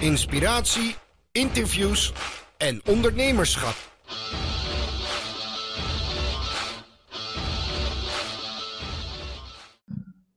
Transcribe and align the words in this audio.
inspiratie, 0.00 0.94
interviews 1.32 2.12
en 2.56 2.80
ondernemerschap. 2.86 3.74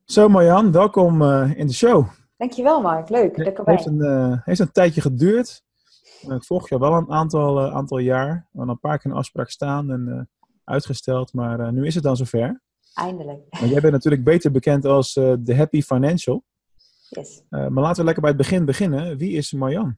Zo 0.05 0.29
Marjan, 0.29 0.71
welkom 0.71 1.21
uh, 1.21 1.51
in 1.55 1.67
de 1.67 1.73
show. 1.73 2.07
Dankjewel 2.37 2.81
Mark, 2.81 3.09
leuk. 3.09 3.35
Het 3.35 3.61
heeft, 3.65 3.85
een, 3.85 3.97
uh, 3.97 4.37
heeft 4.43 4.59
een 4.59 4.71
tijdje 4.71 5.01
geduurd. 5.01 5.63
Uh, 6.27 6.35
ik 6.35 6.43
volg 6.43 6.69
je 6.69 6.79
wel 6.79 6.93
een 6.93 7.11
aantal, 7.11 7.71
aantal 7.71 7.97
jaar. 7.97 8.47
We 8.51 8.57
hadden 8.57 8.73
een 8.73 8.79
paar 8.79 8.99
keer 8.99 9.11
een 9.11 9.17
afspraak 9.17 9.49
staan 9.49 9.91
en 9.91 10.29
uitgesteld, 10.63 11.33
maar 11.33 11.73
nu 11.73 11.85
is 11.85 11.95
het 11.95 12.03
dan 12.03 12.15
zover. 12.15 12.61
Eindelijk. 12.93 13.39
Maar 13.49 13.67
jij 13.67 13.81
bent 13.81 13.93
natuurlijk 13.93 14.23
beter 14.23 14.51
bekend 14.51 14.85
als 14.85 15.13
de 15.13 15.55
Happy 15.55 15.81
Financial. 15.81 16.43
Yes. 17.09 17.43
maar 17.49 17.71
laten 17.71 17.97
we 17.97 18.03
lekker 18.03 18.21
bij 18.21 18.31
het 18.31 18.39
begin 18.39 18.65
beginnen. 18.65 19.17
Wie 19.17 19.31
is 19.31 19.51
Marjan? 19.51 19.97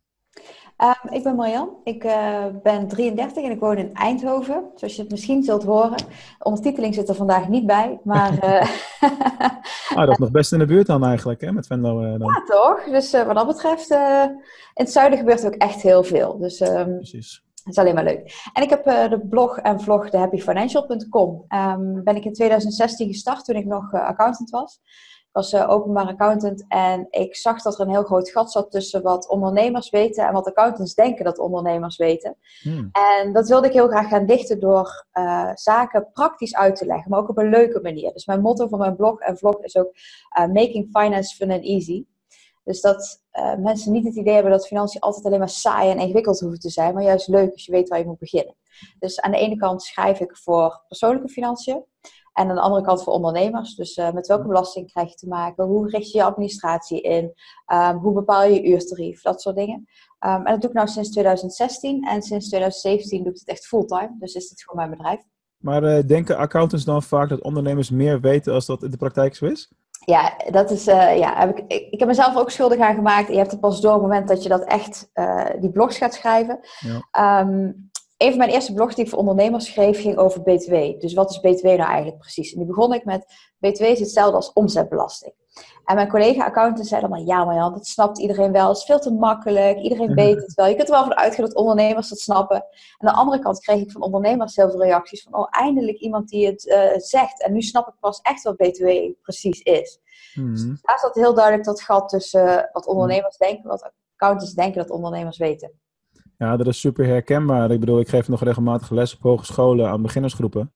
Um, 0.78 1.14
ik 1.14 1.24
ben 1.24 1.36
Marjan, 1.36 1.70
ik 1.84 2.04
uh, 2.04 2.46
ben 2.64 2.88
33 2.88 3.44
en 3.44 3.52
ik 3.52 3.60
woon 3.60 3.78
in 3.78 3.94
Eindhoven, 3.94 4.64
zoals 4.76 4.96
je 4.96 5.02
het 5.02 5.12
misschien 5.12 5.44
zult 5.44 5.64
horen. 5.64 5.98
De 5.98 6.44
ondertiteling 6.44 6.94
zit 6.94 7.10
er 7.10 7.16
vandaag 7.16 7.48
niet 7.48 7.66
bij, 7.66 8.00
maar... 8.04 8.32
Uh... 8.44 8.62
ah, 9.98 10.06
dat 10.06 10.10
is 10.10 10.18
nog 10.18 10.32
best 10.32 10.54
in 10.54 10.60
de 10.60 10.66
buurt 10.66 10.88
dan 10.88 11.06
eigenlijk, 11.06 11.42
hè, 11.42 11.52
met 11.52 11.68
Venlo 11.68 12.18
dan. 12.18 12.28
Ja, 12.28 12.44
toch? 12.46 12.84
Dus 12.84 13.12
wat 13.12 13.36
dat 13.36 13.48
betreft, 13.48 13.90
in 13.90 14.40
het 14.74 14.92
zuiden 14.92 15.20
gebeurt 15.20 15.46
ook 15.46 15.54
echt 15.54 15.82
heel 15.82 16.04
veel. 16.04 16.38
Dus 16.38 16.60
um, 16.60 16.96
Precies. 16.96 17.44
dat 17.64 17.74
is 17.74 17.78
alleen 17.78 17.96
maar 17.96 18.04
leuk. 18.04 18.50
En 18.54 18.64
ik 18.64 18.70
heb 18.70 18.84
de 18.84 19.26
blog 19.30 19.58
en 19.58 19.82
vlog 19.82 20.10
thehappyfinancial.com. 20.10 21.30
Um, 21.30 21.46
ehm, 21.48 22.04
ben 22.04 22.16
ik 22.16 22.26
in 22.26 22.34
2016 22.34 23.08
gestart 23.08 23.46
toen 23.46 23.56
ik 23.56 23.66
nog 23.66 23.94
accountant 23.94 24.50
was 24.50 24.82
was 25.36 25.54
uh, 25.54 25.70
openbaar 25.70 26.08
accountant 26.08 26.66
en 26.68 27.08
ik 27.10 27.36
zag 27.36 27.62
dat 27.62 27.74
er 27.74 27.82
een 27.82 27.92
heel 27.92 28.04
groot 28.04 28.30
gat 28.30 28.52
zat 28.52 28.72
tussen 28.72 29.02
wat 29.02 29.30
ondernemers 29.30 29.90
weten 29.90 30.28
en 30.28 30.34
wat 30.34 30.48
accountants 30.48 30.94
denken 30.94 31.26
dat 31.26 31.40
ondernemers 31.40 31.98
weten. 31.98 32.38
Hmm. 32.62 32.90
En 32.92 33.34
dat 33.34 33.48
wilde 33.48 33.68
ik 33.68 33.74
heel 33.74 33.88
graag 33.88 34.08
gaan 34.08 34.26
dichten 34.26 34.60
door 34.60 35.06
uh, 35.14 35.52
zaken 35.54 36.10
praktisch 36.14 36.56
uit 36.56 36.76
te 36.76 36.86
leggen, 36.86 37.10
maar 37.10 37.20
ook 37.20 37.30
op 37.30 37.38
een 37.38 37.50
leuke 37.50 37.80
manier. 37.82 38.14
Dus 38.14 38.26
mijn 38.26 38.42
motto 38.42 38.68
van 38.68 38.80
mijn 38.80 38.96
blog 38.96 39.20
en 39.20 39.38
vlog 39.38 39.64
is 39.64 39.78
ook 39.78 39.92
uh, 39.94 40.46
Making 40.46 40.88
Finance 40.92 41.36
Fun 41.36 41.52
and 41.52 41.64
Easy. 41.64 42.06
Dus 42.64 42.82
dat 42.82 43.24
mensen 43.60 43.92
niet 43.92 44.06
het 44.06 44.16
idee 44.16 44.34
hebben 44.34 44.52
dat 44.52 44.68
financiën 44.68 45.00
altijd 45.02 45.26
alleen 45.26 45.40
maar 45.40 45.50
saai 45.50 45.90
en 45.92 46.00
ingewikkeld 46.00 46.40
hoeven 46.40 46.60
te 46.60 46.70
zijn, 46.70 46.94
maar 46.94 47.04
juist 47.04 47.28
leuk 47.28 47.52
als 47.52 47.66
je 47.66 47.72
weet 47.72 47.90
waar 47.90 48.00
je 48.00 48.06
moet 48.06 48.20
beginnen. 48.20 48.56
Dus 49.00 49.22
aan 49.22 49.32
de 49.32 49.38
ene 49.38 49.56
kant 49.56 49.84
schrijf 49.84 50.20
ik 50.20 50.38
voor 50.38 50.84
persoonlijke 50.88 51.30
financiën. 51.30 51.84
En 52.36 52.50
aan 52.50 52.56
de 52.56 52.62
andere 52.62 52.84
kant 52.84 53.04
voor 53.04 53.14
ondernemers. 53.14 53.76
Dus 53.76 53.98
uh, 53.98 54.12
met 54.12 54.28
welke 54.28 54.48
belasting 54.48 54.92
krijg 54.92 55.10
je 55.10 55.16
te 55.16 55.28
maken? 55.28 55.66
Hoe 55.66 55.90
richt 55.90 56.12
je 56.12 56.18
je 56.18 56.24
administratie 56.24 57.02
in? 57.02 57.34
Um, 57.74 57.98
hoe 57.98 58.14
bepaal 58.14 58.44
je 58.44 58.54
je 58.54 58.70
uurtarief? 58.70 59.22
Dat 59.22 59.42
soort 59.42 59.56
dingen. 59.56 59.88
Um, 60.20 60.46
en 60.46 60.52
dat 60.52 60.62
doe 60.62 60.70
ik 60.70 60.76
nou 60.76 60.88
sinds 60.88 61.12
2016. 61.12 62.04
En 62.04 62.22
sinds 62.22 62.48
2017 62.48 63.24
doe 63.24 63.32
ik 63.34 63.40
het 63.40 63.48
echt 63.48 63.66
fulltime. 63.68 64.16
Dus 64.20 64.34
is 64.34 64.50
dit 64.50 64.64
gewoon 64.64 64.88
mijn 64.88 64.98
bedrijf. 64.98 65.22
Maar 65.58 65.84
uh, 65.84 66.04
denken 66.08 66.38
accountants 66.38 66.86
dan 66.86 67.04
vaak 67.04 67.30
dat 67.30 67.42
ondernemers 67.42 67.90
meer 67.90 68.22
weten 68.22 68.54
als 68.54 68.66
dat 68.66 68.84
in 68.84 68.92
de 68.92 68.98
praktijk 68.98 69.36
zo 69.36 69.46
is? 69.46 69.72
Ja, 70.06 70.34
dat 70.52 70.72
is, 70.72 70.88
uh, 70.88 71.18
ja, 71.18 71.40
heb 71.40 71.58
ik, 71.58 71.64
ik, 71.68 71.92
ik, 71.92 72.00
heb 72.00 72.08
mezelf 72.08 72.36
ook 72.36 72.52
schuldig 72.52 72.80
aan 72.80 72.96
gemaakt. 72.96 73.28
Je 73.28 73.38
hebt 73.38 73.52
het 73.52 73.60
pas 73.60 73.82
door 73.82 73.94
op 73.94 74.02
het 74.02 74.10
moment 74.10 74.28
dat 74.28 74.44
je 74.44 74.50
dat 74.50 74.64
echt, 74.64 75.10
die 75.60 75.72
blogs 75.72 75.98
gaat 75.98 76.14
schrijven. 76.14 76.60
Ja. 76.80 77.42
Um, 77.42 77.90
een 78.18 78.30
van 78.30 78.38
mijn 78.38 78.50
eerste 78.50 78.74
blogs 78.74 78.96
die 78.96 79.04
ik 79.04 79.10
voor 79.10 79.20
ondernemers 79.20 79.66
schreef 79.66 80.02
ging 80.02 80.18
over 80.18 80.42
BTW. 80.42 81.00
Dus 81.00 81.14
wat 81.14 81.30
is 81.30 81.40
BTW 81.40 81.66
nou 81.66 81.80
eigenlijk 81.80 82.18
precies? 82.18 82.52
En 82.52 82.58
die 82.58 82.68
begon 82.68 82.94
ik 82.94 83.06
met 83.06 83.26
BTW 83.60 83.82
is 83.82 84.00
hetzelfde 84.00 84.36
als 84.36 84.54
omzetbelasting. 84.54 85.34
En 85.86 85.96
mijn 85.96 86.10
collega-accountant 86.10 86.88
zei 86.88 87.02
dan 87.02 87.10
maar, 87.10 87.20
ja 87.20 87.46
maar 87.46 87.56
Jan, 87.56 87.74
dat 87.74 87.88
snapt 87.88 88.20
iedereen 88.20 88.52
wel. 88.52 88.68
Het 88.68 88.78
is 88.78 88.84
veel 88.84 89.00
te 89.00 89.14
makkelijk. 89.14 89.80
Iedereen 89.80 90.06
mhm. 90.06 90.16
weet 90.16 90.36
het 90.36 90.54
wel. 90.54 90.68
Je 90.68 90.76
kunt 90.76 90.88
er 90.88 90.94
wel 90.94 91.04
van 91.04 91.16
uitgaan 91.16 91.46
dat 91.46 91.56
ondernemers 91.56 92.10
dat 92.10 92.20
snappen. 92.20 92.56
En 92.56 93.08
aan 93.08 93.14
de 93.14 93.20
andere 93.20 93.40
kant 93.40 93.60
kreeg 93.60 93.82
ik 93.82 93.92
van 93.92 94.02
ondernemers 94.02 94.56
heel 94.56 94.70
veel 94.70 94.84
reacties 94.84 95.24
van, 95.24 95.36
oh 95.36 95.48
eindelijk 95.50 95.98
iemand 95.98 96.30
die 96.30 96.46
het 96.46 96.66
uh, 96.66 96.98
zegt. 96.98 97.44
En 97.44 97.54
nu 97.54 97.62
snap 97.62 97.88
ik 97.88 97.94
pas 98.00 98.20
echt 98.22 98.44
wat 98.44 98.56
BTW 98.56 98.88
precies 99.22 99.62
is. 99.62 100.00
Mm. 100.34 100.52
Dus 100.52 100.82
daar 100.82 101.00
zat 101.00 101.16
heel 101.16 101.34
duidelijk 101.34 101.66
dat 101.66 101.82
gat 101.82 102.10
tussen 102.10 102.70
wat 102.72 102.86
ondernemers 102.86 103.38
denken 103.38 103.64
en 103.64 103.70
wat 103.70 103.92
accountants 104.14 104.54
denken 104.54 104.82
dat 104.82 104.90
ondernemers 104.90 105.38
weten. 105.38 105.80
Ja, 106.38 106.58
dat 106.58 106.68
is 106.68 106.80
super 106.80 107.06
herkenbaar. 107.06 107.72
Ik 107.72 107.80
bedoel, 107.80 108.00
ik 108.00 108.08
geef 108.08 108.28
nog 108.28 108.44
regelmatig 108.44 108.90
les 108.90 109.16
op 109.16 109.22
hogescholen 109.22 109.90
aan 109.90 110.02
beginnersgroepen. 110.02 110.74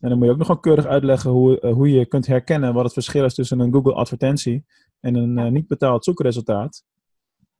En 0.00 0.08
dan 0.08 0.18
moet 0.18 0.26
je 0.26 0.32
ook 0.32 0.38
nog 0.38 0.46
wel 0.46 0.58
keurig 0.58 0.86
uitleggen 0.86 1.30
hoe, 1.30 1.60
uh, 1.60 1.72
hoe 1.72 1.90
je 1.90 2.06
kunt 2.06 2.26
herkennen 2.26 2.74
wat 2.74 2.84
het 2.84 2.92
verschil 2.92 3.24
is 3.24 3.34
tussen 3.34 3.60
een 3.60 3.72
Google 3.72 3.94
advertentie 3.94 4.64
en 5.00 5.14
een 5.14 5.38
uh, 5.38 5.50
niet 5.50 5.66
betaald 5.66 6.04
zoekresultaat. 6.04 6.84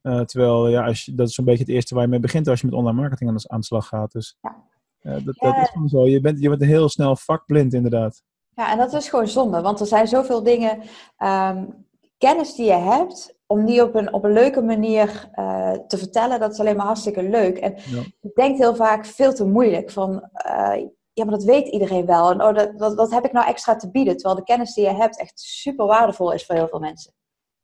Uh, 0.03 0.21
terwijl, 0.21 0.69
ja, 0.69 0.87
als 0.87 1.05
je, 1.05 1.15
dat 1.15 1.29
is 1.29 1.37
een 1.37 1.45
beetje 1.45 1.65
het 1.65 1.73
eerste 1.73 1.95
waar 1.95 2.03
je 2.03 2.11
mee 2.11 2.21
begint 2.21 2.49
als 2.49 2.61
je 2.61 2.67
met 2.67 2.75
online 2.75 3.01
marketing 3.01 3.31
aan 3.31 3.37
de, 3.37 3.49
aan 3.49 3.61
de 3.61 3.67
slag 3.67 3.87
gaat. 3.87 4.13
Dus 4.13 4.39
dat, 5.03 5.25
dat 5.25 5.57
is 5.57 5.69
gewoon 5.73 5.89
zo. 5.89 6.07
Je 6.07 6.21
bent, 6.21 6.41
je 6.41 6.49
bent 6.49 6.65
heel 6.65 6.89
snel 6.89 7.17
vakblind 7.17 7.75
inderdaad. 7.75 8.23
Ja, 8.55 8.73
en 8.73 8.79
dat 8.79 8.93
is 8.93 9.09
gewoon 9.09 9.29
zonde, 9.29 9.61
want 9.61 9.81
er 9.81 9.87
zijn 9.87 10.09
zoveel 10.09 10.43
dingen, 10.43 10.83
um, 11.19 11.87
kennis 12.19 12.55
die 12.55 12.67
je 12.67 12.73
hebt, 12.73 13.38
om 13.51 13.65
die 13.65 13.83
op 13.83 13.95
een, 13.95 14.13
op 14.13 14.25
een 14.25 14.33
leuke 14.33 14.63
manier 14.63 15.31
uh, 15.35 15.73
te 15.73 15.99
vertellen, 15.99 16.41
dat 16.41 16.53
is 16.53 16.61
alleen 16.61 16.77
maar 16.77 16.87
hartstikke 16.87 17.23
leuk. 17.23 17.59
En 17.59 17.75
ja. 17.77 18.03
je 18.21 18.31
denkt 18.35 18.59
heel 18.59 18.75
vaak 18.75 19.07
veel 19.07 19.35
te 19.35 19.45
moeilijk 19.45 19.91
van, 19.91 20.13
uh, 20.13 20.87
ja, 21.13 21.25
maar 21.25 21.35
dat 21.35 21.45
weet 21.45 21.69
iedereen 21.69 22.07
wel. 22.07 22.31
En 22.31 22.43
oh, 22.43 22.55
dat, 22.55 22.79
dat, 22.79 22.95
wat 22.95 23.11
heb 23.11 23.25
ik 23.25 23.33
nou 23.33 23.47
extra 23.47 23.77
te 23.77 23.91
bieden? 23.91 24.17
Terwijl 24.17 24.37
de 24.37 24.45
kennis 24.45 24.75
die 24.75 24.85
je 24.85 24.95
hebt 24.95 25.21
echt 25.21 25.41
super 25.41 25.87
waardevol 25.87 26.33
is 26.33 26.47
voor 26.47 26.55
heel 26.55 26.69
veel 26.69 26.79
mensen. 26.79 27.13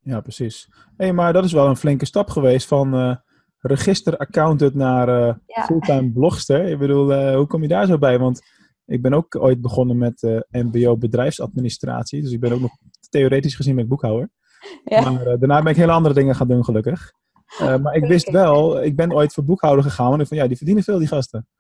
Ja, 0.01 0.21
precies. 0.21 0.69
Hey, 0.97 1.13
maar 1.13 1.33
dat 1.33 1.45
is 1.45 1.53
wel 1.53 1.67
een 1.67 1.77
flinke 1.77 2.07
stap 2.07 2.29
geweest 2.29 2.67
van 2.69 2.95
uh, 2.95 3.17
registeraccountant 3.59 4.75
naar 4.75 5.09
ja. 5.47 5.65
fulltime 5.65 6.13
blogster. 6.13 6.65
Ik 6.65 6.79
bedoel, 6.79 7.35
hoe 7.35 7.47
kom 7.47 7.63
je 7.63 7.69
daar 7.69 7.87
zo 7.87 7.99
bij? 7.99 8.19
Want 8.19 8.43
ik 8.87 9.03
ben 9.03 9.15
ook 9.15 9.37
ooit 9.37 9.61
begonnen 9.61 9.99
met 9.99 10.45
MBO 10.51 10.97
bedrijfsadministratie. 10.97 12.23
Dus 12.23 12.33
ik 12.33 12.41
ben 12.41 12.53
ook 12.53 12.61
nog 12.61 12.77
theoretisch 13.11 13.55
gezien 13.55 13.75
met 13.75 13.89
boekhouder. 13.89 14.31
Ja. 14.85 15.11
Maar 15.11 15.27
uh, 15.27 15.35
daarna 15.39 15.63
ben 15.63 15.73
ik 15.73 15.79
hele 15.79 15.93
andere 15.93 16.15
dingen 16.15 16.35
gaan 16.35 16.49
doen, 16.49 16.65
gelukkig. 16.65 17.13
Uh, 17.61 17.77
maar 17.77 17.95
ik 17.95 18.05
wist 18.05 18.31
wel, 18.31 18.83
ik 18.83 18.97
ben 18.97 19.15
ooit 19.15 19.33
voor 19.33 19.45
boekhouder 19.45 19.85
gegaan. 19.85 20.13
En 20.13 20.21
ik 20.21 20.27
van 20.27 20.37
ja, 20.37 20.47
die 20.47 20.57
verdienen 20.57 20.85
veel, 20.85 20.99
die 20.99 21.09
gasten. 21.09 21.47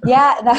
Ja, 0.00 0.40
nou, 0.42 0.56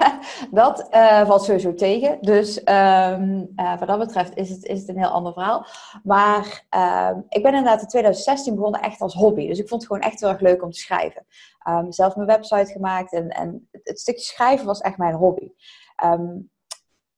dat 0.50 0.88
uh, 0.94 1.26
valt 1.26 1.42
sowieso 1.42 1.74
tegen. 1.74 2.18
Dus 2.20 2.60
um, 2.64 3.52
wat 3.78 3.88
dat 3.88 3.98
betreft 3.98 4.36
is 4.36 4.50
het, 4.50 4.64
is 4.64 4.80
het 4.80 4.88
een 4.88 4.98
heel 4.98 5.08
ander 5.08 5.32
verhaal. 5.32 5.66
Maar 6.02 6.64
ehm, 6.68 7.18
ik 7.28 7.42
ben 7.42 7.54
inderdaad 7.54 7.80
in 7.80 7.88
2016 7.88 8.54
begonnen 8.54 8.80
echt 8.80 9.00
als 9.00 9.14
hobby. 9.14 9.46
Dus 9.46 9.58
ik 9.58 9.68
vond 9.68 9.82
het 9.82 9.90
gewoon 9.90 10.10
echt 10.10 10.20
heel 10.20 10.28
erg 10.28 10.40
leuk 10.40 10.62
om 10.62 10.70
te 10.70 10.78
schrijven. 10.78 11.26
Um, 11.68 11.92
zelf 11.92 12.16
mijn 12.16 12.28
website 12.28 12.72
gemaakt 12.72 13.12
en, 13.12 13.28
en 13.28 13.68
het, 13.70 14.00
stukje 14.00 14.24
schrijven 14.24 14.66
was 14.66 14.80
echt 14.80 14.98
mijn 14.98 15.14
hobby. 15.14 15.52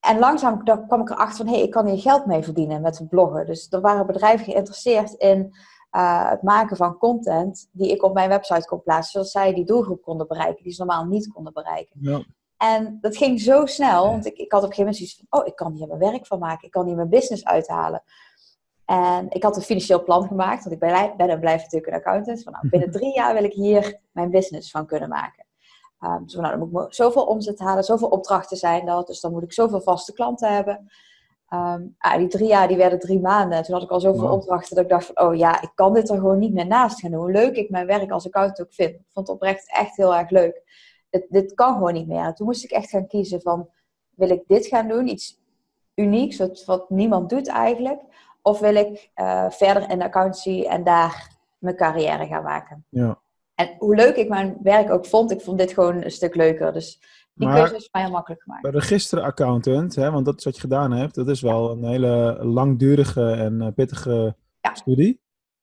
En 0.00 0.18
langzaam 0.18 0.64
kwam 0.64 1.00
ik 1.00 1.10
erachter 1.10 1.36
van, 1.36 1.46
hé, 1.46 1.52
hey, 1.52 1.62
ik 1.62 1.70
kan 1.70 1.86
hier 1.86 1.98
geld 1.98 2.26
mee 2.26 2.42
verdienen 2.42 2.80
met 2.80 3.06
bloggen. 3.08 3.46
Dus 3.46 3.66
er 3.70 3.80
waren 3.80 4.06
bedrijven 4.06 4.44
geïnteresseerd 4.44 5.12
in 5.12 5.54
uh, 5.92 6.30
het 6.30 6.42
maken 6.42 6.76
van 6.76 6.98
content 6.98 7.68
die 7.72 7.90
ik 7.90 8.02
op 8.02 8.14
mijn 8.14 8.28
website 8.28 8.66
kon 8.66 8.82
plaatsen, 8.82 9.12
zodat 9.12 9.30
zij 9.30 9.54
die 9.54 9.64
doelgroep 9.64 10.02
konden 10.02 10.26
bereiken, 10.26 10.62
die 10.64 10.72
ze 10.72 10.84
normaal 10.84 11.04
niet 11.04 11.32
konden 11.32 11.52
bereiken. 11.52 11.96
Ja. 12.00 12.24
En 12.56 12.98
dat 13.00 13.16
ging 13.16 13.40
zo 13.40 13.66
snel, 13.66 14.04
want 14.04 14.26
ik, 14.26 14.36
ik 14.36 14.52
had 14.52 14.62
op 14.62 14.68
een 14.68 14.74
gegeven 14.74 14.78
moment 14.78 14.96
zoiets 14.96 15.24
van, 15.28 15.40
oh, 15.40 15.46
ik 15.46 15.56
kan 15.56 15.72
hier 15.72 15.86
mijn 15.86 15.98
werk 15.98 16.26
van 16.26 16.38
maken, 16.38 16.66
ik 16.66 16.70
kan 16.70 16.86
hier 16.86 16.96
mijn 16.96 17.08
business 17.08 17.44
uithalen. 17.44 18.02
En 18.84 19.26
ik 19.30 19.42
had 19.42 19.56
een 19.56 19.62
financieel 19.62 20.02
plan 20.02 20.26
gemaakt, 20.26 20.64
want 20.64 20.74
ik 20.74 20.80
ben, 20.80 21.14
ben 21.16 21.28
en 21.28 21.40
blijf 21.40 21.62
natuurlijk 21.62 21.92
een 21.92 21.98
accountant. 21.98 22.42
Van, 22.42 22.52
nou, 22.52 22.68
binnen 22.68 22.90
drie 22.98 23.14
jaar 23.14 23.34
wil 23.34 23.44
ik 23.44 23.52
hier 23.52 24.00
mijn 24.12 24.30
business 24.30 24.70
van 24.70 24.86
kunnen 24.86 25.08
maken. 25.08 25.46
Um, 26.00 26.24
dus 26.24 26.34
nou, 26.34 26.58
dan 26.58 26.68
moet 26.72 26.86
ik 26.86 26.94
zoveel 26.94 27.24
omzet 27.24 27.58
halen, 27.58 27.84
zoveel 27.84 28.08
opdrachten 28.08 28.56
zijn 28.56 28.86
dat. 28.86 29.06
Dus 29.06 29.20
dan 29.20 29.32
moet 29.32 29.42
ik 29.42 29.52
zoveel 29.52 29.80
vaste 29.80 30.12
klanten 30.12 30.54
hebben. 30.54 30.90
Um, 31.54 31.94
ah, 31.98 32.16
die 32.16 32.28
drie 32.28 32.48
jaar, 32.48 32.68
die 32.68 32.76
werden 32.76 32.98
drie 32.98 33.20
maanden. 33.20 33.62
Toen 33.62 33.74
had 33.74 33.82
ik 33.82 33.90
al 33.90 34.00
zoveel 34.00 34.28
opdrachten 34.30 34.74
dat 34.76 34.84
ik 34.84 34.90
dacht 34.90 35.06
van, 35.06 35.26
oh 35.26 35.34
ja, 35.36 35.62
ik 35.62 35.70
kan 35.74 35.94
dit 35.94 36.08
er 36.08 36.16
gewoon 36.16 36.38
niet 36.38 36.52
meer 36.52 36.66
naast 36.66 37.00
gaan 37.00 37.10
doen. 37.10 37.20
Hoe 37.20 37.30
leuk 37.30 37.56
ik 37.56 37.70
mijn 37.70 37.86
werk 37.86 38.10
als 38.10 38.26
accountant 38.26 38.60
ook 38.60 38.74
vind. 38.74 38.90
Ik 38.90 39.06
vond 39.10 39.26
het 39.26 39.36
oprecht 39.36 39.72
echt 39.72 39.96
heel 39.96 40.14
erg 40.14 40.30
leuk. 40.30 40.62
Dit, 41.10 41.26
dit 41.28 41.54
kan 41.54 41.72
gewoon 41.72 41.92
niet 41.92 42.06
meer. 42.06 42.34
toen 42.34 42.46
moest 42.46 42.64
ik 42.64 42.70
echt 42.70 42.90
gaan 42.90 43.06
kiezen 43.06 43.40
van, 43.40 43.68
wil 44.14 44.30
ik 44.30 44.42
dit 44.46 44.66
gaan 44.66 44.88
doen? 44.88 45.08
Iets 45.08 45.40
unieks, 45.94 46.36
wat, 46.36 46.64
wat 46.64 46.90
niemand 46.90 47.30
doet 47.30 47.48
eigenlijk. 47.48 48.00
Of 48.42 48.58
wil 48.58 48.74
ik 48.74 49.10
uh, 49.16 49.50
verder 49.50 49.90
in 49.90 49.98
de 49.98 50.04
accountancy 50.04 50.64
en 50.68 50.84
daar 50.84 51.36
mijn 51.58 51.76
carrière 51.76 52.26
gaan 52.26 52.42
maken? 52.42 52.84
Ja. 52.88 53.19
En 53.60 53.76
hoe 53.78 53.94
leuk 53.94 54.16
ik 54.16 54.28
mijn 54.28 54.56
werk 54.62 54.90
ook 54.90 55.06
vond, 55.06 55.30
ik 55.30 55.40
vond 55.40 55.58
dit 55.58 55.72
gewoon 55.72 56.02
een 56.02 56.10
stuk 56.10 56.34
leuker. 56.34 56.72
Dus 56.72 57.00
die 57.34 57.46
maar, 57.48 57.56
keuze 57.56 57.76
is 57.76 57.88
mij 57.92 58.02
heel 58.02 58.10
makkelijk 58.10 58.42
gemaakt. 58.42 58.66
Registeraccountant, 58.66 59.94
hè, 59.94 60.10
want 60.10 60.24
dat 60.24 60.38
is 60.38 60.44
wat 60.44 60.54
je 60.54 60.60
gedaan 60.60 60.92
hebt, 60.92 61.14
dat 61.14 61.28
is 61.28 61.40
wel 61.40 61.70
een 61.70 61.84
hele 61.84 62.38
langdurige 62.42 63.30
en 63.30 63.60
eh, 63.60 63.68
pittige 63.74 64.36
ja. 64.60 64.74
studie. 64.74 65.20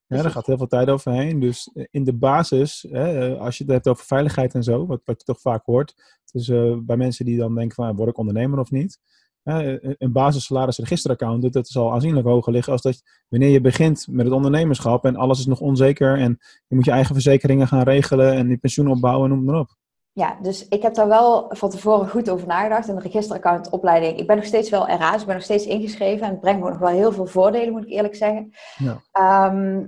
Ja, 0.08 0.22
daar 0.22 0.32
gaat 0.32 0.46
heel 0.46 0.58
veel 0.58 0.68
tijd 0.68 0.90
overheen. 0.90 1.40
Dus 1.40 1.72
eh, 1.74 1.86
in 1.92 2.04
de 2.04 2.14
basis, 2.14 2.86
hè, 2.90 3.34
eh, 3.34 3.42
als 3.42 3.58
je 3.58 3.64
het 3.64 3.74
hebt 3.74 3.88
over 3.88 4.06
veiligheid 4.06 4.54
en 4.54 4.64
zo, 4.64 4.86
wat, 4.86 5.02
wat 5.06 5.20
je 5.20 5.26
toch 5.26 5.42
vaak 5.42 5.66
hoort, 5.66 5.96
dus, 6.32 6.48
uh, 6.48 6.78
bij 6.78 6.98
mensen 6.98 7.26
die 7.26 7.38
dan 7.38 7.56
denken 7.56 7.76
van, 7.76 7.96
word 7.96 8.10
ik 8.10 8.18
ondernemer 8.18 8.60
of 8.60 8.72
niet? 8.72 9.00
Een 9.48 10.12
basissalaris 10.12 10.78
registeraccount, 10.78 11.54
dat 11.54 11.68
zal 11.68 11.94
aanzienlijk 11.94 12.28
hoger 12.28 12.52
liggen 12.52 12.74
als 12.74 12.82
dat 12.82 13.02
wanneer 13.28 13.50
je 13.50 13.62
begint 13.62 14.08
met 14.10 14.26
het 14.26 14.36
ondernemerschap 14.36 15.06
en 15.06 15.16
alles 15.16 15.40
is 15.40 15.46
nog 15.46 15.60
onzeker 15.60 16.18
en 16.18 16.38
je 16.68 16.76
moet 16.76 16.86
je 16.86 16.92
eigen 16.92 17.14
verzekeringen 17.14 17.68
gaan 17.68 17.84
regelen 17.84 18.34
en 18.34 18.50
je 18.50 18.58
pensioen 18.58 18.88
opbouwen, 18.88 19.30
noem 19.30 19.44
maar 19.44 19.60
op. 19.60 19.76
Ja, 20.18 20.38
dus 20.42 20.68
ik 20.68 20.82
heb 20.82 20.94
daar 20.94 21.08
wel 21.08 21.46
van 21.50 21.70
tevoren 21.70 22.10
goed 22.10 22.30
over 22.30 22.48
nagedacht. 22.48 22.88
En 22.88 22.96
de 22.96 23.02
registeraccountopleiding, 23.02 24.20
ik 24.20 24.28
ben 24.28 24.36
nog 24.36 24.46
steeds 24.46 24.70
wel 24.70 24.88
RA, 24.88 25.12
dus 25.12 25.22
ik 25.22 25.28
ben 25.28 25.36
nog 25.36 25.44
steeds 25.44 25.66
ingeschreven. 25.66 26.26
En 26.26 26.32
het 26.32 26.40
brengt 26.40 26.64
me 26.64 26.70
nog 26.70 26.80
wel 26.80 26.90
heel 26.90 27.12
veel 27.12 27.26
voordelen, 27.26 27.72
moet 27.72 27.84
ik 27.84 27.92
eerlijk 27.92 28.16
zeggen. 28.16 28.54
Ja. 28.78 29.02
Ehm, 29.12 29.86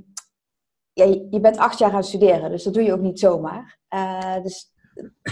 ja, 0.94 1.06
je 1.30 1.40
bent 1.42 1.58
acht 1.58 1.80
jaar 1.80 1.90
aan 1.90 1.96
het 1.96 2.06
studeren, 2.06 2.52
dus 2.52 2.64
dat 2.64 2.74
doe 2.74 2.84
je 2.84 2.94
ook 2.94 3.00
niet 3.00 3.20
zomaar. 3.20 3.80
Uh, 3.94 4.44
dus 4.44 4.72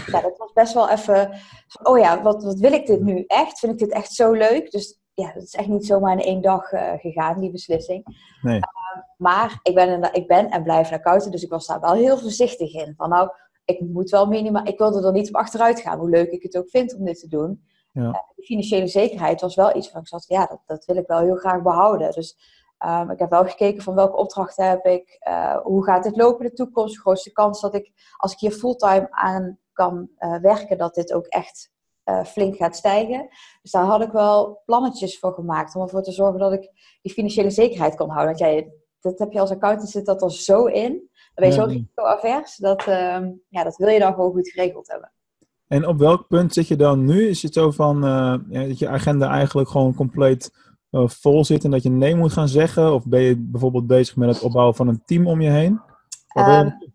ja, 0.06 0.20
dat 0.20 0.38
was 0.38 0.52
best 0.52 0.74
wel 0.74 0.90
even, 0.90 1.40
oh 1.82 1.98
ja, 1.98 2.22
wat, 2.22 2.44
wat 2.44 2.58
wil 2.58 2.72
ik 2.72 2.86
dit 2.86 3.00
nu 3.00 3.24
echt? 3.26 3.58
Vind 3.58 3.72
ik 3.72 3.78
dit 3.78 3.90
echt 3.90 4.12
zo 4.12 4.32
leuk? 4.32 4.70
Dus 4.70 5.00
ja, 5.14 5.32
dat 5.32 5.42
is 5.42 5.54
echt 5.54 5.68
niet 5.68 5.86
zomaar 5.86 6.12
in 6.12 6.24
één 6.24 6.42
dag 6.42 6.72
uh, 6.72 6.92
gegaan, 6.96 7.40
die 7.40 7.50
beslissing. 7.50 8.04
Nee. 8.42 8.56
Uh, 8.56 8.62
maar 9.16 9.58
ik 9.62 9.74
ben, 9.74 10.12
ik 10.12 10.26
ben 10.26 10.50
en 10.50 10.62
blijf 10.62 10.90
een 10.90 10.96
accountant, 10.96 11.32
dus 11.32 11.42
ik 11.42 11.50
was 11.50 11.66
daar 11.66 11.80
wel 11.80 11.92
heel 11.92 12.18
voorzichtig 12.18 12.74
in. 12.74 12.94
Van 12.96 13.08
nou, 13.08 13.30
ik 13.64 13.80
moet 13.80 14.10
wel 14.10 14.26
minimaal, 14.26 14.66
ik 14.66 14.78
wilde 14.78 15.06
er 15.06 15.12
niet 15.12 15.28
op 15.28 15.34
achteruit 15.34 15.80
gaan, 15.80 15.98
hoe 15.98 16.10
leuk 16.10 16.30
ik 16.30 16.42
het 16.42 16.56
ook 16.56 16.68
vind 16.68 16.94
om 16.94 17.04
dit 17.04 17.20
te 17.20 17.28
doen. 17.28 17.62
Ja. 17.92 18.02
Uh, 18.02 18.12
de 18.36 18.42
financiële 18.42 18.86
zekerheid 18.86 19.40
was 19.40 19.54
wel 19.54 19.76
iets 19.76 19.90
van 19.90 20.00
ik 20.00 20.08
zat, 20.08 20.24
ja, 20.28 20.46
dat, 20.46 20.60
dat 20.66 20.84
wil 20.84 20.96
ik 20.96 21.06
wel 21.06 21.18
heel 21.18 21.36
graag 21.36 21.62
behouden. 21.62 22.12
Dus 22.12 22.36
um, 22.86 23.10
ik 23.10 23.18
heb 23.18 23.30
wel 23.30 23.44
gekeken 23.44 23.82
van 23.82 23.94
welke 23.94 24.16
opdrachten 24.16 24.68
heb 24.68 24.84
ik, 24.84 25.18
uh, 25.28 25.56
hoe 25.56 25.84
gaat 25.84 26.02
dit 26.02 26.16
lopen 26.16 26.44
in 26.44 26.50
de 26.50 26.56
toekomst. 26.56 26.94
De 26.94 27.00
grootste 27.00 27.32
kans 27.32 27.60
dat 27.60 27.74
ik, 27.74 27.92
als 28.16 28.32
ik 28.32 28.38
hier 28.38 28.52
fulltime 28.52 29.06
aan 29.10 29.58
kan 29.72 30.10
uh, 30.18 30.36
werken, 30.36 30.78
dat 30.78 30.94
dit 30.94 31.12
ook 31.12 31.26
echt 31.26 31.76
flink 32.26 32.56
gaat 32.56 32.76
stijgen. 32.76 33.28
Dus 33.62 33.70
daar 33.70 33.84
had 33.84 34.02
ik 34.02 34.10
wel 34.10 34.62
plannetjes 34.64 35.18
voor 35.18 35.32
gemaakt 35.32 35.74
om 35.74 35.82
ervoor 35.82 36.02
te 36.02 36.12
zorgen 36.12 36.38
dat 36.38 36.52
ik 36.52 36.70
die 37.02 37.12
financiële 37.12 37.50
zekerheid 37.50 37.96
kon 37.96 38.10
houden. 38.10 38.26
Want 38.26 38.38
jij, 38.38 38.72
dat 39.00 39.18
heb 39.18 39.32
je 39.32 39.40
als 39.40 39.50
accountant 39.50 39.90
zit 39.90 40.06
dat 40.06 40.22
er 40.22 40.32
zo 40.32 40.64
in. 40.64 40.92
Dan 40.92 41.08
ben 41.34 41.46
je 41.46 41.52
zo 41.52 41.64
risicoavers, 41.64 42.56
dat, 42.56 42.86
uh, 42.86 43.18
ja, 43.48 43.64
dat 43.64 43.76
wil 43.76 43.88
je 43.88 43.98
dan 43.98 44.14
gewoon 44.14 44.32
goed 44.32 44.48
geregeld 44.48 44.88
hebben. 44.88 45.12
En 45.66 45.86
op 45.86 45.98
welk 45.98 46.28
punt 46.28 46.52
zit 46.52 46.68
je 46.68 46.76
dan 46.76 47.04
nu? 47.04 47.28
Is 47.28 47.42
het 47.42 47.54
zo 47.54 47.70
van 47.70 48.00
ja, 48.48 48.66
dat 48.66 48.78
je 48.78 48.88
agenda 48.88 49.30
eigenlijk 49.30 49.68
gewoon 49.68 49.94
compleet 49.94 50.67
vol 50.90 51.44
zit 51.44 51.64
en 51.64 51.70
dat 51.70 51.82
je 51.82 51.90
nee 51.90 52.16
moet 52.16 52.32
gaan 52.32 52.48
zeggen? 52.48 52.94
Of 52.94 53.06
ben 53.06 53.20
je 53.20 53.36
bijvoorbeeld 53.36 53.86
bezig 53.86 54.16
met 54.16 54.28
het 54.28 54.42
opbouwen 54.42 54.74
van 54.74 54.88
een 54.88 55.02
team 55.04 55.26
om 55.26 55.40
je 55.40 55.50
heen? 55.50 55.80
Um, 56.34 56.87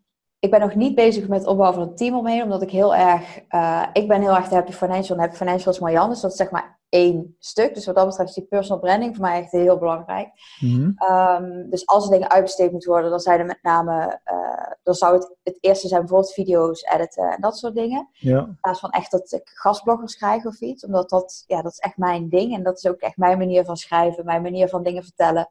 ik 0.43 0.51
ben 0.51 0.59
nog 0.59 0.75
niet 0.75 0.95
bezig 0.95 1.27
met 1.27 1.39
het 1.39 1.47
opbouwen 1.47 1.79
van 1.79 1.89
een 1.89 1.95
team 1.95 2.15
omheen, 2.15 2.43
omdat 2.43 2.61
ik 2.61 2.71
heel 2.71 2.95
erg, 2.95 3.39
uh, 3.49 3.85
ik 3.93 4.07
ben 4.07 4.21
heel 4.21 4.35
erg 4.35 4.47
de 4.47 4.55
Happy 4.55 4.71
Financial 4.71 5.17
en 5.17 5.23
Happy 5.23 5.35
Financial 5.35 5.73
is 5.73 5.79
Marianne, 5.79 6.09
dus 6.09 6.21
dat 6.21 6.31
is 6.31 6.37
zeg 6.37 6.51
maar 6.51 6.79
één 6.89 7.35
stuk. 7.39 7.73
Dus 7.73 7.85
wat 7.85 7.95
dat 7.95 8.07
betreft 8.07 8.29
is 8.29 8.35
die 8.35 8.45
personal 8.45 8.79
branding 8.79 9.15
voor 9.15 9.25
mij 9.25 9.41
echt 9.41 9.51
heel 9.51 9.77
belangrijk. 9.77 10.29
Mm 10.59 10.95
um, 11.11 11.69
dus 11.69 11.87
als 11.87 12.05
er 12.05 12.11
dingen 12.11 12.29
uitbesteed 12.29 12.71
moeten 12.71 12.91
worden, 12.91 13.09
dan 13.09 13.19
zijn 13.19 13.39
er 13.39 13.45
met 13.45 13.59
name, 13.61 14.19
uh, 14.31 14.71
dan 14.83 14.93
zou 14.93 15.15
het 15.15 15.35
het 15.43 15.57
eerste 15.59 15.87
zijn 15.87 15.99
bijvoorbeeld 15.99 16.33
video's 16.33 16.83
editen 16.93 17.31
en 17.31 17.41
dat 17.41 17.57
soort 17.57 17.75
dingen. 17.75 18.09
Ja. 18.13 18.39
In 18.39 18.57
plaats 18.61 18.79
van 18.79 18.89
echt 18.89 19.11
dat 19.11 19.31
ik 19.31 19.49
gastbloggers 19.53 20.15
krijg 20.15 20.45
of 20.45 20.61
iets, 20.61 20.85
omdat 20.85 21.09
dat, 21.09 21.43
ja, 21.47 21.61
dat 21.61 21.71
is 21.71 21.79
echt 21.79 21.97
mijn 21.97 22.29
ding 22.29 22.53
en 22.53 22.63
dat 22.63 22.77
is 22.77 22.87
ook 22.87 22.99
echt 22.99 23.17
mijn 23.17 23.37
manier 23.37 23.65
van 23.65 23.77
schrijven, 23.77 24.25
mijn 24.25 24.41
manier 24.41 24.67
van 24.67 24.83
dingen 24.83 25.03
vertellen. 25.03 25.49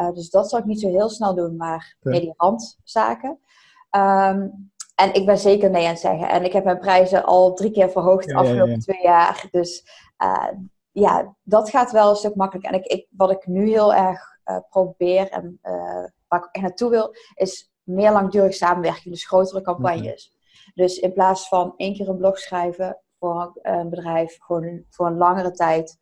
Uh, 0.00 0.12
dus 0.12 0.30
dat 0.30 0.48
zou 0.50 0.62
ik 0.62 0.68
niet 0.68 0.80
zo 0.80 0.88
heel 0.88 1.08
snel 1.08 1.34
doen, 1.34 1.56
maar 1.56 1.96
okay. 2.00 2.12
meer 2.12 2.20
die 2.20 2.34
randzaken. 2.36 3.38
Um, 3.96 4.70
en 4.94 5.14
ik 5.14 5.26
ben 5.26 5.38
zeker 5.38 5.70
nee 5.70 5.84
aan 5.84 5.90
het 5.90 6.00
zeggen. 6.00 6.28
En 6.28 6.44
ik 6.44 6.52
heb 6.52 6.64
mijn 6.64 6.78
prijzen 6.78 7.24
al 7.24 7.54
drie 7.54 7.70
keer 7.70 7.90
verhoogd 7.90 8.26
de 8.26 8.34
afgelopen 8.34 8.68
ja, 8.68 8.74
ja, 8.74 8.78
twee 8.78 9.02
jaar. 9.02 9.48
Dus 9.50 9.84
uh, 10.18 10.50
ja, 10.90 11.36
dat 11.42 11.70
gaat 11.70 11.90
wel 11.90 12.10
een 12.10 12.16
stuk 12.16 12.34
makkelijker. 12.34 12.72
En 12.72 12.78
ik, 12.78 12.86
ik, 12.86 13.06
wat 13.10 13.30
ik 13.30 13.46
nu 13.46 13.68
heel 13.68 13.94
erg 13.94 14.38
uh, 14.44 14.56
probeer 14.68 15.28
en 15.28 15.58
uh, 15.62 16.04
waar 16.28 16.40
ik 16.40 16.48
echt 16.52 16.64
naartoe 16.64 16.90
wil, 16.90 17.14
is 17.34 17.72
meer 17.82 18.12
langdurig 18.12 18.54
samenwerking. 18.54 19.14
Dus 19.14 19.26
grotere 19.26 19.62
campagnes. 19.62 20.36
Dus 20.74 20.98
in 20.98 21.12
plaats 21.12 21.48
van 21.48 21.74
één 21.76 21.94
keer 21.94 22.08
een 22.08 22.16
blog 22.16 22.38
schrijven 22.38 22.98
voor 23.18 23.58
een 23.62 23.90
bedrijf, 23.90 24.36
gewoon 24.40 24.84
voor 24.90 25.06
een 25.06 25.16
langere 25.16 25.50
tijd, 25.50 25.98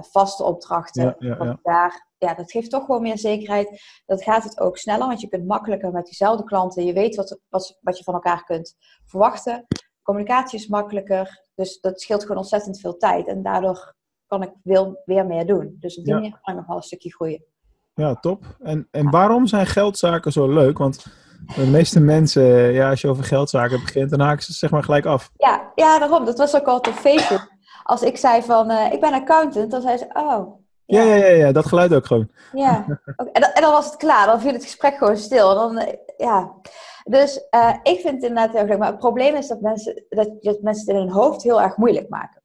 vaste 0.00 0.44
opdrachten. 0.44 1.16
Ja, 1.18 1.58
daar 1.62 2.08
ja, 2.18 2.34
dat 2.34 2.50
geeft 2.50 2.70
toch 2.70 2.84
gewoon 2.84 3.02
meer 3.02 3.18
zekerheid. 3.18 3.82
Dat 4.06 4.22
gaat 4.22 4.44
het 4.44 4.60
ook 4.60 4.76
sneller, 4.76 5.06
want 5.06 5.20
je 5.20 5.28
kunt 5.28 5.46
makkelijker 5.46 5.92
met 5.92 6.04
diezelfde 6.04 6.44
klanten. 6.44 6.84
Je 6.84 6.92
weet 6.92 7.16
wat, 7.16 7.40
wat, 7.48 7.78
wat 7.80 7.98
je 7.98 8.04
van 8.04 8.14
elkaar 8.14 8.44
kunt 8.44 8.76
verwachten. 9.04 9.66
Communicatie 10.02 10.58
is 10.58 10.66
makkelijker, 10.66 11.44
dus 11.54 11.80
dat 11.80 12.00
scheelt 12.00 12.22
gewoon 12.22 12.36
ontzettend 12.36 12.80
veel 12.80 12.96
tijd. 12.96 13.26
En 13.26 13.42
daardoor 13.42 13.94
kan 14.26 14.42
ik 14.42 14.52
wil, 14.62 15.02
weer 15.04 15.26
meer 15.26 15.46
doen. 15.46 15.76
Dus 15.80 15.98
op 15.98 16.04
die 16.04 16.14
manier 16.14 16.30
kan 16.30 16.54
ik 16.54 16.58
nog 16.60 16.68
wel 16.68 16.76
een 16.76 16.82
stukje 16.82 17.12
groeien. 17.12 17.44
Ja, 17.94 18.14
top. 18.14 18.44
En, 18.58 18.88
en 18.90 19.10
waarom 19.10 19.46
zijn 19.46 19.66
geldzaken 19.66 20.32
zo 20.32 20.48
leuk? 20.48 20.78
Want 20.78 21.06
de 21.54 21.66
meeste 21.66 22.00
mensen, 22.00 22.72
ja, 22.72 22.90
als 22.90 23.00
je 23.00 23.08
over 23.08 23.24
geldzaken 23.24 23.80
begint, 23.80 24.10
dan 24.10 24.20
haken 24.20 24.44
ze 24.44 24.52
zeg 24.52 24.70
maar 24.70 24.84
gelijk 24.84 25.06
af. 25.06 25.30
Ja, 25.36 25.72
ja 25.74 25.98
daarom. 25.98 26.24
Dat 26.24 26.38
was 26.38 26.56
ook 26.56 26.66
altijd 26.66 26.94
op 26.94 27.00
Facebook. 27.00 27.56
Als 27.82 28.02
ik 28.02 28.16
zei 28.16 28.42
van, 28.42 28.70
uh, 28.70 28.92
ik 28.92 29.00
ben 29.00 29.12
accountant, 29.12 29.70
dan 29.70 29.80
zei 29.80 29.96
ze, 29.96 30.06
oh, 30.12 30.58
ja, 30.90 31.02
ja, 31.02 31.14
ja, 31.14 31.26
ja, 31.26 31.52
dat 31.52 31.66
geluid 31.66 31.94
ook 31.94 32.06
gewoon. 32.06 32.30
Ja, 32.52 32.84
en, 33.32 33.40
dan, 33.40 33.50
en, 33.52 33.62
dan, 33.62 33.72
was 33.72 33.86
het 33.86 33.96
klaar. 33.96 34.26
Dan 34.26 34.40
viel 34.40 34.52
het 34.52 34.62
gesprek 34.62 34.96
gewoon 34.96 35.16
stil. 35.16 35.54
Dan, 35.54 35.78
eh, 35.78 35.96
ja. 36.16 36.54
Dus 37.04 37.46
uh, 37.50 37.74
ik 37.82 38.00
vind 38.00 38.14
het 38.14 38.22
inderdaad 38.22 38.52
heel 38.52 38.64
leuk. 38.64 38.78
Maar 38.78 38.88
het 38.88 38.98
probleem 38.98 39.34
is 39.34 39.48
dat 39.48 39.60
mensen, 39.60 40.04
dat, 40.08 40.42
dat 40.42 40.60
mensen 40.60 40.86
het 40.86 40.96
in 40.96 41.02
hun 41.02 41.14
hoofd 41.14 41.42
heel 41.42 41.60
erg 41.60 41.76
moeilijk 41.76 42.08
maken. 42.08 42.42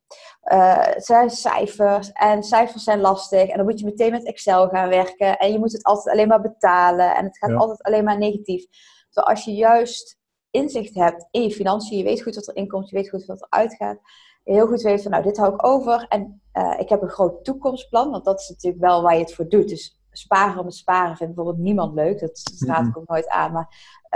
Uh, 0.53 0.85
het 0.85 1.06
zijn 1.06 1.30
cijfers 1.30 2.12
en 2.12 2.44
cijfers 2.44 2.83
zijn 2.83 3.00
lastig. 3.00 3.50
En 3.50 3.57
dan 3.57 3.65
moet 3.65 3.80
je 3.80 3.85
meteen 3.85 4.12
met 4.12 4.25
Excel 4.25 4.68
gaan 4.68 4.89
werken. 4.89 5.38
En 5.38 5.51
je 5.51 5.59
moet 5.59 5.71
het 5.71 5.83
altijd 5.83 6.15
alleen 6.15 6.27
maar 6.27 6.41
betalen. 6.41 7.15
En 7.15 7.25
het 7.25 7.38
gaat 7.38 7.53
altijd 7.53 7.83
alleen 7.83 8.03
maar 8.03 8.18
negatief. 8.18 8.65
Terwijl 9.09 9.35
als 9.35 9.45
je 9.45 9.53
juist 9.53 10.18
inzicht 10.51 10.95
hebt 10.95 11.27
in 11.31 11.44
je 11.44 11.51
financiën, 11.51 11.97
je 11.97 12.03
weet 12.03 12.21
goed 12.21 12.35
wat 12.35 12.47
er 12.47 12.56
inkomt, 12.56 12.89
je 12.89 12.95
weet 12.95 13.09
goed 13.09 13.25
wat 13.25 13.41
er 13.41 13.47
uitgaat 13.50 13.97
heel 14.44 14.68
goed 14.68 14.81
weet 14.81 15.01
van, 15.01 15.12
nou, 15.12 15.24
dit 15.24 15.38
hou 15.38 15.54
ik 15.54 15.66
over. 15.66 16.06
En 16.10 16.42
uh, 16.54 16.80
ik 16.80 16.90
heb 16.90 17.01
een 17.01 17.10
groot 17.10 17.44
toekomstplan, 17.44 18.12
want 18.12 18.25
dat 18.25 18.40
is 18.40 18.50
natuurlijk 18.50 18.84
wel 18.84 19.01
waar 19.01 19.13
je 19.13 19.19
het 19.19 19.34
voor 19.34 19.48
doet. 19.48 19.69
Dus 19.69 20.01
sparen 20.12 20.60
om 20.60 20.66
het 20.66 20.75
sparen 20.75 21.18
vindt 21.18 21.36
bijvoorbeeld 21.36 21.66
niemand 21.66 21.94
leuk. 21.94 22.19
Dat 22.19 22.42
raad 22.68 22.88
ik 22.88 22.98
ook 22.98 23.07
nooit 23.07 23.30
aan. 23.30 23.51
Maar 23.51 23.68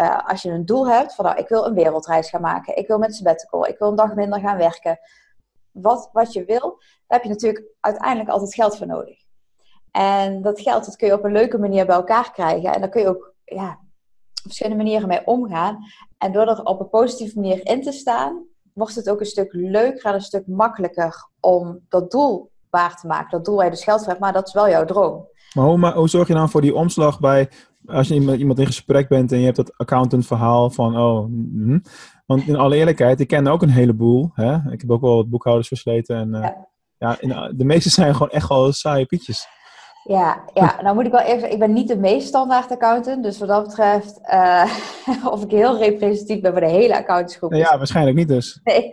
uh, 0.01 0.27
als 0.27 0.41
je 0.41 0.50
een 0.50 0.65
doel 0.65 0.88
hebt 0.89 1.15
van, 1.15 1.25
nou, 1.25 1.38
ik 1.38 1.47
wil 1.47 1.65
een 1.65 1.74
wereldreis 1.74 2.29
gaan 2.29 2.41
maken. 2.41 2.77
Ik 2.77 2.88
wil 2.88 2.97
met 2.97 3.15
sabbatical. 3.15 3.65
Ik 3.65 3.77
wil 3.77 3.89
een 3.89 3.95
dag 3.95 4.15
minder 4.15 4.39
gaan 4.39 4.57
werken. 4.57 5.00
Wat, 5.71 6.09
wat 6.13 6.33
je 6.33 6.45
wil, 6.45 6.79
daar 7.07 7.19
heb 7.19 7.24
je 7.24 7.29
natuurlijk 7.29 7.65
uiteindelijk 7.79 8.29
altijd 8.29 8.53
geld 8.53 8.77
voor 8.77 8.88
nodig. 8.88 9.25
En 9.91 10.41
dat 10.41 10.62
geld, 10.62 10.85
dat 10.85 10.95
kun 10.95 11.07
je 11.07 11.13
op 11.13 11.24
een 11.24 11.31
leuke 11.31 11.57
manier 11.57 11.85
bij 11.85 11.95
elkaar 11.95 12.31
krijgen. 12.31 12.74
En 12.74 12.79
daar 12.79 12.89
kun 12.89 13.01
je 13.01 13.07
ook 13.07 13.33
ja, 13.44 13.69
op 13.71 14.41
verschillende 14.41 14.83
manieren 14.83 15.07
mee 15.07 15.25
omgaan. 15.25 15.77
En 16.18 16.31
door 16.31 16.47
er 16.47 16.63
op 16.63 16.79
een 16.79 16.89
positieve 16.89 17.39
manier 17.39 17.65
in 17.65 17.81
te 17.81 17.91
staan, 17.91 18.46
wordt 18.77 18.96
het 18.96 19.10
ook 19.10 19.19
een 19.19 19.25
stuk 19.25 19.53
leuker 19.53 20.05
en 20.05 20.13
een 20.13 20.22
stuk 20.22 20.48
makkelijker 20.48 21.27
om 21.39 21.79
dat 21.89 22.12
doel 22.12 22.51
waar 22.69 22.96
te 22.96 23.07
maken. 23.07 23.29
Dat 23.29 23.46
doel 23.46 23.55
waar 23.55 23.65
je 23.65 23.72
dus 23.72 23.84
geld 23.84 24.00
voor 24.00 24.07
hebt, 24.07 24.19
maar 24.19 24.34
dat 24.34 24.48
is 24.48 24.53
wel 24.53 24.69
jouw 24.69 24.86
droom. 24.86 25.27
Maar 25.53 25.65
hoe, 25.65 25.77
maar 25.77 25.93
hoe 25.93 26.10
zorg 26.10 26.27
je 26.27 26.34
dan 26.34 26.50
voor 26.50 26.62
die 26.62 26.75
omslag 26.75 27.19
bij, 27.19 27.50
als 27.86 28.07
je 28.07 28.22
met 28.22 28.39
iemand 28.39 28.60
in 28.60 28.65
gesprek 28.65 29.07
bent 29.07 29.31
en 29.31 29.38
je 29.38 29.46
hebt 29.46 29.55
dat 29.55 29.77
accountant 29.77 30.27
verhaal 30.27 30.69
van, 30.69 30.98
oh, 30.98 31.25
hm. 31.25 31.79
want 32.25 32.48
in 32.48 32.55
alle 32.55 32.75
eerlijkheid, 32.75 33.19
ik 33.19 33.27
ken 33.27 33.48
ook 33.48 33.62
een 33.62 33.69
heleboel. 33.69 34.31
Hè? 34.34 34.72
Ik 34.72 34.81
heb 34.81 34.91
ook 34.91 35.01
wel 35.01 35.15
wat 35.15 35.29
boekhouders 35.29 35.67
versleten 35.67 36.15
en 36.15 36.36
uh, 36.36 36.50
ja. 36.98 37.17
ja 37.19 37.51
de 37.55 37.65
meeste 37.65 37.89
zijn 37.89 38.13
gewoon 38.13 38.29
echt 38.29 38.50
wel 38.50 38.72
saaie 38.72 39.05
pietjes. 39.05 39.48
Ja, 40.07 40.43
ja, 40.53 40.81
nou 40.81 40.95
moet 40.95 41.05
ik 41.05 41.11
wel 41.11 41.21
even 41.21 41.39
zeggen, 41.39 41.51
ik 41.51 41.59
ben 41.59 41.73
niet 41.73 41.87
de 41.87 41.97
meest 41.97 42.27
standaard 42.27 42.71
accountant. 42.71 43.23
Dus 43.23 43.39
wat 43.39 43.47
dat 43.47 43.63
betreft, 43.63 44.19
uh, 44.33 44.77
of 45.33 45.43
ik 45.43 45.51
heel 45.51 45.77
representatief 45.77 46.41
ben 46.41 46.51
voor 46.51 46.61
de 46.61 46.67
hele 46.67 46.97
accountantsgroep. 46.97 47.53
Ja, 47.53 47.77
waarschijnlijk 47.77 48.17
niet 48.17 48.27
dus. 48.27 48.59
Nee. 48.63 48.89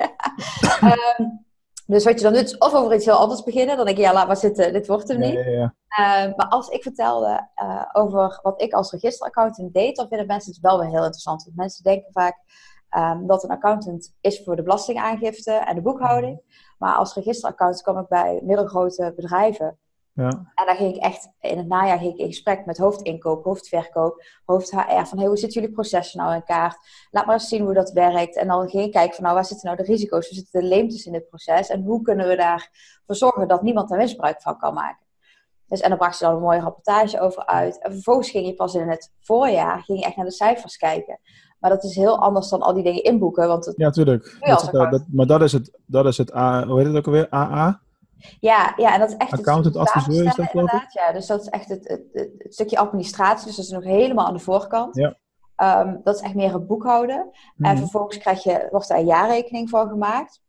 um, 1.18 1.44
dus 1.94 2.04
wat 2.04 2.18
je 2.18 2.24
dan 2.24 2.32
doet, 2.32 2.44
is 2.44 2.58
of 2.58 2.74
over 2.74 2.94
iets 2.94 3.04
heel 3.04 3.14
anders 3.14 3.42
beginnen. 3.42 3.76
Dan 3.76 3.84
denk 3.84 3.96
je, 3.96 4.02
ja, 4.02 4.12
laat 4.12 4.26
maar 4.26 4.36
zitten, 4.36 4.72
dit 4.72 4.86
wordt 4.86 5.08
hem 5.08 5.18
niet. 5.18 5.32
Ja, 5.32 5.44
ja, 5.44 5.50
ja. 5.50 5.74
Uh, 5.98 6.36
maar 6.36 6.48
als 6.48 6.68
ik 6.68 6.82
vertelde 6.82 7.48
uh, 7.62 7.82
over 7.92 8.40
wat 8.42 8.62
ik 8.62 8.72
als 8.72 8.92
registeraccountant 8.92 9.72
deed, 9.72 9.96
dan 9.96 10.08
vinden 10.08 10.26
mensen 10.26 10.52
het 10.52 10.60
wel 10.60 10.78
weer 10.78 10.88
heel 10.88 11.04
interessant. 11.04 11.44
Want 11.44 11.56
mensen 11.56 11.84
denken 11.84 12.12
vaak 12.12 12.36
um, 12.96 13.26
dat 13.26 13.44
een 13.44 13.50
accountant 13.50 14.14
is 14.20 14.42
voor 14.44 14.56
de 14.56 14.62
belastingaangifte 14.62 15.52
en 15.52 15.74
de 15.74 15.82
boekhouding. 15.82 16.40
Maar 16.78 16.94
als 16.94 17.14
registeraccountant 17.14 17.82
kwam 17.82 17.98
ik 17.98 18.08
bij 18.08 18.40
middelgrote 18.44 19.12
bedrijven. 19.16 19.78
Ja. 20.14 20.28
En 20.54 20.66
dan 20.66 20.76
ging 20.76 20.94
ik 20.94 21.02
echt, 21.02 21.28
in 21.40 21.58
het 21.58 21.66
najaar 21.66 21.98
ging 21.98 22.12
ik 22.12 22.18
in 22.18 22.26
gesprek 22.26 22.66
met 22.66 22.78
hoofdinkoop, 22.78 23.44
hoofdverkoop, 23.44 24.24
hoofd 24.44 24.70
HR. 24.70 25.04
Van 25.04 25.18
hey, 25.18 25.26
hoe 25.26 25.36
zitten 25.36 25.60
jullie 25.60 25.74
processen 25.74 26.20
nou 26.20 26.34
in 26.34 26.44
kaart? 26.44 26.76
Laat 27.10 27.26
maar 27.26 27.34
eens 27.34 27.48
zien 27.48 27.64
hoe 27.64 27.74
dat 27.74 27.92
werkt. 27.92 28.36
En 28.36 28.46
dan 28.46 28.68
ging 28.68 28.84
ik 28.84 28.92
kijken 28.92 29.14
van 29.14 29.24
nou, 29.24 29.34
waar 29.34 29.44
zitten 29.44 29.66
nou 29.66 29.76
de 29.82 29.92
risico's? 29.92 30.28
Waar 30.28 30.38
zitten 30.38 30.60
de 30.60 30.66
leemtes 30.66 31.06
in 31.06 31.12
dit 31.12 31.28
proces? 31.28 31.68
En 31.68 31.82
hoe 31.82 32.02
kunnen 32.02 32.28
we 32.28 32.36
daarvoor 32.36 33.16
zorgen 33.16 33.48
dat 33.48 33.62
niemand 33.62 33.90
er 33.90 33.96
misbruik 33.96 34.42
van 34.42 34.58
kan 34.58 34.74
maken? 34.74 35.06
Dus, 35.68 35.80
en 35.80 35.88
dan 35.88 35.98
bracht 35.98 36.16
ze 36.16 36.24
dan 36.24 36.34
een 36.34 36.40
mooie 36.40 36.60
rapportage 36.60 37.20
over 37.20 37.46
uit. 37.46 37.82
En 37.82 37.92
vervolgens 37.92 38.30
ging 38.30 38.46
je 38.46 38.54
pas 38.54 38.74
in 38.74 38.88
het 38.88 39.12
voorjaar 39.20 39.82
ging 39.82 39.98
je 39.98 40.04
echt 40.04 40.16
naar 40.16 40.24
de 40.24 40.32
cijfers 40.32 40.76
kijken. 40.76 41.18
Maar 41.58 41.70
dat 41.70 41.84
is 41.84 41.94
heel 41.94 42.18
anders 42.18 42.48
dan 42.48 42.62
al 42.62 42.74
die 42.74 42.82
dingen 42.82 43.02
inboeken. 43.02 43.48
Want 43.48 43.64
het, 43.64 43.74
ja, 43.76 43.90
tuurlijk. 43.90 44.36
Dat, 44.40 44.68
dat, 44.72 45.04
maar 45.12 45.26
dat 45.26 45.42
is 45.42 45.52
het, 45.52 45.78
dat 45.86 46.06
is 46.06 46.18
het 46.18 46.34
A, 46.34 46.66
hoe 46.66 46.78
heet 46.78 46.86
het 46.86 46.96
ook 46.96 47.06
alweer? 47.06 47.26
AA? 47.30 47.82
Ja, 48.40 48.72
ja, 48.76 48.94
en 48.94 49.00
dat 49.00 49.08
is 49.08 49.16
echt 49.16 49.32
Accountant, 49.32 49.76
adviseur 49.76 50.26
is 50.26 50.34
dat 50.34 50.46
geloof 50.46 50.72
ik? 50.72 50.90
Ja, 50.90 51.12
dus 51.12 51.26
dat 51.26 51.40
is 51.40 51.48
echt 51.48 51.68
het, 51.68 51.88
het, 51.88 52.02
het, 52.38 52.54
stukje 52.54 52.78
administratie. 52.78 53.46
Dus 53.46 53.56
dat 53.56 53.64
is 53.64 53.70
nog 53.70 53.84
helemaal 53.84 54.26
aan 54.26 54.32
de 54.32 54.38
voorkant. 54.38 54.96
Ja. 54.96 55.16
Ehm, 55.56 55.96
dat 56.02 56.14
is 56.14 56.20
echt 56.20 56.34
meer 56.34 56.52
het 56.52 56.66
boekhouden. 56.66 57.30
En 57.56 57.72
Mhm. 57.72 57.76
vervolgens 57.76 58.18
krijg 58.18 58.42
je, 58.42 58.68
wordt 58.70 58.88
daar 58.88 58.98
een 58.98 59.04
jaarrekening 59.06 59.70
voor 59.70 59.88
gemaakt. 59.88 60.42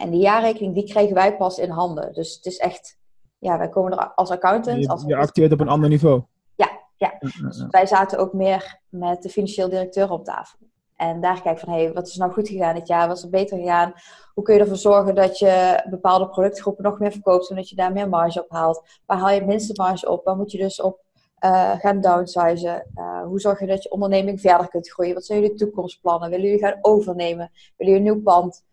En 0.00 0.10
die 0.10 0.20
jaarrekening, 0.20 0.74
die 0.74 0.84
kregen 0.84 1.14
wij 1.14 1.36
pas 1.36 1.58
in 1.58 1.70
handen. 1.70 2.12
Dus 2.12 2.34
het 2.34 2.46
is 2.46 2.56
echt, 2.56 2.98
ja, 3.38 3.58
wij 3.58 3.68
komen 3.68 3.92
er 3.92 4.14
als 4.14 4.30
accountant. 4.30 4.88
Als 4.88 5.02
Je, 5.02 5.08
je 5.08 5.16
acteert 5.16 5.52
op 5.52 5.60
een 5.60 5.68
ander 5.68 5.88
niveau. 5.88 6.22
Ja, 6.54 6.70
ja. 6.96 7.14
Dus 7.18 7.58
ja. 7.58 7.66
wij 7.70 7.86
zaten 7.86 8.18
ook 8.18 8.32
meer 8.32 8.80
met 8.88 9.22
de 9.22 9.28
financieel 9.28 9.68
directeur 9.68 10.10
op 10.10 10.24
tafel. 10.24 10.58
En 11.00 11.20
daar 11.20 11.42
kijk 11.42 11.58
van, 11.58 11.72
hé, 11.72 11.82
hey, 11.82 11.92
wat 11.92 12.06
is 12.06 12.16
nou 12.16 12.32
goed 12.32 12.48
gegaan 12.48 12.74
dit 12.74 12.86
jaar? 12.88 13.08
Wat 13.08 13.16
is 13.16 13.22
er 13.22 13.30
beter 13.30 13.58
gegaan? 13.58 13.92
Hoe 14.34 14.44
kun 14.44 14.54
je 14.54 14.60
ervoor 14.60 14.76
zorgen 14.76 15.14
dat 15.14 15.38
je 15.38 15.84
bepaalde 15.90 16.28
productgroepen 16.28 16.84
nog 16.84 16.98
meer 16.98 17.12
verkoopt, 17.12 17.46
zodat 17.46 17.68
je 17.68 17.76
daar 17.76 17.92
meer 17.92 18.08
marge 18.08 18.42
op 18.42 18.50
haalt? 18.50 19.00
Waar 19.06 19.18
haal 19.18 19.30
je 19.30 19.38
het 19.38 19.46
minste 19.46 19.72
marge 19.76 20.10
op? 20.10 20.24
Waar 20.24 20.36
moet 20.36 20.52
je 20.52 20.58
dus 20.58 20.80
op 20.80 21.00
eh, 21.38 21.70
gaan 21.78 22.00
downsizen? 22.00 22.86
Eh, 22.94 23.22
hoe 23.22 23.40
zorg 23.40 23.60
je 23.60 23.66
dat 23.66 23.82
je 23.82 23.90
onderneming 23.90 24.40
verder 24.40 24.68
kunt 24.68 24.90
groeien? 24.90 25.14
Wat 25.14 25.24
zijn 25.24 25.40
jullie 25.40 25.56
toekomstplannen? 25.56 26.30
Willen 26.30 26.44
jullie 26.44 26.64
gaan 26.64 26.78
overnemen? 26.80 27.50
Willen 27.76 27.92
jullie 27.92 28.08
een 28.08 28.14
nieuw 28.14 28.22
pand? 28.22 28.64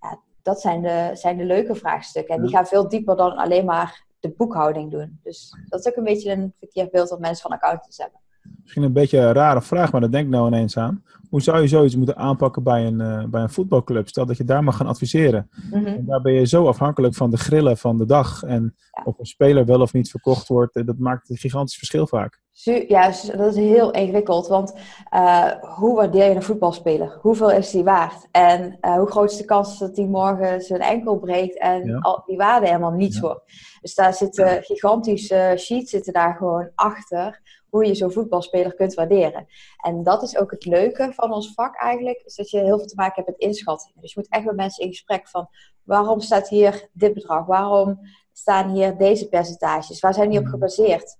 Ja, 0.00 0.20
dat 0.42 0.60
zijn 0.60 0.82
de, 0.82 1.10
zijn 1.12 1.36
de 1.36 1.44
leuke 1.44 1.74
vraagstukken. 1.74 2.34
En 2.34 2.42
die 2.42 2.50
gaan 2.50 2.66
veel 2.66 2.88
dieper 2.88 3.16
dan 3.16 3.36
alleen 3.36 3.64
maar 3.64 4.04
de 4.20 4.34
boekhouding 4.36 4.90
doen. 4.90 5.20
Dus 5.22 5.56
dat 5.68 5.80
is 5.80 5.86
ook 5.86 5.96
een 5.96 6.04
beetje 6.04 6.32
een 6.32 6.54
verkeerd 6.58 6.90
beeld 6.90 7.08
dat 7.08 7.20
mensen 7.20 7.42
van 7.42 7.52
accountants 7.52 7.98
hebben. 7.98 8.20
Misschien 8.62 8.82
een 8.82 8.92
beetje 8.92 9.18
een 9.18 9.32
rare 9.32 9.62
vraag, 9.62 9.92
maar 9.92 10.00
daar 10.00 10.10
denk 10.10 10.24
ik 10.24 10.30
nou 10.30 10.46
ineens 10.46 10.78
aan. 10.78 11.04
Hoe 11.30 11.42
zou 11.42 11.60
je 11.60 11.68
zoiets 11.68 11.96
moeten 11.96 12.16
aanpakken 12.16 12.62
bij 12.62 12.86
een, 12.86 13.00
eh, 13.00 13.24
bij 13.24 13.42
een 13.42 13.50
voetbalclub? 13.50 14.08
Stel 14.08 14.26
dat 14.26 14.36
je 14.36 14.44
daar 14.44 14.64
mag 14.64 14.76
gaan 14.76 14.86
adviseren. 14.86 15.48
Mhm. 15.70 15.86
En 15.86 16.04
daar 16.06 16.20
ben 16.20 16.32
je 16.32 16.46
zo 16.46 16.66
afhankelijk 16.66 17.14
van 17.14 17.30
de 17.30 17.36
grillen 17.36 17.76
van 17.78 17.98
de 17.98 18.06
dag. 18.06 18.42
En 18.42 18.74
Ja. 18.92 19.02
of 19.04 19.18
een 19.18 19.24
speler 19.26 19.64
wel 19.64 19.80
of 19.80 19.92
niet 19.92 20.10
verkocht 20.10 20.48
wordt. 20.48 20.76
eh, 20.76 20.86
Dat 20.86 20.98
maakt 20.98 21.30
een 21.30 21.36
gigantisch 21.36 21.76
verschil 21.76 22.06
vaak. 22.06 22.42
Ja, 22.88 23.06
dat 23.36 23.50
is 23.50 23.56
heel 23.56 23.90
ingewikkeld. 23.90 24.46
Want 24.48 24.74
eh, 25.10 25.50
hoe 25.76 25.94
waardeer 25.96 26.28
je 26.28 26.34
een 26.34 26.42
voetbalspeler? 26.42 27.18
Hoeveel 27.20 27.50
is 27.50 27.70
die 27.70 27.84
waard? 27.84 28.28
En 28.30 28.78
hoe 28.80 29.10
groot 29.10 29.30
is 29.30 29.36
de 29.36 29.44
kans 29.44 29.78
dat 29.78 29.94
die 29.94 30.06
morgen 30.08 30.60
zijn 30.60 30.80
enkel 30.80 31.18
breekt 31.18 31.58
en 31.58 31.84
Ja. 31.86 31.98
al 31.98 32.22
die 32.26 32.36
waarde 32.36 32.66
helemaal 32.66 32.90
niets 32.92 33.14
Ja. 33.16 33.20
wordt? 33.22 33.42
Dus 33.80 33.94
daar 33.94 34.14
zitten 34.14 34.62
gigantische 34.62 35.54
sheets 35.58 35.90
zitten 35.90 36.12
daar 36.12 36.34
gewoon 36.36 36.70
achter 36.74 37.42
hoe 37.68 37.86
je 37.86 37.94
zo'n 37.94 38.12
voetbalspeler 38.12 38.74
kunt 38.74 38.94
waarderen. 38.94 39.46
En 39.84 40.02
dat 40.02 40.22
is 40.22 40.38
ook 40.38 40.50
het 40.50 40.64
leuke 40.64 41.12
van 41.14 41.32
ons 41.32 41.52
vak 41.54 41.76
eigenlijk, 41.76 42.22
is 42.24 42.34
dat 42.34 42.50
je 42.50 42.58
heel 42.58 42.78
veel 42.78 42.86
te 42.86 42.94
maken 42.94 43.14
hebt 43.14 43.26
met 43.26 43.48
inschattingen. 43.48 44.00
Dus 44.00 44.12
je 44.12 44.20
moet 44.20 44.30
echt 44.32 44.44
met 44.44 44.56
mensen 44.56 44.84
in 44.84 44.90
gesprek 44.90 45.28
van 45.28 45.48
waarom 45.82 46.20
staat 46.20 46.48
hier 46.48 46.88
dit 46.92 47.14
bedrag? 47.14 47.46
Waarom 47.46 47.98
staan 48.32 48.70
hier 48.70 48.96
deze 48.96 49.28
percentages? 49.28 50.00
Waar 50.00 50.14
zijn 50.14 50.28
die 50.30 50.38
op 50.38 50.44
Mhm. 50.44 50.52
gebaseerd? 50.52 51.16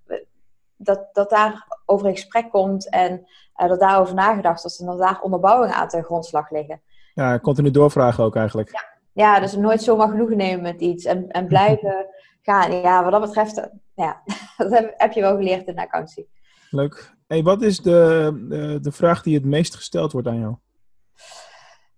dat, 0.77 1.07
dat 1.13 1.29
daar 1.29 1.67
over 1.85 2.07
in 2.07 2.13
gesprek 2.15 2.49
komt 2.49 2.89
en 2.89 3.27
eh, 3.53 3.67
dat 3.69 3.79
daarover 3.79 4.15
nagedacht 4.15 4.65
is 4.65 4.79
en 4.79 4.85
dat 4.85 4.99
daar 4.99 5.21
onderbouwingen 5.21 5.75
aan 5.75 5.87
ten 5.87 6.03
grondslag 6.03 6.49
liggen. 6.49 6.81
Ja, 7.13 7.39
continu 7.39 7.71
doorvragen 7.71 8.23
ook 8.23 8.35
eigenlijk. 8.35 8.85
Ja, 9.13 9.39
dus 9.39 9.55
nooit 9.55 9.81
zomaar 9.83 10.09
genoegen 10.09 10.37
nemen 10.37 10.61
met 10.61 10.81
iets 10.81 11.05
en, 11.05 11.29
en 11.31 11.47
blijven 11.47 12.05
gaan. 12.41 12.71
Ja, 12.71 13.03
wat 13.03 13.11
dat 13.11 13.21
betreft, 13.21 13.57
eh, 13.57 13.65
ja, 13.95 14.21
dat 14.57 14.71
heb, 14.71 14.93
heb 14.97 15.11
je 15.11 15.21
wel 15.21 15.35
geleerd 15.35 15.67
in 15.67 15.75
de 15.75 15.81
accountancy. 15.81 16.25
Leuk. 16.69 17.14
Hey, 17.27 17.43
wat 17.43 17.61
is 17.61 17.79
de, 17.79 18.31
de, 18.49 18.79
de 18.81 18.91
vraag 18.91 19.21
die 19.21 19.35
het 19.35 19.45
meest 19.45 19.75
gesteld 19.75 20.11
wordt 20.11 20.27
aan 20.27 20.39
jou? 20.39 20.55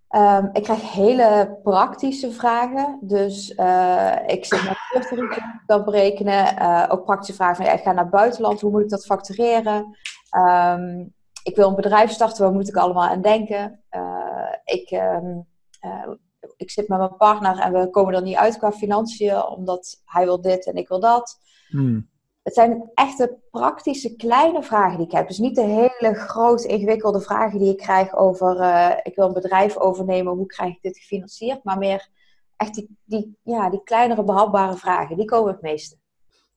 Ehm, 0.08 0.48
ik 0.52 0.62
krijg 0.62 0.92
hele 0.92 1.58
praktische 1.62 2.32
vragen. 2.32 2.98
Dus 3.02 3.54
eh, 3.54 4.16
ik 4.26 4.44
zit 4.44 4.64
met 4.64 4.76
vluchttarief 4.78 5.38
dat 5.66 5.84
berekenen. 5.84 6.56
Eh, 6.56 6.84
ook 6.88 7.04
praktische 7.04 7.34
vragen 7.34 7.56
van 7.56 7.64
ja, 7.64 7.72
ik 7.72 7.82
ga 7.82 7.92
naar 7.92 8.02
het 8.02 8.12
buitenland. 8.12 8.60
Hoe 8.60 8.70
moet 8.70 8.82
ik 8.82 8.88
dat 8.88 9.06
factureren? 9.06 9.96
Ehm, 10.30 11.06
ik 11.42 11.56
wil 11.56 11.68
een 11.68 11.74
bedrijf 11.74 12.10
starten. 12.10 12.44
Waar 12.44 12.52
moet 12.52 12.68
ik 12.68 12.76
allemaal 12.76 13.08
aan 13.08 13.22
denken? 13.22 13.82
Eh, 13.88 14.52
ik, 14.64 14.90
ehm, 14.90 15.38
eh, 15.80 16.08
ik 16.56 16.70
zit 16.70 16.88
met 16.88 16.98
mijn 16.98 17.16
partner 17.16 17.58
en 17.58 17.72
we 17.72 17.90
komen 17.90 18.14
er 18.14 18.22
niet 18.22 18.36
uit 18.36 18.58
qua 18.58 18.72
financiën. 18.72 19.44
Omdat 19.44 20.02
hij 20.04 20.24
wil 20.24 20.40
dit 20.40 20.66
en 20.66 20.74
ik 20.74 20.88
wil 20.88 21.00
dat. 21.00 21.38
Hmm. 21.68 22.08
Het 22.48 22.56
zijn 22.56 22.90
echte 22.94 23.36
praktische 23.50 24.16
kleine 24.16 24.62
vragen 24.62 24.96
die 24.98 25.06
ik 25.06 25.12
heb. 25.12 25.28
Dus 25.28 25.38
niet 25.38 25.54
de 25.54 25.62
hele 25.62 26.14
grote, 26.14 26.68
ingewikkelde 26.68 27.20
vragen 27.20 27.58
die 27.58 27.70
ik 27.70 27.76
krijg 27.76 28.16
over... 28.16 28.60
eh, 28.60 28.90
ik 29.02 29.14
wil 29.14 29.26
een 29.26 29.32
bedrijf 29.32 29.76
overnemen, 29.76 30.32
hoe 30.32 30.46
krijg 30.46 30.74
ik 30.74 30.82
dit 30.82 30.98
gefinancierd? 30.98 31.64
Maar 31.64 31.78
meer 31.78 32.08
echt 32.56 32.74
die, 32.74 32.96
die, 33.04 33.36
ja, 33.42 33.70
die 33.70 33.80
kleinere 33.84 34.24
behapbare 34.24 34.76
vragen. 34.76 35.16
Die 35.16 35.24
komen 35.24 35.52
het 35.52 35.62
meeste. 35.62 35.96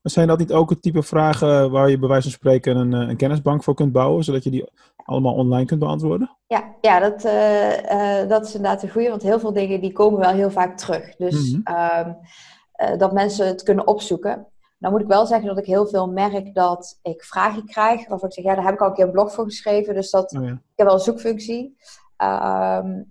Zijn 0.01 0.27
dat 0.27 0.37
niet 0.39 0.53
ook 0.53 0.69
het 0.69 0.81
type 0.81 1.03
vragen 1.03 1.71
waar 1.71 1.89
je 1.89 1.99
bij 1.99 2.07
wijze 2.09 2.23
van 2.23 2.31
spreken 2.31 2.75
een, 2.77 2.93
eh, 2.93 3.09
een 3.09 3.17
kennisbank 3.17 3.63
voor 3.63 3.73
kunt 3.75 3.91
bouwen, 3.91 4.23
zodat 4.23 4.43
je 4.43 4.49
die 4.51 4.65
allemaal 4.95 5.33
online 5.33 5.65
kunt 5.65 5.79
beantwoorden? 5.79 6.37
Ja, 6.47 6.75
ja 6.81 6.99
dat, 6.99 7.23
eh, 7.23 8.29
dat 8.29 8.45
is 8.45 8.55
inderdaad 8.55 8.83
een 8.83 8.89
goede. 8.91 9.09
Want 9.09 9.21
heel 9.21 9.39
veel 9.39 9.53
dingen 9.53 9.81
die 9.81 9.91
komen 9.91 10.19
wel 10.19 10.31
heel 10.33 10.51
vaak 10.51 10.77
terug. 10.77 11.15
Dus 11.15 11.51
Mhm. 11.51 11.61
ehm, 11.75 12.11
eh, 12.71 12.97
dat 12.97 13.13
mensen 13.13 13.47
het 13.47 13.63
kunnen 13.63 13.87
opzoeken. 13.87 14.45
Nou 14.81 14.93
moet 14.93 15.01
ik 15.01 15.07
wel 15.07 15.25
zeggen 15.25 15.47
dat 15.47 15.57
ik 15.57 15.65
heel 15.65 15.87
veel 15.87 16.11
merk 16.11 16.53
dat 16.53 16.99
ik 17.01 17.23
vragen 17.23 17.65
krijg. 17.65 18.07
Waarvan 18.07 18.29
ik 18.29 18.35
zeg, 18.35 18.43
ja, 18.43 18.55
daar 18.55 18.63
heb 18.63 18.73
ik 18.73 18.81
al 18.81 18.87
een 18.87 18.93
keer 18.93 19.05
een 19.05 19.11
blog 19.11 19.33
voor 19.33 19.43
geschreven. 19.43 19.93
Dus 19.93 20.11
dat, 20.11 20.35
Oh 20.35 20.43
ja. 20.43 20.51
ik 20.51 20.57
heb 20.75 20.87
wel 20.87 20.95
een 20.95 21.01
zoekfunctie. 21.01 21.77
Ehm, 22.17 23.03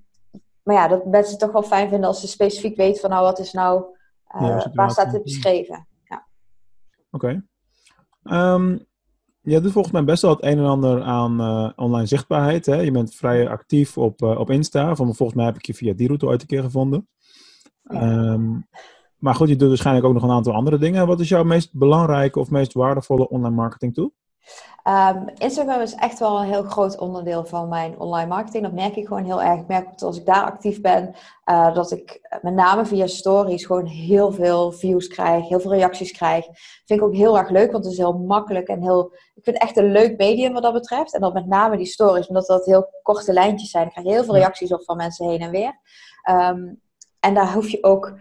maar 0.62 0.74
ja, 0.74 0.88
dat 0.88 1.06
mensen 1.06 1.30
het 1.30 1.40
toch 1.40 1.52
wel 1.52 1.62
fijn 1.62 1.88
vinden 1.88 2.08
als 2.08 2.20
ze 2.20 2.28
specifiek 2.28 2.76
weten 2.76 3.00
van 3.00 3.10
nou, 3.10 3.24
wat 3.24 3.38
is 3.38 3.52
nou, 3.52 3.84
eh, 4.26 4.40
Ja, 4.40 4.70
waar 4.74 4.90
staat 4.90 5.12
dit 5.12 5.22
beschreven? 5.22 5.88
Oké. 7.10 7.44
Ehm, 8.22 8.78
je 9.40 9.60
doet 9.60 9.72
volgens 9.72 9.94
mij 9.94 10.04
best 10.04 10.22
wel 10.22 10.30
het 10.30 10.44
een 10.44 10.58
en 10.58 10.64
ander 10.64 11.02
aan 11.02 11.40
eh, 11.40 11.70
online 11.76 12.06
zichtbaarheid. 12.06 12.66
Hè? 12.66 12.74
Je 12.74 12.90
bent 12.90 13.14
vrij 13.14 13.48
actief 13.48 13.98
op, 13.98 14.22
eh, 14.22 14.38
op 14.38 14.50
Insta. 14.50 14.96
Van, 14.96 15.14
volgens 15.14 15.34
mij 15.34 15.46
heb 15.46 15.56
ik 15.56 15.66
je 15.66 15.74
via 15.74 15.92
die 15.92 16.06
route 16.06 16.26
ooit 16.26 16.40
een 16.40 16.46
keer 16.46 16.62
gevonden. 16.62 17.08
Ja. 17.82 18.00
Ehm, 18.00 18.58
maar 19.20 19.34
goed, 19.34 19.48
je 19.48 19.56
doet 19.56 19.68
waarschijnlijk 19.68 20.06
ook 20.06 20.12
nog 20.14 20.22
een 20.22 20.30
aantal 20.30 20.54
andere 20.54 20.78
dingen. 20.78 21.06
Wat 21.06 21.20
is 21.20 21.28
jouw 21.28 21.44
meest 21.44 21.72
belangrijke 21.72 22.38
of 22.38 22.50
meest 22.50 22.72
waardevolle 22.72 23.28
online 23.28 23.54
marketing 23.54 23.94
tool? 23.94 24.12
Ehm, 24.82 25.28
Instagram 25.38 25.80
is 25.80 25.94
echt 25.94 26.18
wel 26.18 26.40
een 26.40 26.48
heel 26.48 26.62
groot 26.62 26.98
onderdeel 26.98 27.44
van 27.44 27.68
mijn 27.68 27.98
online 27.98 28.28
marketing. 28.28 28.62
Dat 28.62 28.72
merk 28.72 28.96
ik 28.96 29.06
gewoon 29.06 29.24
heel 29.24 29.42
erg. 29.42 29.60
Ik 29.60 29.66
merk 29.66 29.90
dat 29.90 30.02
als 30.02 30.18
ik 30.18 30.26
daar 30.26 30.44
actief 30.44 30.80
ben, 30.80 31.14
eh, 31.44 31.74
dat 31.74 31.90
ik 31.90 32.38
met 32.42 32.54
name 32.54 32.86
via 32.86 33.06
stories 33.06 33.66
gewoon 33.66 33.86
heel 33.86 34.32
veel 34.32 34.72
views 34.72 35.06
krijg, 35.06 35.48
heel 35.48 35.60
veel 35.60 35.74
reacties 35.74 36.12
krijg. 36.12 36.44
Vind 36.84 37.00
ik 37.00 37.06
ook 37.06 37.14
heel 37.14 37.38
erg 37.38 37.48
leuk, 37.50 37.72
want 37.72 37.84
het 37.84 37.92
is 37.92 37.98
heel 37.98 38.18
makkelijk 38.18 38.68
en 38.68 38.82
heel. 38.82 39.12
Ik 39.34 39.44
vind 39.44 39.58
het 39.58 39.68
echt 39.68 39.76
een 39.76 39.92
leuk 39.92 40.16
medium 40.16 40.52
wat 40.52 40.62
dat 40.62 40.72
betreft. 40.72 41.14
En 41.14 41.20
dan 41.20 41.32
met 41.32 41.46
name 41.46 41.76
die 41.76 41.86
stories, 41.86 42.26
omdat 42.26 42.46
dat 42.46 42.64
heel 42.64 42.88
korte 43.02 43.32
lijntjes 43.32 43.70
zijn. 43.70 43.86
Ik 43.86 43.92
krijg 43.92 44.06
heel 44.06 44.24
veel 44.24 44.34
reacties 44.34 44.72
op 44.72 44.84
van 44.84 44.96
mensen 44.96 45.28
heen 45.28 45.40
en 45.40 45.50
weer. 45.50 45.80
Ehm, 46.22 46.74
en 47.20 47.34
daar 47.34 47.52
hoef 47.52 47.68
je 47.68 47.82
ook. 47.84 48.14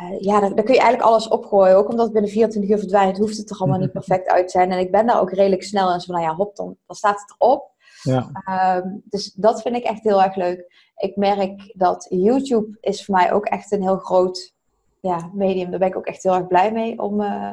Eh, 0.00 0.20
ja, 0.20 0.40
daar, 0.40 0.54
daar 0.54 0.64
kun 0.64 0.74
je 0.74 0.80
eigenlijk 0.80 1.10
alles 1.10 1.28
opgooien. 1.28 1.76
Ook 1.76 1.88
omdat 1.88 2.04
het 2.04 2.12
binnen 2.12 2.30
24 2.30 2.70
uur 2.70 2.78
verdwijnt, 2.78 3.18
hoeft 3.18 3.36
het 3.36 3.50
er 3.50 3.56
allemaal 3.56 3.78
niet 3.78 3.92
perfect 3.92 4.28
uit 4.28 4.44
te 4.44 4.50
zijn. 4.50 4.72
En 4.72 4.78
ik 4.78 4.90
ben 4.90 5.06
daar 5.06 5.20
ook 5.20 5.32
redelijk 5.32 5.62
snel 5.62 5.92
in. 5.92 6.00
Zo 6.00 6.06
van, 6.06 6.14
nou 6.14 6.26
ja, 6.26 6.36
hop, 6.36 6.56
dan, 6.56 6.76
dan 6.86 6.96
staat 6.96 7.20
het 7.20 7.34
erop. 7.38 7.70
Ja, 8.02 8.30
Ehm, 8.44 8.88
dus 9.04 9.32
dat 9.32 9.62
vind 9.62 9.76
ik 9.76 9.84
echt 9.84 10.02
heel 10.02 10.22
erg 10.22 10.34
leuk. 10.34 10.90
Ik 10.96 11.16
merk 11.16 11.72
dat 11.76 12.06
YouTube 12.08 12.76
is 12.80 13.04
voor 13.04 13.14
mij 13.14 13.32
ook 13.32 13.46
echt 13.46 13.72
een 13.72 13.82
heel 13.82 13.98
groot 13.98 14.54
ja, 15.00 15.30
medium. 15.32 15.70
Daar 15.70 15.78
ben 15.78 15.88
ik 15.88 15.96
ook 15.96 16.06
echt 16.06 16.22
heel 16.22 16.34
erg 16.34 16.46
blij 16.46 16.72
mee 16.72 16.98
om, 16.98 17.20
eh, 17.20 17.50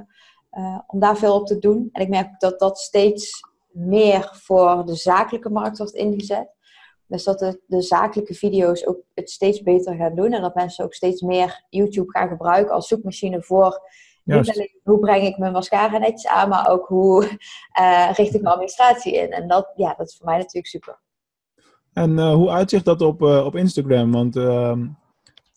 eh, 0.50 0.80
om 0.88 1.00
daar 1.00 1.18
veel 1.18 1.36
op 1.36 1.46
te 1.46 1.60
doen. 1.60 1.90
En 1.92 2.02
ik 2.02 2.10
merk 2.10 2.40
dat 2.40 2.60
dat 2.60 2.80
steeds 2.80 3.42
meer 3.72 4.30
voor 4.34 4.86
de 4.86 4.96
zakelijke 4.96 5.50
markt 5.50 5.78
wordt 5.78 5.94
ingezet. 5.94 6.56
Dus 7.08 7.24
dat 7.24 7.40
de, 7.40 7.62
de 7.66 7.82
zakelijke 7.82 8.34
video's 8.34 8.88
ook 8.88 8.98
het 9.14 9.30
steeds 9.30 9.62
beter 9.62 9.96
gaan 9.96 10.16
doen. 10.16 10.34
En 10.34 10.42
dat 10.42 10.56
mensen 10.56 10.86
ook 10.86 10.94
steeds 10.94 11.22
meer 11.22 11.64
YouTube 11.70 12.12
gaan 12.12 12.28
gebruiken 12.28 12.74
als 12.74 12.88
zoekmachine 12.88 13.42
voor 13.42 13.82
niet 14.36 14.52
alleen 14.52 14.80
hoe 14.84 15.00
breng 15.00 15.24
ik 15.24 15.38
mijn 15.38 15.52
mascara 15.52 15.98
netjes 15.98 16.28
aan, 16.28 16.50
maar 16.50 16.70
ook 16.70 16.88
hoe 16.88 17.40
eh, 17.72 18.10
richt 18.14 18.34
ik 18.34 18.42
mijn 18.42 18.54
administratie 18.54 19.16
in. 19.16 19.32
En 19.32 19.48
dat, 19.48 19.72
ja, 19.76 19.94
dat 19.98 20.08
is 20.08 20.16
voor 20.18 20.26
mij 20.26 20.38
natuurlijk 20.38 20.68
super. 20.68 21.00
En 21.94 22.20
eh, 22.20 22.34
hoe 22.34 22.50
uitzicht 22.50 22.86
dat 22.86 23.02
op, 23.02 23.22
eh, 23.22 23.46
op 23.46 23.56
Instagram? 23.56 24.12
Want 24.12 24.36
ehm, 24.36 24.88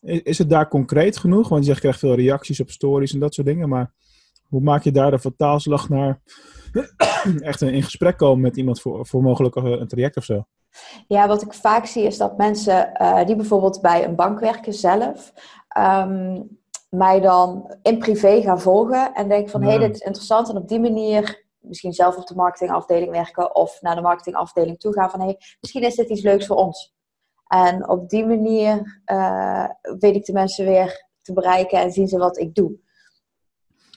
is, 0.01 0.23
is 0.23 0.39
het 0.39 0.51
daar 0.51 0.69
concreet 0.69 1.17
genoeg? 1.17 1.49
Want 1.49 1.61
je 1.61 1.67
zegt, 1.67 1.83
je 1.83 1.83
krijgt 1.83 1.99
veel 1.99 2.15
reacties 2.15 2.61
op 2.61 2.71
stories 2.71 3.13
en 3.13 3.21
dat 3.21 3.35
soort 3.35 3.47
dingen. 3.47 3.69
Maar 3.69 3.93
hoe 4.43 4.61
maak 4.61 4.83
je 4.83 4.93
daar 4.93 5.11
de 5.11 5.19
vertaalslag 5.19 5.89
naar 5.89 6.21
echt 7.41 7.63
in 7.63 7.83
gesprek 7.83 8.17
komen 8.17 8.41
met 8.41 8.57
iemand 8.57 8.81
voor, 8.81 9.07
voor 9.07 9.23
mogelijk 9.23 9.57
een 9.57 9.89
traject 9.89 10.17
of 10.17 10.25
zo? 10.25 10.47
Ja, 11.09 11.29
wat 11.29 11.43
ik 11.43 11.55
vaak 11.55 11.87
zie 11.87 12.05
is 12.05 12.19
dat 12.19 12.37
mensen 12.37 12.95
eh, 12.95 13.27
die 13.27 13.37
bijvoorbeeld 13.37 13.81
bij 13.81 14.05
een 14.05 14.15
bank 14.15 14.41
werken 14.41 14.73
zelf, 14.73 15.33
ehm, 15.69 16.43
mij 16.89 17.21
dan 17.21 17.75
in 17.83 17.99
privé 17.99 18.41
gaan 18.41 18.61
volgen 18.61 19.15
en 19.15 19.29
denken 19.29 19.51
van 19.51 19.63
hé, 19.63 19.73
Ja. 19.73 19.79
hey, 19.79 19.87
dit 19.87 19.97
is 19.97 20.03
interessant. 20.03 20.49
En 20.49 20.57
op 20.57 20.69
die 20.69 20.81
manier 20.81 21.45
misschien 21.59 21.93
zelf 21.93 22.17
op 22.17 22.27
de 22.27 22.35
marketingafdeling 22.35 23.11
werken 23.11 23.55
of 23.55 23.81
naar 23.81 23.95
de 23.95 24.01
marketingafdeling 24.01 24.79
toe 24.81 24.93
gaan 24.93 25.11
van 25.11 25.21
hé, 25.21 25.27
hey, 25.27 25.39
misschien 25.61 25.83
is 25.83 25.95
dit 25.95 26.09
iets 26.09 26.23
leuks 26.23 26.47
voor 26.47 26.57
ons. 26.57 26.95
En 27.47 27.89
op 27.89 28.09
die 28.09 28.27
manier 28.27 29.01
eh, 29.05 29.69
weet 29.99 30.15
ik 30.15 30.25
de 30.25 30.33
mensen 30.33 30.65
weer 30.65 31.07
te 31.23 31.33
bereiken 31.33 31.79
en 31.79 31.93
zien 31.93 32.09
ze 32.09 32.19
wat 32.19 32.39
ik 32.39 32.55
doe. 32.55 32.79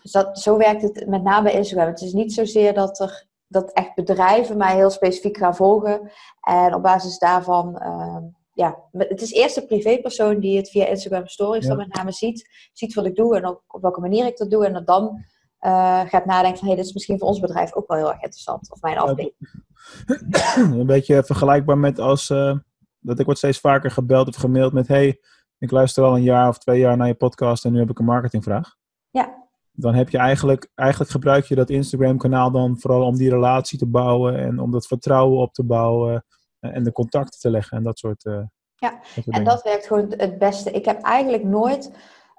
Dus 0.01 0.11
dat, 0.11 0.39
zo 0.39 0.57
werkt 0.57 0.81
het 0.81 1.07
met 1.07 1.23
name 1.23 1.43
bij 1.43 1.53
Instagram. 1.53 1.87
Het 1.87 2.01
is 2.01 2.13
niet 2.13 2.33
zozeer 2.33 2.73
dat, 2.73 2.99
er, 2.99 3.27
dat 3.53 3.71
echt 3.71 3.95
bedrijven 3.95 4.57
mij 4.57 4.75
heel 4.75 4.89
specifiek 4.89 5.37
gaan 5.37 5.55
volgen. 5.55 6.11
En 6.41 6.73
op 6.73 6.81
basis 6.81 7.17
daarvan, 7.17 7.77
ehm, 7.77 8.23
ja, 8.53 8.77
het 8.91 9.21
is 9.21 9.31
eerst 9.31 9.55
de 9.55 9.65
privépersoon 9.65 10.39
die 10.39 10.57
het 10.57 10.69
via 10.69 10.85
Instagram 10.85 11.27
Stories 11.27 11.67
dan 11.67 11.77
met 11.77 11.95
name 11.95 12.11
ziet. 12.11 12.69
Ziet 12.73 12.93
wat 12.93 13.05
ik 13.05 13.15
doe 13.15 13.35
en 13.35 13.47
op, 13.47 13.63
op 13.67 13.81
welke 13.81 13.99
manier 13.99 14.25
ik 14.25 14.37
dat 14.37 14.49
doe. 14.49 14.65
En 14.65 14.73
dat 14.73 14.87
dan 14.87 15.23
uh, 15.61 16.01
gaat 16.01 16.25
nadenken 16.25 16.59
van, 16.59 16.67
hé, 16.67 16.73
hey, 16.73 16.75
dit 16.75 16.85
is 16.85 16.93
misschien 16.93 17.19
voor 17.19 17.27
ons 17.27 17.39
bedrijf 17.39 17.73
ook 17.73 17.87
wel 17.87 17.97
heel 17.97 18.11
erg 18.11 18.21
interessant. 18.21 18.71
Of 18.71 18.81
mijn 18.81 18.97
afdeling. 18.97 19.33
Een 20.79 20.85
beetje 20.85 21.23
vergelijkbaar 21.23 21.77
met 21.77 21.99
als, 21.99 22.29
uh, 22.29 22.57
dat 22.99 23.19
ik 23.19 23.25
word 23.25 23.37
steeds 23.37 23.59
vaker 23.59 23.91
gebeld 23.91 24.27
of 24.27 24.35
gemaild 24.35 24.73
met, 24.73 24.87
hey, 24.87 25.19
ik 25.57 25.71
luister 25.71 26.03
al 26.03 26.15
een 26.15 26.23
jaar 26.23 26.47
of 26.47 26.57
twee 26.57 26.79
jaar 26.79 26.97
naar 26.97 27.07
je 27.07 27.13
podcast 27.13 27.65
en 27.65 27.71
nu 27.71 27.79
heb 27.79 27.89
ik 27.89 27.99
een 27.99 28.05
marketingvraag. 28.05 28.75
Ja. 29.09 29.42
Dan 29.75 29.93
heb 29.93 30.09
je 30.09 30.17
eigenlijk, 30.17 30.69
eigenlijk 30.75 31.11
gebruik 31.11 31.45
je 31.45 31.55
dat 31.55 31.69
Instagram 31.69 32.17
kanaal 32.17 32.51
dan 32.51 32.79
vooral 32.79 33.05
om 33.05 33.15
die 33.15 33.29
relatie 33.29 33.77
te 33.77 33.87
bouwen 33.87 34.37
en 34.37 34.59
om 34.59 34.71
dat 34.71 34.87
vertrouwen 34.87 35.41
op 35.41 35.53
te 35.53 35.63
bouwen 35.63 36.25
en 36.59 36.83
de 36.83 36.91
contacten 36.91 37.39
te 37.39 37.49
leggen 37.49 37.77
en 37.77 37.83
dat 37.83 37.99
soort. 37.99 38.25
Uh, 38.25 38.43
ja, 38.75 38.99
en 39.27 39.43
dat 39.43 39.63
werkt 39.63 39.87
gewoon 39.87 40.13
het 40.17 40.37
beste. 40.37 40.71
Ik 40.71 40.85
heb 40.85 41.01
eigenlijk 41.01 41.43
nooit 41.43 41.91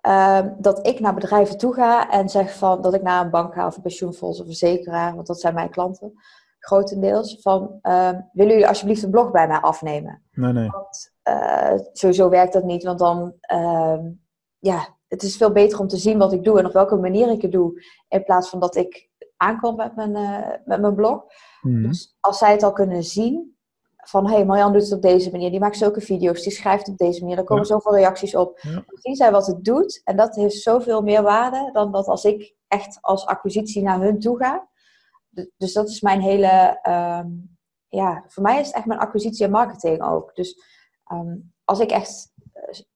Ehm, 0.05 0.49
dat 0.59 0.87
ik 0.87 1.01
naar 1.01 1.15
bedrijven 1.15 1.59
toe 1.59 1.75
ga 1.75 2.11
en 2.11 2.29
zeg 2.29 2.55
van 2.55 2.83
dat 2.83 2.95
ik 2.95 3.03
naar 3.03 3.25
een 3.25 3.31
bank 3.31 3.55
ga 3.55 3.67
of 3.67 3.77
een 3.77 3.83
pensioenfonds 3.83 4.41
of 4.41 4.47
verzekeraar, 4.47 5.15
want 5.15 5.27
dat 5.27 5.41
zijn 5.41 5.55
mijn 5.55 5.71
klanten 5.71 6.13
grotendeels, 6.59 7.37
van 7.41 7.79
uh, 7.83 8.09
willen 8.33 8.53
jullie 8.53 8.69
alsjeblieft 8.69 9.03
een 9.03 9.11
blog 9.11 9.31
bij 9.31 9.49
mij 9.49 9.61
afnemen? 9.61 10.23
Nee, 10.33 10.53
nee. 10.53 10.69
Want 10.69 11.13
uh, 11.29 11.81
sowieso 11.93 12.29
werkt 12.29 12.53
dat 12.53 12.65
niet, 12.65 12.85
want 12.85 12.99
dan, 12.99 13.35
ehm, 13.41 14.11
ja, 14.59 14.89
het 15.15 15.23
is 15.23 15.37
veel 15.37 15.53
beter 15.53 15.79
om 15.79 15.89
te 15.89 15.97
zien 15.97 16.19
wat 16.19 16.33
ik 16.33 16.45
doe 16.45 16.59
en 16.59 16.67
op 16.67 16.73
welke 16.73 16.97
manier 16.97 17.31
ik 17.31 17.43
het 17.43 17.53
doe, 17.53 17.83
in 18.09 18.25
plaats 18.25 18.49
van 18.49 18.61
dat 18.61 18.77
ik 18.77 19.11
aankom 19.37 19.77
met 19.77 19.97
mijn, 19.97 20.17
uh, 20.17 20.49
met 20.65 20.81
mijn 20.81 20.95
blog. 20.95 21.25
Mhm. 21.61 21.83
Dus 21.83 22.17
als 22.21 22.39
zij 22.39 22.53
het 22.53 22.63
al 22.63 22.73
kunnen 22.73 23.03
zien, 23.03 23.57
van 23.97 24.29
hey, 24.29 24.45
Marjan 24.45 24.73
doet 24.73 24.83
het 24.83 24.93
op 24.93 25.03
deze 25.03 25.31
manier, 25.31 25.51
die 25.51 25.61
maakt 25.61 25.77
zulke 25.77 26.01
video's, 26.01 26.43
die 26.43 26.53
schrijft 26.53 26.89
op 26.89 26.97
deze 26.97 27.21
manier, 27.21 27.39
er 27.39 27.45
komen 27.45 27.67
zoveel 27.67 27.95
reacties 27.95 28.35
op. 28.35 28.59
Ja. 28.61 28.71
Dan 28.73 28.85
zien 28.87 29.15
zij 29.15 29.31
wat 29.31 29.47
het 29.47 29.65
doet 29.65 30.01
en 30.05 30.17
dat 30.17 30.35
heeft 30.35 30.55
zoveel 30.55 31.03
meer 31.03 31.23
waarde 31.23 31.71
dan 31.73 31.93
dat 31.93 32.07
als 32.07 32.25
ik 32.25 32.55
echt 32.69 32.99
als 33.01 33.27
acquisitie 33.27 33.83
naar 33.83 34.01
hun 34.01 34.19
toe 34.19 34.37
ga. 34.37 34.69
Dus 35.57 35.73
dat 35.73 35.89
is 35.89 36.01
mijn 36.01 36.21
hele, 36.21 36.81
um, 37.23 37.57
ja, 37.89 38.25
voor 38.27 38.43
mij 38.43 38.61
is 38.61 38.67
het 38.67 38.77
echt 38.77 38.87
mijn 38.87 39.01
acquisitie 39.01 39.45
en 39.45 39.51
marketing 39.51 40.03
ook. 40.03 40.35
Dus 40.35 40.63
um, 41.13 41.53
als 41.65 41.81
ik 41.81 41.91
echt 41.91 42.33
eh, 42.34 42.34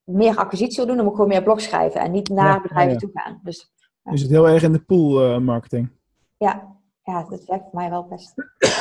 meer 0.04 0.36
acquisitie 0.36 0.76
wil 0.76 0.86
doen, 0.86 0.94
dan 0.96 1.04
moet 1.04 1.14
ik 1.14 1.20
gewoon 1.20 1.34
meer 1.34 1.42
blog 1.42 1.60
schrijven 1.60 2.00
en 2.00 2.10
niet 2.10 2.28
naar 2.28 2.62
bedrijven 2.62 2.98
toe 2.98 3.10
gaan. 3.12 3.40
Dus, 3.42 3.72
Is 4.04 4.22
het 4.22 4.30
heel 4.30 4.48
erg 4.48 4.62
in 4.62 4.72
de 4.72 4.84
pool 4.84 5.24
uh, 5.24 5.38
marketing? 5.38 5.90
Ja, 6.36 6.76
ja, 7.02 7.22
dat 7.22 7.44
werkt 7.44 7.64
voor 7.70 7.80
mij 7.80 7.90
wel 7.90 8.06
best. 8.06 8.34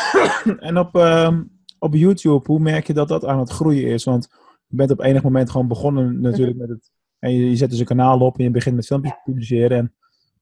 en 0.69 0.77
op, 0.77 0.95
uh, 0.95 1.39
op 1.79 1.93
YouTube, 1.93 2.45
hoe 2.45 2.59
merk 2.59 2.87
je 2.87 2.93
dat 2.93 3.07
dat 3.07 3.25
aan 3.25 3.39
het 3.39 3.49
groeien 3.49 3.87
is? 3.87 4.03
Want 4.03 4.27
je 4.67 4.75
bent 4.75 4.91
op 4.91 4.99
enig 4.99 5.23
moment 5.23 5.49
gewoon 5.49 5.67
begonnen 5.67 6.21
natuurlijk 6.21 6.57
met 6.57 6.69
het... 6.69 6.91
En 7.19 7.31
je, 7.31 7.49
je 7.49 7.55
zet 7.55 7.69
dus 7.69 7.79
een 7.79 7.85
kanaal 7.85 8.19
op 8.19 8.37
en 8.37 8.43
je 8.43 8.51
begint 8.51 8.75
met 8.75 8.85
filmpjes 8.85 9.13
te 9.13 9.19
publiceren. 9.23 9.77
En 9.77 9.95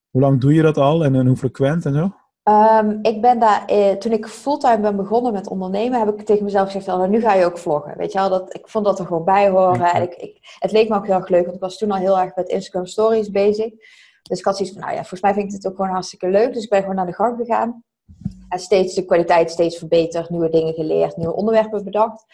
hoe 0.10 0.22
lang 0.22 0.42
doe 0.42 0.54
je 0.54 0.62
dat 0.62 0.78
al 0.78 1.04
en, 1.04 1.16
en 1.16 1.28
hoe 1.28 1.36
frequent 1.36 1.86
en 1.86 1.94
zo? 1.94 2.16
Um, 2.50 3.00
ik 3.02 3.22
ben 3.22 3.40
daar, 3.40 3.66
eh, 3.66 3.92
toen 3.92 4.12
ik 4.12 4.28
fulltime 4.28 4.80
ben 4.80 4.96
begonnen 4.96 5.34
met 5.34 5.48
ondernemen, 5.48 6.00
heb 6.00 6.20
ik 6.20 6.26
tegen 6.26 6.44
mezelf 6.44 6.66
gezegd, 6.66 6.86
nou, 6.86 7.10
nu 7.10 7.22
ga 7.22 7.34
je 7.34 7.46
ook 7.46 7.58
vloggen. 7.58 7.98
Weet 7.98 8.12
je 8.12 8.20
wel, 8.20 8.30
dat, 8.30 8.54
ik 8.56 8.68
vond 8.68 8.86
dat 8.86 9.00
er 9.00 9.06
gewoon 9.06 9.24
bij 9.24 9.50
horen. 9.50 9.94
En 9.94 10.02
ik, 10.02 10.16
ik, 10.16 10.56
het 10.60 10.72
leek 10.72 10.90
me 10.90 10.96
ook 10.96 11.06
heel 11.06 11.16
erg 11.16 11.30
leuk, 11.30 11.44
want 11.44 11.56
ik 11.56 11.62
was 11.62 11.78
toen 11.78 11.92
al 11.92 11.98
heel 11.98 12.20
erg 12.20 12.36
met 12.36 12.50
Instagram 12.50 12.86
stories 12.86 13.30
bezig. 13.30 13.74
Dus 14.22 14.40
ik 14.40 14.46
had 14.46 14.58
zoiets 14.58 14.76
van, 14.76 14.84
nou 14.84 14.94
ja, 14.94 15.00
volgens 15.00 15.22
mij 15.22 15.34
vind 15.34 15.48
ik 15.48 15.54
het 15.54 15.68
ook 15.68 15.76
gewoon 15.76 15.92
hartstikke 15.92 16.30
leuk. 16.30 16.54
Dus 16.54 16.64
ik 16.64 16.70
ben 16.70 16.80
gewoon 16.80 16.96
naar 16.96 17.06
de 17.06 17.14
gang 17.14 17.38
gegaan. 17.38 17.84
En 18.50 18.60
steeds 18.60 18.94
de 18.94 19.06
kwaliteit 19.06 19.52
steeds 19.52 19.78
verbeterd, 19.78 20.30
nieuwe 20.30 20.50
dingen 20.50 20.74
geleerd, 20.74 21.18
nieuwe 21.18 21.36
onderwerpen 21.36 21.84
bedacht. 21.84 22.26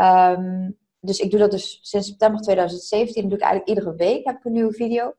Um, 0.00 0.78
dus 1.00 1.18
ik 1.18 1.30
doe 1.30 1.40
dat 1.40 1.50
dus 1.50 1.78
sinds 1.82 2.06
september 2.08 2.40
2017. 2.40 3.28
doe 3.28 3.38
ik 3.38 3.44
eigenlijk 3.44 3.78
iedere 3.78 3.96
week 3.96 4.24
heb 4.24 4.36
ik 4.36 4.44
een 4.44 4.52
nieuwe 4.52 4.72
video. 4.72 5.14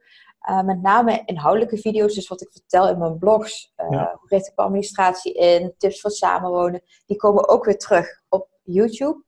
Uh, 0.49 0.61
met 0.61 0.81
name 0.81 1.21
inhoudelijke 1.25 1.77
video's, 1.77 2.13
dus 2.13 2.27
wat 2.27 2.41
ik 2.41 2.51
vertel 2.51 2.89
in 2.89 2.97
mijn 2.97 3.17
blogs. 3.17 3.73
Uh, 3.77 3.87
ja. 3.89 4.17
Hoe 4.19 4.29
richt 4.29 4.47
ik 4.47 4.55
mijn 4.55 4.67
administratie 4.67 5.33
in? 5.33 5.73
Tips 5.77 6.01
voor 6.01 6.11
samenwonen. 6.11 6.81
Die 7.05 7.17
komen 7.17 7.49
ook 7.49 7.65
weer 7.65 7.77
terug 7.77 8.21
op 8.29 8.47
YouTube. 8.63 9.23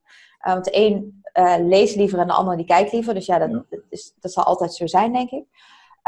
Uh, 0.46 0.52
want 0.52 0.64
de 0.64 0.76
een 0.76 1.22
leest 1.68 1.96
liever 1.96 2.18
en 2.18 2.26
de 2.26 2.32
ander 2.32 2.56
die 2.56 2.66
kijkt 2.66 2.92
liever. 2.92 3.14
Dus 3.14 3.26
ja, 3.26 3.38
dat, 3.38 3.50
ja. 3.50 3.64
Dat, 3.70 3.80
is, 3.88 4.14
dat 4.20 4.32
zal 4.32 4.44
altijd 4.44 4.74
zo 4.74 4.86
zijn, 4.86 5.12
denk 5.12 5.30
ik. 5.30 5.44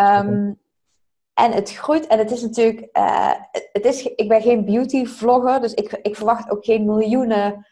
Um, 0.00 0.60
en 1.34 1.52
het 1.52 1.72
groeit 1.74 2.06
en 2.06 2.18
het 2.18 2.30
is 2.30 2.42
natuurlijk, 2.42 2.88
het 3.72 3.84
is, 3.84 4.02
ik 4.02 4.28
ben 4.28 4.42
geen 4.42 4.64
beauty 4.64 5.04
vlogger, 5.04 5.60
dus 5.60 5.74
ik, 5.74 5.98
ik 6.02 6.16
verwacht 6.16 6.50
ook 6.50 6.64
geen 6.64 6.84
miljoenen 6.84 7.66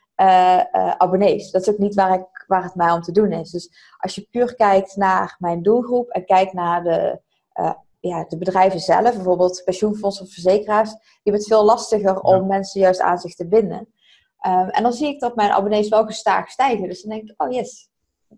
abonnees. 0.98 1.50
Dat 1.50 1.62
is 1.62 1.68
ook 1.68 1.78
niet 1.78 1.94
waar, 1.94 2.14
ik, 2.14 2.44
waar 2.46 2.62
het 2.62 2.74
mij 2.74 2.90
om 2.90 3.00
te 3.00 3.12
doen 3.12 3.32
is. 3.32 3.50
Dus 3.50 3.96
als 3.98 4.14
je 4.14 4.28
puur 4.30 4.54
kijkt 4.54 4.96
naar 4.96 5.36
mijn 5.38 5.62
doelgroep 5.62 6.08
en 6.08 6.24
kijkt 6.24 6.52
naar 6.52 6.82
de, 6.82 7.20
ja, 8.00 8.24
de 8.28 8.38
bedrijven 8.38 8.80
zelf, 8.80 9.14
bijvoorbeeld 9.14 9.62
pensioenfondsen 9.64 10.24
of 10.24 10.32
verzekeraars, 10.32 10.90
die 10.90 11.00
hebben 11.22 11.42
het 11.42 11.50
veel 11.50 11.64
lastiger 11.64 12.20
om 12.20 12.46
mensen 12.46 12.80
juist 12.80 13.00
aan 13.00 13.18
zich 13.18 13.34
te 13.34 13.48
binden. 13.48 13.88
Um, 14.46 14.68
en 14.68 14.82
dan 14.82 14.92
zie 14.92 15.08
ik 15.08 15.20
dat 15.20 15.36
mijn 15.36 15.50
abonnees 15.50 15.88
wel 15.88 16.06
gestaag 16.06 16.50
stijgen. 16.50 16.88
Dus 16.88 17.02
dan 17.02 17.10
denk 17.10 17.30
ik, 17.30 17.42
oh 17.42 17.52
yes, 17.52 17.88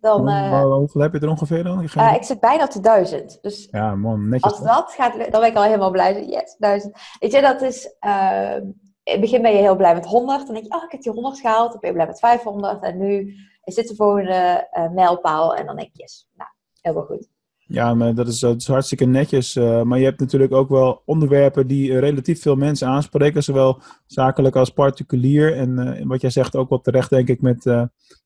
dan, 0.00 0.29
uh, 0.29 0.62
hoeveel 0.62 1.00
heb 1.00 1.12
je 1.12 1.20
er 1.20 1.29
ongeveer 1.29 1.64
dan? 1.64 1.83
Uh, 1.83 2.14
ik 2.14 2.22
zit 2.22 2.40
bijna 2.40 2.64
op 2.64 2.70
de 2.70 2.81
duizend. 2.81 3.38
Dus 3.42 3.68
ja, 3.70 3.94
man, 3.94 4.29
netjes. 4.29 4.52
Als 4.52 4.62
dat 4.62 4.92
gaat, 4.92 5.12
dan 5.12 5.40
ben 5.40 5.50
ik 5.50 5.57
al 5.57 5.62
helemaal 5.62 5.90
blij. 5.90 6.26
Yes, 6.26 6.57
duizend. 6.59 6.98
Weet 7.18 7.33
je, 7.33 7.40
dat 7.40 7.62
is... 7.62 7.94
Uh, 8.07 8.57
in 9.02 9.12
het 9.12 9.20
begin 9.20 9.42
ben 9.42 9.52
je 9.52 9.59
heel 9.59 9.76
blij 9.76 9.94
met 9.94 10.07
100. 10.07 10.46
Dan 10.46 10.55
denk 10.55 10.66
je, 10.66 10.74
oh, 10.74 10.85
ik 10.85 10.90
heb 10.90 11.02
die 11.02 11.12
100 11.12 11.40
gehaald. 11.40 11.70
Dan 11.70 11.81
ben 11.81 11.90
je 11.90 11.94
blij 11.94 12.07
met 12.07 12.18
500. 12.18 12.83
En 12.83 12.98
nu 12.98 13.35
is 13.64 13.74
dit 13.74 13.88
de 13.88 13.94
volgende 13.94 14.68
mijlpaal. 14.94 15.55
En 15.55 15.66
dan 15.66 15.76
denk 15.76 15.88
je, 15.92 16.02
yes, 16.02 16.29
nou, 16.35 16.50
heel 16.81 17.02
goed. 17.02 17.29
Ja, 17.68 17.94
maar 17.94 18.14
dat 18.14 18.29
is, 18.29 18.38
dat 18.38 18.57
is 18.57 18.66
hartstikke 18.66 19.05
netjes. 19.05 19.57
Uh, 19.57 19.83
maar 19.83 19.98
je 19.98 20.05
hebt 20.05 20.20
natuurlijk 20.20 20.52
ook 20.52 20.68
wel 20.68 21.02
onderwerpen 21.05 21.66
die 21.66 21.90
uh, 21.90 21.98
relatief 21.98 22.42
veel 22.42 22.57
mensen 22.57 22.88
aanspreken, 22.88 23.42
zowel 23.42 23.81
zakelijk 24.07 24.57
als 24.57 24.70
particulier. 24.70 25.57
En 25.57 25.79
uh, 25.79 26.07
wat 26.07 26.20
jij 26.20 26.31
zegt 26.31 26.57
ook 26.57 26.68
wel 26.68 26.81
terecht, 26.81 27.11
denk 27.11 27.29
ik, 27.29 27.40
met 27.40 27.64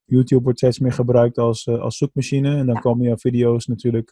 YouTube 0.05 0.43
wordt 0.43 0.59
steeds 0.59 0.79
meer 0.79 0.93
gebruikt 0.93 1.39
als, 1.39 1.69
als 1.69 1.97
zoekmachine. 1.97 2.57
En 2.57 2.67
dan 2.67 2.75
ja. 2.75 2.81
komen 2.81 3.07
jouw 3.07 3.17
video's 3.17 3.67
natuurlijk 3.67 4.11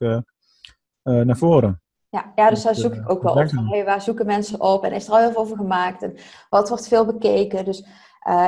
naar 1.03 1.37
voren. 1.37 1.83
Ja, 2.11 2.33
ja, 2.35 2.51
dus 2.51 2.63
daar 2.63 2.75
zoek 2.75 2.95
ik 2.95 3.11
ook 3.11 3.23
wel 3.23 3.33
op. 3.33 3.51
Hey, 3.51 3.85
waar 3.85 4.03
zoeken 4.03 4.27
mensen 4.27 4.61
op? 4.61 4.85
En 4.85 4.93
is 4.93 5.07
er 5.07 5.13
al 5.13 5.19
heel 5.19 5.31
veel 5.31 5.41
over 5.41 5.57
gemaakt? 5.57 6.03
En 6.03 6.15
wat 6.49 6.69
wordt 6.69 6.89
veel 6.89 7.07
bekeken? 7.07 7.65
Dus 7.65 7.87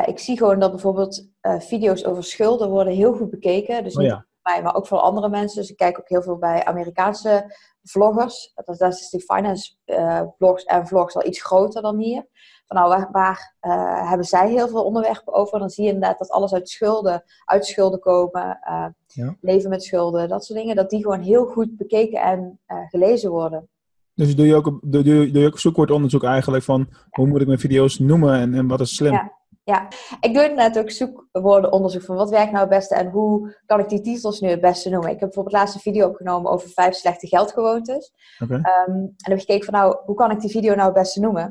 ik 0.04 0.18
zie 0.18 0.36
gewoon 0.36 0.60
dat 0.60 0.70
bijvoorbeeld 0.70 1.28
video's 1.58 2.04
over 2.04 2.24
schulden 2.24 2.70
worden 2.70 2.92
heel 2.92 3.12
goed 3.12 3.30
bekeken. 3.30 3.84
Dus 3.84 3.96
oh, 3.96 4.04
ja 4.04 4.28
mij, 4.50 4.62
maar 4.62 4.74
ook 4.74 4.86
voor 4.86 4.98
andere 4.98 5.28
mensen. 5.28 5.60
Dus 5.60 5.70
ik 5.70 5.76
kijk 5.76 5.98
ook 5.98 6.08
heel 6.08 6.22
veel 6.22 6.38
bij 6.38 6.64
Amerikaanse 6.64 7.56
vloggers. 7.82 8.52
Dat, 8.54 8.78
dat 8.78 8.92
is 8.92 9.10
die 9.10 9.20
finance 9.20 9.74
uh, 9.86 10.22
blogs 10.38 10.64
en 10.64 10.86
vlogs 10.86 11.14
al 11.14 11.26
iets 11.26 11.42
groter 11.42 11.82
dan 11.82 11.98
hier. 11.98 12.26
Van 12.66 12.76
nou, 12.76 12.88
waar, 12.88 13.08
waar 13.12 13.56
uh, 13.60 14.08
hebben 14.08 14.26
zij 14.26 14.50
heel 14.50 14.68
veel 14.68 14.84
onderwerpen 14.84 15.34
over? 15.34 15.58
Dan 15.58 15.70
zie 15.70 15.84
je 15.84 15.92
inderdaad 15.92 16.18
dat 16.18 16.30
alles 16.30 16.52
uit 16.52 16.68
schulden, 16.68 17.24
uit 17.44 17.66
schulden 17.66 18.00
komen, 18.00 18.58
uh, 18.68 18.86
ja. 19.06 19.36
leven 19.40 19.70
met 19.70 19.82
schulden, 19.82 20.28
dat 20.28 20.44
soort 20.44 20.58
dingen. 20.58 20.76
Dat 20.76 20.90
die 20.90 21.02
gewoon 21.02 21.20
heel 21.20 21.44
goed 21.44 21.76
bekeken 21.76 22.20
en 22.20 22.60
gelezen 22.88 23.30
worden. 23.30 23.68
Dus 24.14 24.36
doe 24.36 24.46
je 24.46 24.54
ook, 24.54 24.64
doe, 24.82 25.02
doe 25.02 25.40
je 25.40 25.46
ook 25.46 25.58
zoekwoordonderzoek 25.58 26.24
eigenlijk 26.24 26.64
van 26.64 26.88
hoe 27.10 27.26
moet 27.26 27.40
ik 27.40 27.46
mijn 27.46 27.58
video's 27.58 27.98
noemen 27.98 28.34
en, 28.34 28.54
en 28.54 28.66
wat 28.66 28.80
is 28.80 28.94
slim? 28.94 29.12
Ja. 29.12 29.39
Ja, 29.70 29.88
ik 30.20 30.34
doe 30.34 30.48
net 30.48 30.78
ook 30.78 30.90
zoekwoordenonderzoek 30.90 32.02
van 32.02 32.16
wat 32.16 32.30
werkt 32.30 32.52
nou 32.52 32.60
het 32.60 32.68
beste 32.68 32.94
en 32.94 33.10
hoe 33.10 33.56
kan 33.66 33.80
ik 33.80 33.88
die 33.88 34.00
titels 34.00 34.40
nu 34.40 34.48
het 34.48 34.60
beste 34.60 34.90
noemen. 34.90 35.10
Ik 35.10 35.20
heb 35.20 35.28
bijvoorbeeld 35.28 35.54
laatst 35.54 35.74
een 35.74 35.80
video 35.80 36.08
opgenomen 36.08 36.50
over 36.50 36.68
vijf 36.68 36.94
slechte 36.94 37.26
geldgewoontes. 37.26 38.12
Okay. 38.42 38.56
Um, 38.56 38.62
en 38.64 38.94
dan 38.94 39.14
heb 39.16 39.32
ik 39.32 39.40
gekeken 39.40 39.64
van 39.64 39.74
nou, 39.74 39.96
hoe 40.04 40.14
kan 40.14 40.30
ik 40.30 40.40
die 40.40 40.50
video 40.50 40.74
nou 40.74 40.84
het 40.84 40.94
beste 40.94 41.20
noemen? 41.20 41.42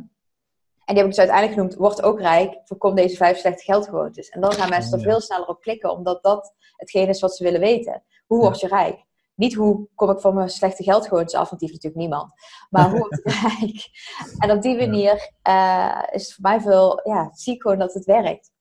En 0.86 0.96
die 0.96 0.98
heb 0.98 1.06
ik 1.06 1.10
dus 1.10 1.20
uiteindelijk 1.20 1.58
genoemd, 1.58 1.76
word 1.76 2.04
ook 2.04 2.20
rijk, 2.20 2.60
voorkom 2.64 2.96
deze 2.96 3.16
vijf 3.16 3.38
slechte 3.38 3.64
geldgewoontes. 3.64 4.30
En 4.30 4.42
dan 4.42 4.54
gaan 4.54 4.70
mensen 4.70 4.98
er 4.98 5.04
veel 5.04 5.22
sneller 5.22 5.48
op 5.48 5.62
klikken, 5.62 5.92
omdat 5.92 6.24
dat 6.24 6.54
hetgeen 6.76 7.08
is 7.08 7.22
wat 7.22 7.36
ze 7.36 7.44
willen 7.44 7.60
weten. 7.60 8.04
Hoe 8.26 8.40
word 8.40 8.60
je 8.60 8.68
rijk? 8.68 9.06
Niet 9.40 9.54
hoe 9.54 9.88
kom 9.96 10.10
ik 10.10 10.20
van 10.20 10.36
mijn 10.36 10.50
slechte 10.50 10.84
geldgewoontes 10.84 11.34
af, 11.34 11.50
want 11.50 11.62
die 11.62 11.70
heeft 11.70 11.84
natuurlijk 11.84 12.12
niemand. 12.12 12.32
Maar 12.70 12.90
hoe 12.90 13.00
word 13.00 13.22
ik? 13.62 13.90
En 14.44 14.52
op 14.52 14.62
die 14.62 14.78
manier 14.78 15.32
uh, 15.50 16.04
is 16.12 16.24
het 16.24 16.34
voor 16.34 16.50
mij 16.50 16.62
veel, 16.62 17.02
ja, 17.04 17.30
zie 17.34 17.54
ik 17.54 17.62
gewoon 17.62 17.80
dat 17.80 17.94
het 17.94 18.06
werkt. 18.06 18.52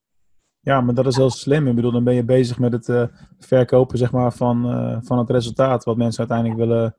Ja, 0.60 0.80
maar 0.80 0.94
dat 0.94 1.06
is 1.06 1.16
heel 1.16 1.30
slim. 1.30 1.66
Ik 1.66 1.74
bedoel, 1.74 1.92
dan 1.92 2.04
ben 2.04 2.14
je 2.14 2.24
bezig 2.24 2.58
met 2.58 2.72
het 2.72 2.88
uh, 2.88 3.04
verkopen 3.38 3.98
zeg 3.98 4.12
maar, 4.12 4.32
van, 4.32 4.70
uh, 4.70 4.98
van 5.00 5.18
het 5.18 5.30
resultaat 5.30 5.84
wat 5.84 5.96
mensen 5.96 6.18
uiteindelijk 6.18 6.58
willen, 6.58 6.96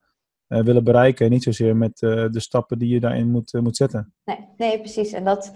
willen 0.47 0.83
bereiken. 0.83 1.29
Niet 1.29 1.43
zozeer 1.43 1.75
met 1.75 1.97
de 1.97 2.39
stappen 2.39 2.79
die 2.79 2.93
je 2.93 2.99
daarin 2.99 3.31
moet, 3.31 3.53
moet 3.53 3.77
zetten. 3.77 4.13
Nee, 4.25 4.47
nee, 4.57 4.79
precies. 4.79 5.11
En 5.11 5.23
dat, 5.23 5.51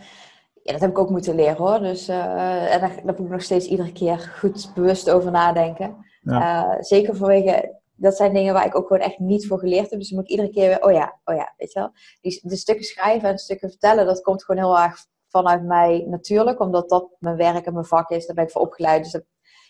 ja, 0.62 0.72
dat 0.72 0.82
heb 0.82 0.90
ik 0.90 1.00
ook 1.00 1.10
moeten 1.10 1.36
leren 1.36 1.58
hoor. 1.58 1.80
Dus, 1.80 2.08
en 2.08 2.80
daar, 2.80 2.80
daar 2.80 3.04
moet 3.06 3.20
ik 3.20 3.30
nog 3.30 3.42
steeds 3.42 3.68
iedere 3.68 3.92
keer 3.92 4.20
goed 4.20 4.72
bewust 4.76 5.10
over 5.10 5.32
nadenken. 5.32 5.96
Ja. 6.22 6.78
zeker 6.82 7.16
vanwege 7.16 7.82
dat 7.96 8.16
zijn 8.16 8.34
dingen 8.34 8.54
waar 8.54 8.66
ik 8.66 8.76
ook 8.76 8.88
gewoon 8.88 9.02
echt 9.02 9.20
niet 9.20 9.48
voor 9.48 9.60
geleerd 9.60 9.90
heb. 9.90 10.00
Dus 10.00 10.10
dan 10.10 10.18
moet 10.18 10.30
ik 10.30 10.36
iedere 10.36 10.50
keer 10.52 10.68
weer, 10.68 10.84
oh 10.84 10.92
ja, 10.92 11.20
oh 11.26 11.36
ja, 11.36 11.54
weet 11.58 11.74
je 11.74 11.80
wel. 11.80 11.92
Die, 12.22 12.40
de 12.44 12.56
stukken 12.56 12.86
schrijven 12.86 13.30
en 13.30 13.38
stukken 13.38 13.70
vertellen, 13.70 14.06
dat 14.06 14.22
komt 14.22 14.44
gewoon 14.44 14.64
heel 14.64 14.80
erg 14.80 15.06
vanuit 15.28 15.64
mij 15.64 16.06
natuurlijk. 16.08 16.60
Omdat 16.60 16.90
dat 16.90 17.08
mijn 17.20 17.36
werk 17.36 17.66
en 17.66 17.74
mijn 17.74 17.86
vak 17.86 18.10
is. 18.10 18.26
Daar 18.26 18.36
ben 18.36 18.46
ik 18.46 18.52
voor 18.52 18.62
opgeleid. 18.62 19.04
Dus 19.04 19.12
dat, 19.12 19.24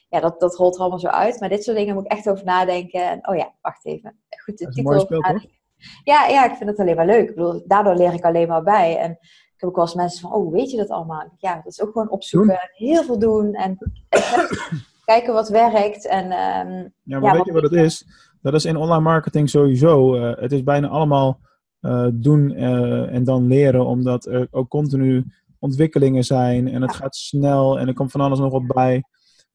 ja, 0.09 0.19
dat, 0.19 0.39
dat 0.39 0.55
rolt 0.55 0.75
er 0.75 0.81
allemaal 0.81 0.99
zo 0.99 1.07
uit. 1.07 1.39
Maar 1.39 1.49
dit 1.49 1.63
soort 1.63 1.77
dingen 1.77 1.95
moet 1.95 2.05
ik 2.05 2.11
echt 2.11 2.29
over 2.29 2.45
nadenken. 2.45 3.09
En, 3.09 3.27
oh 3.27 3.35
ja, 3.35 3.53
wacht 3.61 3.85
even. 3.85 4.19
Goed, 4.43 4.57
de 4.57 4.69
titel. 4.69 5.07
Ja, 6.03 6.27
ja, 6.27 6.45
ik 6.45 6.55
vind 6.55 6.69
het 6.69 6.79
alleen 6.79 6.95
maar 6.95 7.05
leuk. 7.05 7.29
Ik 7.29 7.35
bedoel, 7.35 7.63
daardoor 7.67 7.95
leer 7.95 8.13
ik 8.13 8.23
alleen 8.23 8.47
maar 8.47 8.63
bij. 8.63 8.97
En 8.97 9.11
ik 9.11 9.53
heb 9.57 9.69
ook 9.69 9.75
wel 9.75 9.85
eens 9.85 9.93
mensen 9.93 10.21
van, 10.21 10.33
oh, 10.33 10.51
weet 10.51 10.71
je 10.71 10.77
dat 10.77 10.89
allemaal? 10.89 11.33
Ja, 11.37 11.55
dat 11.55 11.65
is 11.65 11.81
ook 11.81 11.91
gewoon 11.91 12.09
opzoeken. 12.09 12.61
En 12.61 12.69
heel 12.73 13.03
veel 13.03 13.19
doen. 13.19 13.53
En, 13.53 13.77
kijken 15.05 15.33
wat 15.33 15.49
werkt. 15.49 16.07
En, 16.07 16.23
um, 16.23 16.93
ja, 17.03 17.19
maar 17.19 17.33
weet 17.33 17.45
je 17.45 17.51
wat 17.51 17.63
het 17.63 17.73
is? 17.73 18.05
Dat 18.41 18.53
is 18.53 18.65
in 18.65 18.75
online 18.75 19.01
marketing 19.01 19.49
sowieso. 19.49 20.15
Uh, 20.15 20.35
het 20.35 20.51
is 20.51 20.63
bijna 20.63 20.87
allemaal 20.87 21.39
uh, 21.81 22.07
doen 22.13 22.51
uh, 22.51 23.13
en 23.13 23.23
dan 23.23 23.47
leren, 23.47 23.85
omdat 23.85 24.25
er 24.25 24.47
ook 24.51 24.69
continu 24.69 25.25
ontwikkelingen 25.59 26.23
zijn 26.23 26.67
en 26.67 26.81
het 26.81 26.91
ja. 26.91 26.97
gaat 26.97 27.15
snel 27.15 27.79
en 27.79 27.87
er 27.87 27.93
komt 27.93 28.11
van 28.11 28.21
alles 28.21 28.39
nog 28.39 28.51
wat 28.51 28.67
bij. 28.67 29.03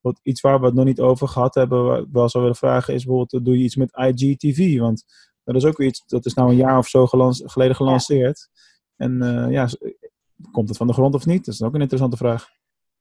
Wat, 0.00 0.20
iets 0.22 0.40
waar 0.40 0.60
we 0.60 0.66
het 0.66 0.74
nog 0.74 0.84
niet 0.84 1.00
over 1.00 1.28
gehad 1.28 1.54
hebben, 1.54 1.84
waar 1.84 1.98
ik 1.98 2.06
wel 2.12 2.28
zou 2.28 2.42
willen 2.42 2.58
vragen, 2.58 2.94
is 2.94 3.04
bijvoorbeeld, 3.04 3.44
doe 3.44 3.58
je 3.58 3.64
iets 3.64 3.76
met 3.76 3.96
IGTV? 3.96 4.78
Want 4.78 5.04
dat 5.44 5.54
is 5.54 5.64
ook 5.64 5.80
iets, 5.80 6.02
dat 6.06 6.26
is 6.26 6.34
nou 6.34 6.50
een 6.50 6.56
jaar 6.56 6.78
of 6.78 6.88
zo 6.88 7.06
gelans 7.06 7.42
geleden 7.46 7.76
gelanceerd. 7.76 8.48
Ja. 8.52 9.06
En 9.06 9.18
ja, 9.50 9.68
komt 10.50 10.68
het 10.68 10.76
van 10.76 10.86
de 10.86 10.92
grond 10.92 11.14
of 11.14 11.26
niet? 11.26 11.44
Dat 11.44 11.54
is 11.54 11.62
ook 11.62 11.74
een 11.74 11.80
interessante 11.80 12.16
vraag. 12.16 12.57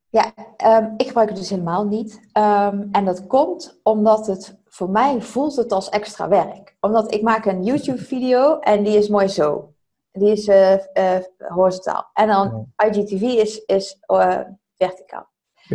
Ja, 0.09 0.33
um, 0.81 0.93
ik 0.97 1.07
gebruik 1.07 1.29
het 1.29 1.37
dus 1.37 1.49
helemaal 1.49 1.85
niet. 1.85 2.13
Um, 2.33 2.89
en 2.91 3.05
dat 3.05 3.27
komt 3.27 3.79
omdat 3.83 4.27
het 4.27 4.57
voor 4.65 4.89
mij 4.89 5.21
voelt 5.21 5.55
het 5.55 5.71
als 5.71 5.89
extra 5.89 6.27
werk. 6.27 6.75
Omdat 6.79 7.13
ik 7.13 7.21
maak 7.21 7.45
een 7.45 7.63
YouTube-video 7.63 8.59
en 8.59 8.83
die 8.83 8.97
is 8.97 9.09
mooi 9.09 9.27
zo. 9.27 9.73
Die 10.11 10.31
is 10.31 10.47
uh, 10.47 10.73
uh, 10.73 11.17
horizontaal. 11.37 12.09
En 12.13 12.27
dan 12.27 12.73
IGTV 12.75 13.21
is, 13.21 13.57
is 13.65 13.97
uh, 14.07 14.39
verticaal. 14.77 15.27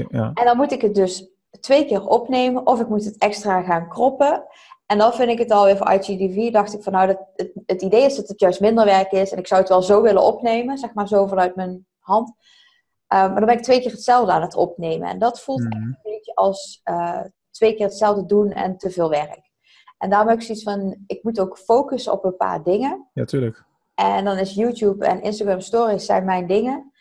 Ja. 0.09 0.31
En 0.35 0.45
dan 0.45 0.57
moet 0.57 0.73
ik 0.73 0.83
het 0.83 0.95
dus 0.95 1.31
twee 1.61 1.85
keer 1.85 2.07
opnemen 2.07 2.67
of 2.67 2.81
ik 2.81 2.89
moet 2.89 3.05
het 3.05 3.19
extra 3.19 3.63
gaan 3.63 3.89
kroppen. 3.89 4.45
En 4.87 4.99
dan 4.99 5.13
vind 5.13 5.31
ik 5.31 5.39
het 5.39 5.51
alweer 5.51 5.77
voor 5.77 5.91
IGTV, 5.91 6.53
dacht 6.53 6.75
ik 6.75 6.83
van 6.83 6.93
nou, 6.93 7.07
dat, 7.07 7.19
het, 7.35 7.53
het 7.67 7.83
idee 7.83 8.05
is 8.05 8.17
dat 8.17 8.29
het 8.29 8.41
juist 8.41 8.61
minder 8.61 8.85
werk 8.85 9.13
is. 9.13 9.33
En 9.33 9.39
ik 9.39 9.47
zou 9.47 9.61
het 9.61 9.69
wel 9.69 9.83
zo 9.83 10.03
willen 10.03 10.23
opnemen, 10.23 10.79
zeg 10.79 10.95
maar 10.95 11.09
zo 11.09 11.27
vanuit 11.27 11.57
mijn 11.57 11.87
hand. 11.99 12.33
Ehm, 13.13 13.31
maar 13.31 13.37
dan 13.37 13.45
ben 13.45 13.57
ik 13.57 13.63
twee 13.63 13.81
keer 13.81 13.91
hetzelfde 13.91 14.33
aan 14.33 14.43
het 14.43 14.55
opnemen. 14.55 15.09
En 15.09 15.19
dat 15.19 15.41
voelt 15.41 15.65
echt 15.65 15.75
mhm. 15.75 15.83
een 15.83 15.99
beetje 16.03 16.35
als 16.35 16.81
uh, 16.85 17.21
twee 17.51 17.75
keer 17.75 17.87
hetzelfde 17.87 18.27
doen 18.27 18.51
en 18.53 18.77
te 18.77 18.91
veel 18.91 19.11
werk. 19.11 19.51
En 19.99 20.11
daarom 20.11 20.29
heb 20.29 20.39
ik 20.39 20.45
zoiets 20.45 20.65
van, 20.65 21.03
ik 21.07 21.23
moet 21.23 21.41
ook 21.41 21.59
focussen 21.59 22.13
op 22.13 22.25
een 22.25 22.37
paar 22.37 22.63
dingen. 22.63 23.09
Ja, 23.13 23.25
tuurlijk. 23.25 23.65
En 23.95 24.25
dan 24.25 24.39
is 24.39 24.55
YouTube 24.55 25.07
en 25.07 25.23
Instagram 25.23 25.61
Stories 25.61 26.07
zijn 26.07 26.25
mijn 26.25 26.47
dingen. 26.47 26.93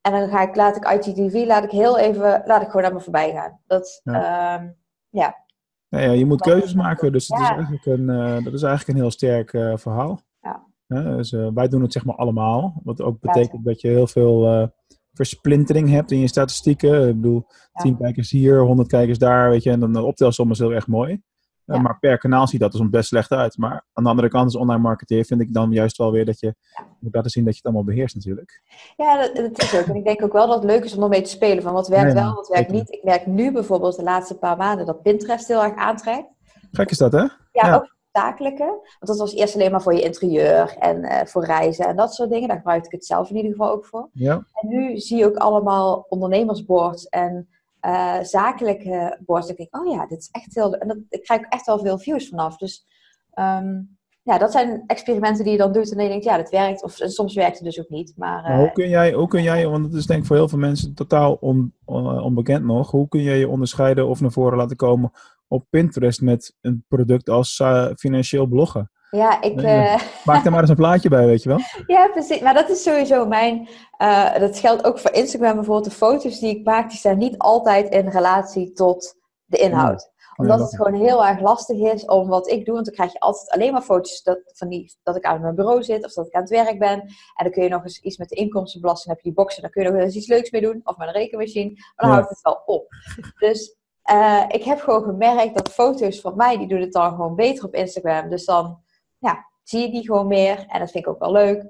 En 0.00 0.12
dan 0.12 0.28
ga 0.28 0.42
ik, 0.42 0.56
laat 0.56 0.76
ik 0.76 0.84
IGTV, 0.84 1.46
laat 1.46 1.64
ik 1.64 1.70
heel 1.70 1.98
even, 1.98 2.42
laat 2.46 2.62
ik 2.62 2.66
gewoon 2.66 2.82
naar 2.82 2.94
me 2.94 3.00
voorbij 3.00 3.32
gaan. 3.32 3.60
Dat, 3.66 4.00
ja. 4.04 4.60
Um, 4.60 4.76
ja. 5.08 5.44
ja. 5.88 5.98
je 6.10 6.26
moet 6.26 6.40
keuzes 6.40 6.74
maken, 6.74 7.12
dus 7.12 7.26
dat, 7.26 7.40
is 7.40 7.48
eigenlijk 7.48 7.86
een, 7.86 8.08
uh, 8.08 8.44
dat 8.44 8.52
is 8.52 8.62
eigenlijk 8.62 8.88
een 8.88 9.02
heel 9.04 9.10
sterk 9.10 9.52
uh, 9.52 9.76
verhaal. 9.76 10.20
Ja. 10.40 11.16
dus, 11.16 11.30
wij 11.30 11.68
doen 11.68 11.82
het 11.82 11.92
zeg 11.92 12.04
maar 12.04 12.16
allemaal, 12.16 12.80
wat 12.84 13.02
ook 13.02 13.20
betekent 13.20 13.64
dat 13.64 13.80
je 13.80 13.88
heel 13.88 14.06
veel 14.06 14.70
versplintering 15.18 15.88
hebt 15.90 16.10
in 16.10 16.18
je 16.18 16.28
statistieken. 16.28 17.08
Ik 17.08 17.14
bedoel, 17.14 17.46
ja. 17.72 17.82
10 17.82 17.96
kijkers 17.96 18.30
hier, 18.30 18.60
100 18.60 18.88
kijkers 18.88 19.18
daar, 19.18 19.50
weet 19.50 19.62
je. 19.62 19.70
En 19.70 19.80
dan 19.80 19.92
de 19.92 20.02
optelsom 20.02 20.50
is 20.50 20.58
heel 20.58 20.72
erg 20.72 20.86
mooi. 20.86 21.12
Eh, 21.12 21.76
ja. 21.76 21.82
maar 21.82 21.98
per 21.98 22.18
kanaal 22.18 22.46
ziet 22.46 22.60
dat 22.60 22.72
dus 22.72 22.90
best 22.90 23.08
slecht 23.08 23.30
uit. 23.30 23.56
Maar 23.56 23.84
aan 23.92 24.04
de 24.04 24.10
andere 24.10 24.28
kant, 24.28 24.44
als 24.44 24.56
online 24.56 24.80
marketeer, 24.80 25.24
vind 25.24 25.40
ik 25.40 25.52
dan 25.52 25.70
juist 25.70 25.96
wel 25.96 26.12
weer 26.12 26.24
dat 26.24 26.40
je 26.40 26.54
moet 27.00 27.14
laten 27.14 27.30
zien 27.30 27.44
dat 27.44 27.52
je 27.52 27.58
het 27.62 27.66
allemaal 27.66 27.94
beheerst 27.94 28.14
natuurlijk. 28.14 28.62
Ja, 28.96 29.16
dat, 29.16 29.36
dat, 29.36 29.62
is 29.62 29.74
ook. 29.74 29.86
En 29.86 29.94
ik 29.94 30.04
denk 30.04 30.22
ook 30.22 30.32
wel 30.32 30.46
dat 30.46 30.62
het 30.62 30.70
leuk 30.70 30.84
is 30.84 30.96
om 30.96 31.02
ermee 31.02 31.22
te 31.22 31.30
spelen. 31.30 31.62
Van 31.62 31.72
wat 31.72 31.88
werkt 31.88 32.12
wel, 32.12 32.34
wat 32.34 32.48
werkt 32.48 32.70
niet. 32.70 32.92
Ik 32.92 33.04
merk 33.04 33.26
nu 33.26 33.52
bijvoorbeeld 33.52 33.96
de 33.96 34.02
laatste 34.02 34.38
paar 34.38 34.56
maanden 34.56 34.86
dat 34.86 35.02
Pinterest 35.02 35.48
heel 35.48 35.62
erg 35.62 35.74
aantrekt. 35.74 36.28
Gek 36.70 36.90
is 36.90 36.98
dat, 36.98 37.12
hè? 37.12 37.26
Ja, 37.52 37.74
ook 37.74 37.96
zakelijke. 38.20 38.64
Want 38.64 39.06
dat 39.06 39.18
was 39.18 39.34
eerst 39.34 39.54
alleen 39.54 39.70
maar 39.70 39.82
voor 39.82 39.94
je 39.94 40.02
interieur 40.02 40.76
en 40.78 41.04
uh, 41.04 41.20
voor 41.24 41.44
reizen 41.44 41.86
en 41.86 41.96
dat 41.96 42.14
soort 42.14 42.30
dingen. 42.30 42.48
Daar 42.48 42.56
gebruikte 42.56 42.88
ik 42.88 42.94
het 42.94 43.06
zelf 43.06 43.30
in 43.30 43.36
ieder 43.36 43.50
geval 43.50 43.70
ook 43.70 43.86
voor. 43.86 44.08
Ja. 44.12 44.34
En 44.52 44.68
nu 44.68 44.98
zie 44.98 45.18
je 45.18 45.26
ook 45.26 45.36
allemaal 45.36 46.06
ondernemersboards 46.08 47.08
en 47.08 47.48
uh, 47.86 48.18
zakelijke 48.22 49.18
boards. 49.26 49.48
Ik 49.48 49.56
denk, 49.56 49.76
oh 49.76 49.92
ja, 49.92 50.06
dit 50.06 50.18
is 50.18 50.28
echt 50.30 50.54
heel... 50.54 50.74
En 50.74 50.88
dat, 50.88 50.96
ik 51.08 51.22
krijg 51.22 51.40
echt 51.40 51.66
wel 51.66 51.78
veel 51.78 51.98
views 51.98 52.28
vanaf. 52.28 52.56
Dus 52.56 52.86
um, 53.34 53.98
ja, 54.22 54.38
dat 54.38 54.52
zijn 54.52 54.82
experimenten 54.86 55.44
die 55.44 55.52
je 55.52 55.58
dan 55.58 55.72
doet 55.72 55.90
en 55.90 55.96
dan 55.96 56.04
je 56.04 56.10
denkt, 56.10 56.24
ja, 56.24 56.36
dat 56.36 56.50
werkt. 56.50 56.82
Of 56.82 56.92
soms 56.94 57.34
werkt 57.34 57.56
het 57.56 57.64
dus 57.64 57.80
ook 57.80 57.88
niet. 57.88 58.12
Maar, 58.16 58.56
hoe, 58.56 58.72
kun 58.72 58.88
jij, 58.88 59.12
hoe 59.12 59.28
kun 59.28 59.42
jij, 59.42 59.68
want 59.68 59.84
het 59.84 59.94
is 59.94 60.06
denk 60.06 60.20
ik 60.20 60.26
voor 60.26 60.36
heel 60.36 60.48
veel 60.48 60.58
mensen 60.58 60.94
totaal 60.94 61.36
on, 61.40 61.72
on, 61.84 62.20
onbekend 62.20 62.64
nog, 62.64 62.90
hoe 62.90 63.08
kun 63.08 63.22
jij 63.22 63.38
je 63.38 63.48
onderscheiden 63.48 64.06
of 64.06 64.20
naar 64.20 64.32
voren 64.32 64.58
laten 64.58 64.76
komen 64.76 65.12
op 65.48 65.66
Pinterest 65.70 66.20
met 66.20 66.56
een 66.60 66.84
product 66.88 67.28
als 67.28 67.58
uh, 67.58 67.88
financieel 67.96 68.46
bloggen. 68.46 68.90
Ja, 69.10 69.42
ik... 69.42 69.62
Uh... 69.62 69.98
Maak 70.24 70.44
er 70.44 70.50
maar 70.50 70.60
eens 70.60 70.70
een 70.70 70.76
plaatje 70.76 71.08
bij, 71.08 71.26
weet 71.26 71.42
je 71.42 71.48
wel? 71.48 71.58
Ja, 71.96 72.08
precies. 72.08 72.40
Maar 72.40 72.54
dat 72.54 72.68
is 72.68 72.82
sowieso 72.82 73.26
mijn... 73.26 73.68
Uh, 74.02 74.38
dat 74.38 74.58
geldt 74.58 74.84
ook 74.84 74.98
voor 74.98 75.12
Instagram 75.12 75.54
bijvoorbeeld. 75.54 75.84
De 75.84 75.96
foto's 75.96 76.38
die 76.38 76.58
ik 76.58 76.64
maak, 76.64 76.88
die 76.88 76.98
staan 76.98 77.18
niet 77.18 77.38
altijd 77.38 77.88
in 77.88 78.08
relatie 78.08 78.72
tot 78.72 79.16
de 79.44 79.58
inhoud. 79.58 80.10
Omdat 80.36 80.60
het 80.60 80.76
gewoon 80.76 80.94
heel 80.94 81.26
erg 81.26 81.40
lastig 81.40 81.92
is 81.92 82.04
om 82.04 82.28
wat 82.28 82.48
ik 82.48 82.64
doe. 82.64 82.74
Want 82.74 82.86
dan 82.86 82.94
krijg 82.94 83.12
je 83.12 83.20
altijd 83.20 83.50
alleen 83.50 83.72
maar 83.72 83.82
foto's 83.82 84.22
dat, 84.22 84.40
van 84.44 84.68
die, 84.68 84.96
dat 85.02 85.16
ik 85.16 85.24
aan 85.24 85.40
mijn 85.40 85.54
bureau 85.54 85.82
zit 85.82 86.04
of 86.04 86.12
dat 86.12 86.26
ik 86.26 86.34
aan 86.34 86.40
het 86.40 86.50
werk 86.50 86.78
ben. 86.78 87.00
En 87.00 87.44
dan 87.44 87.50
kun 87.50 87.62
je 87.62 87.68
nog 87.68 87.82
eens 87.82 88.00
iets 88.00 88.16
met 88.16 88.28
de 88.28 88.36
inkomstenbelasting, 88.36 89.14
heb 89.14 89.24
je 89.24 89.30
die 89.30 89.38
boxen, 89.38 89.62
dan 89.62 89.70
kun 89.70 89.82
je 89.82 89.90
nog 89.90 90.00
eens 90.00 90.14
iets 90.14 90.28
leuks 90.28 90.50
mee 90.50 90.60
doen. 90.60 90.80
Of 90.84 90.96
met 90.96 91.08
een 91.08 91.14
rekenmachine. 91.14 91.70
Maar 91.70 91.92
dan 91.96 92.08
ja. 92.08 92.14
houdt 92.14 92.28
het 92.28 92.40
wel 92.42 92.62
op. 92.66 92.86
Dus 93.46 93.77
uh, 94.10 94.44
ik 94.48 94.64
heb 94.64 94.80
gewoon 94.80 95.02
gemerkt 95.02 95.56
dat 95.56 95.72
foto's 95.72 96.20
van 96.20 96.36
mij, 96.36 96.58
die 96.58 96.68
doen 96.68 96.80
het 96.80 96.92
dan 96.92 97.10
gewoon 97.10 97.34
beter 97.34 97.64
op 97.64 97.74
Instagram. 97.74 98.28
Dus 98.28 98.44
dan 98.44 98.82
ja, 99.18 99.46
zie 99.62 99.80
je 99.80 99.90
die 99.90 100.06
gewoon 100.06 100.26
meer. 100.26 100.66
En 100.68 100.80
dat 100.80 100.90
vind 100.90 101.06
ik 101.06 101.10
ook 101.10 101.18
wel 101.18 101.32
leuk. 101.32 101.62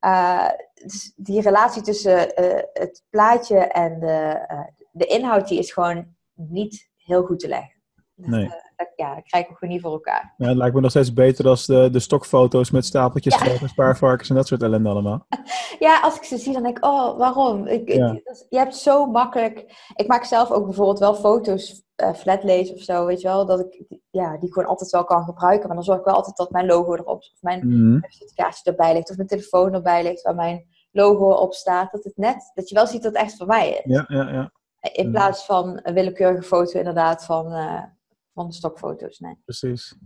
Uh, 0.00 0.48
dus 0.74 1.12
die 1.16 1.40
relatie 1.40 1.82
tussen 1.82 2.42
uh, 2.42 2.62
het 2.72 3.04
plaatje 3.10 3.58
en 3.58 4.00
de, 4.00 4.46
de 4.90 5.06
inhoud, 5.06 5.48
die 5.48 5.58
is 5.58 5.72
gewoon 5.72 6.16
niet 6.34 6.90
heel 6.96 7.24
goed 7.24 7.40
te 7.40 7.48
leggen. 7.48 7.82
Nee. 8.14 8.50
Dat, 8.76 8.92
ja, 8.96 9.14
dat 9.14 9.24
krijg 9.24 9.48
ik 9.48 9.56
gewoon 9.56 9.74
niet 9.74 9.82
voor 9.82 9.92
elkaar. 9.92 10.34
Ja, 10.36 10.48
het 10.48 10.56
lijkt 10.56 10.74
me 10.74 10.80
nog 10.80 10.90
steeds 10.90 11.12
beter 11.12 11.44
dan 11.44 11.56
de, 11.66 11.88
de 11.92 11.98
stokfoto's 11.98 12.70
met 12.70 12.84
stapeltjes 12.84 13.34
ja. 13.34 13.60
en 13.60 13.68
spaarvarkens 13.68 14.28
en 14.28 14.34
dat 14.34 14.46
soort 14.46 14.62
ellende 14.62 14.88
allemaal. 14.88 15.26
Ja, 15.78 16.00
als 16.00 16.16
ik 16.16 16.22
ze 16.22 16.38
zie, 16.38 16.52
dan 16.52 16.62
denk 16.62 16.76
ik, 16.76 16.84
oh, 16.84 17.18
waarom? 17.18 17.66
Ik, 17.66 17.92
ja. 17.92 18.12
ik, 18.12 18.44
je 18.48 18.58
hebt 18.58 18.76
zo 18.76 19.06
makkelijk... 19.06 19.64
Ik 19.94 20.06
maak 20.06 20.24
zelf 20.24 20.50
ook 20.50 20.64
bijvoorbeeld 20.64 20.98
wel 20.98 21.14
foto's 21.14 21.84
uh, 21.96 22.12
flatlays 22.12 22.72
of 22.72 22.80
zo, 22.80 23.06
weet 23.06 23.20
je 23.20 23.28
wel, 23.28 23.46
dat 23.46 23.60
ik 23.60 24.00
ja, 24.10 24.38
die 24.38 24.52
gewoon 24.52 24.68
altijd 24.68 24.90
wel 24.90 25.04
kan 25.04 25.24
gebruiken. 25.24 25.66
Maar 25.66 25.76
dan 25.76 25.84
zorg 25.84 25.98
ik 25.98 26.04
wel 26.04 26.14
altijd 26.14 26.36
dat 26.36 26.50
mijn 26.50 26.66
logo 26.66 26.94
erop, 26.94 27.08
of 27.08 27.28
mijn 27.40 27.66
mm. 27.66 28.04
erbij 28.62 28.92
ligt, 28.92 29.10
of 29.10 29.16
mijn 29.16 29.28
telefoon 29.28 29.74
erbij 29.74 30.02
ligt, 30.02 30.22
waar 30.22 30.34
mijn 30.34 30.66
logo 30.90 31.30
op 31.30 31.54
staat. 31.54 31.92
Dat 31.92 32.04
het 32.04 32.16
net, 32.16 32.50
dat 32.54 32.68
je 32.68 32.74
wel 32.74 32.86
ziet 32.86 33.02
dat 33.02 33.12
het 33.12 33.22
echt 33.22 33.36
voor 33.36 33.46
mij 33.46 33.70
is. 33.70 33.94
Ja, 33.94 34.04
ja, 34.08 34.30
ja. 34.30 34.52
In 34.92 35.10
plaats 35.10 35.44
van 35.44 35.80
een 35.82 35.94
willekeurige 35.94 36.42
foto 36.42 36.78
inderdaad 36.78 37.24
van, 37.24 37.52
uh, 37.52 37.82
van 38.36 38.52
stokfoto's. 38.52 39.18
Nee. 39.18 39.36
Precies. 39.44 39.96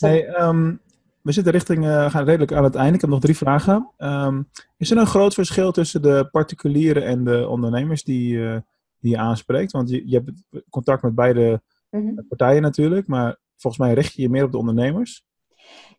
um, 0.40 0.80
we 1.22 1.32
zitten 1.32 1.52
richting, 1.52 1.84
uh, 1.84 2.10
gaan 2.10 2.24
redelijk 2.24 2.52
aan 2.52 2.64
het 2.64 2.74
einde. 2.74 2.94
Ik 2.94 3.00
heb 3.00 3.10
nog 3.10 3.20
drie 3.20 3.36
vragen. 3.36 3.90
Um, 3.98 4.48
is 4.76 4.90
er 4.90 4.96
een 4.96 5.06
groot 5.06 5.34
verschil 5.34 5.72
tussen 5.72 6.02
de 6.02 6.28
particulieren 6.30 7.04
en 7.04 7.24
de 7.24 7.48
ondernemers 7.48 8.04
die, 8.04 8.34
uh, 8.34 8.56
die 8.98 9.10
je 9.10 9.18
aanspreekt? 9.18 9.72
Want 9.72 9.90
je, 9.90 10.08
je 10.08 10.14
hebt 10.24 10.64
contact 10.70 11.02
met 11.02 11.14
beide 11.14 11.62
mm-hmm. 11.90 12.26
partijen 12.28 12.62
natuurlijk, 12.62 13.06
maar 13.06 13.36
volgens 13.56 13.82
mij 13.82 13.94
richt 13.94 14.14
je 14.14 14.22
je 14.22 14.28
meer 14.28 14.44
op 14.44 14.52
de 14.52 14.58
ondernemers. 14.58 15.24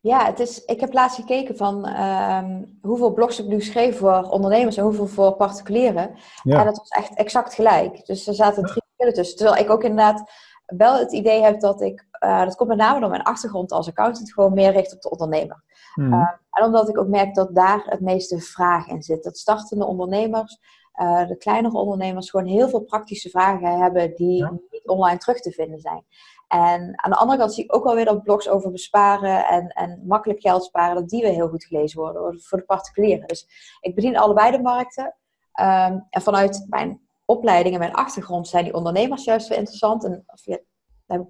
Ja, 0.01 0.25
het 0.25 0.39
is, 0.39 0.65
ik 0.65 0.79
heb 0.79 0.93
laatst 0.93 1.15
gekeken 1.15 1.57
van 1.57 1.99
um, 1.99 2.79
hoeveel 2.81 3.13
blogs 3.13 3.39
ik 3.39 3.47
nu 3.47 3.61
schreef 3.61 3.97
voor 3.97 4.21
ondernemers 4.29 4.77
en 4.77 4.83
hoeveel 4.83 5.07
voor 5.07 5.35
particulieren. 5.35 6.15
Ja. 6.43 6.59
En 6.59 6.65
dat 6.65 6.77
was 6.77 6.89
echt 6.89 7.15
exact 7.15 7.53
gelijk. 7.53 8.05
Dus 8.05 8.27
er 8.27 8.33
zaten 8.33 8.63
drie 8.63 8.83
verschillen 8.85 9.13
tussen. 9.13 9.37
Terwijl 9.37 9.63
ik 9.63 9.69
ook 9.71 9.83
inderdaad 9.83 10.31
wel 10.77 10.97
het 10.97 11.11
idee 11.11 11.41
heb 11.41 11.59
dat 11.59 11.81
ik, 11.81 12.07
uh, 12.19 12.43
dat 12.43 12.55
komt 12.55 12.69
met 12.69 12.77
name 12.77 12.99
door 12.99 13.09
mijn 13.09 13.23
achtergrond 13.23 13.71
als 13.71 13.87
accountant, 13.87 14.33
gewoon 14.33 14.53
meer 14.53 14.71
richt 14.71 14.93
op 14.93 15.01
de 15.01 15.09
ondernemer. 15.09 15.63
Mm. 15.95 16.13
Uh, 16.13 16.29
en 16.51 16.65
omdat 16.65 16.89
ik 16.89 16.97
ook 16.97 17.07
merk 17.07 17.35
dat 17.35 17.55
daar 17.55 17.83
het 17.85 17.99
meeste 17.99 18.39
vraag 18.39 18.87
in 18.87 19.01
zit. 19.01 19.23
Dat 19.23 19.37
startende 19.37 19.85
ondernemers 19.85 20.59
uh, 21.01 21.27
de 21.27 21.37
kleinere 21.37 21.77
ondernemers 21.77 22.29
gewoon 22.29 22.45
heel 22.45 22.69
veel 22.69 22.81
praktische 22.81 23.29
vragen 23.29 23.77
hebben 23.77 24.15
die 24.15 24.43
niet 24.71 24.87
online 24.87 25.17
terug 25.17 25.39
te 25.39 25.51
vinden 25.51 25.79
zijn. 25.79 26.05
En 26.47 27.03
aan 27.03 27.11
de 27.11 27.17
andere 27.17 27.39
kant 27.39 27.53
zie 27.53 27.63
ik 27.63 27.75
ook 27.75 27.83
wel 27.83 27.95
weer 27.95 28.05
dat 28.05 28.23
blogs 28.23 28.49
over 28.49 28.71
besparen 28.71 29.45
en, 29.45 29.67
en 29.67 30.03
makkelijk 30.07 30.41
geld 30.41 30.63
sparen, 30.63 30.95
dat 30.95 31.09
die 31.09 31.21
weer 31.21 31.31
heel 31.31 31.47
goed 31.47 31.65
gelezen 31.65 31.99
worden 31.99 32.41
voor 32.41 32.57
de 32.57 32.63
particulieren. 32.63 33.27
Dus 33.27 33.47
ik 33.81 33.95
bedien 33.95 34.17
allebei 34.17 34.51
de 34.51 34.61
markten. 34.61 35.15
Um, 35.61 36.07
en 36.09 36.21
vanuit 36.21 36.65
mijn 36.69 37.01
opleiding 37.25 37.73
en 37.73 37.79
mijn 37.79 37.93
achtergrond 37.93 38.47
zijn 38.47 38.63
die 38.63 38.73
ondernemers 38.73 39.23
juist 39.23 39.47
weer 39.47 39.57
interessant. 39.57 40.03
En 40.03 40.23
of 40.25 40.43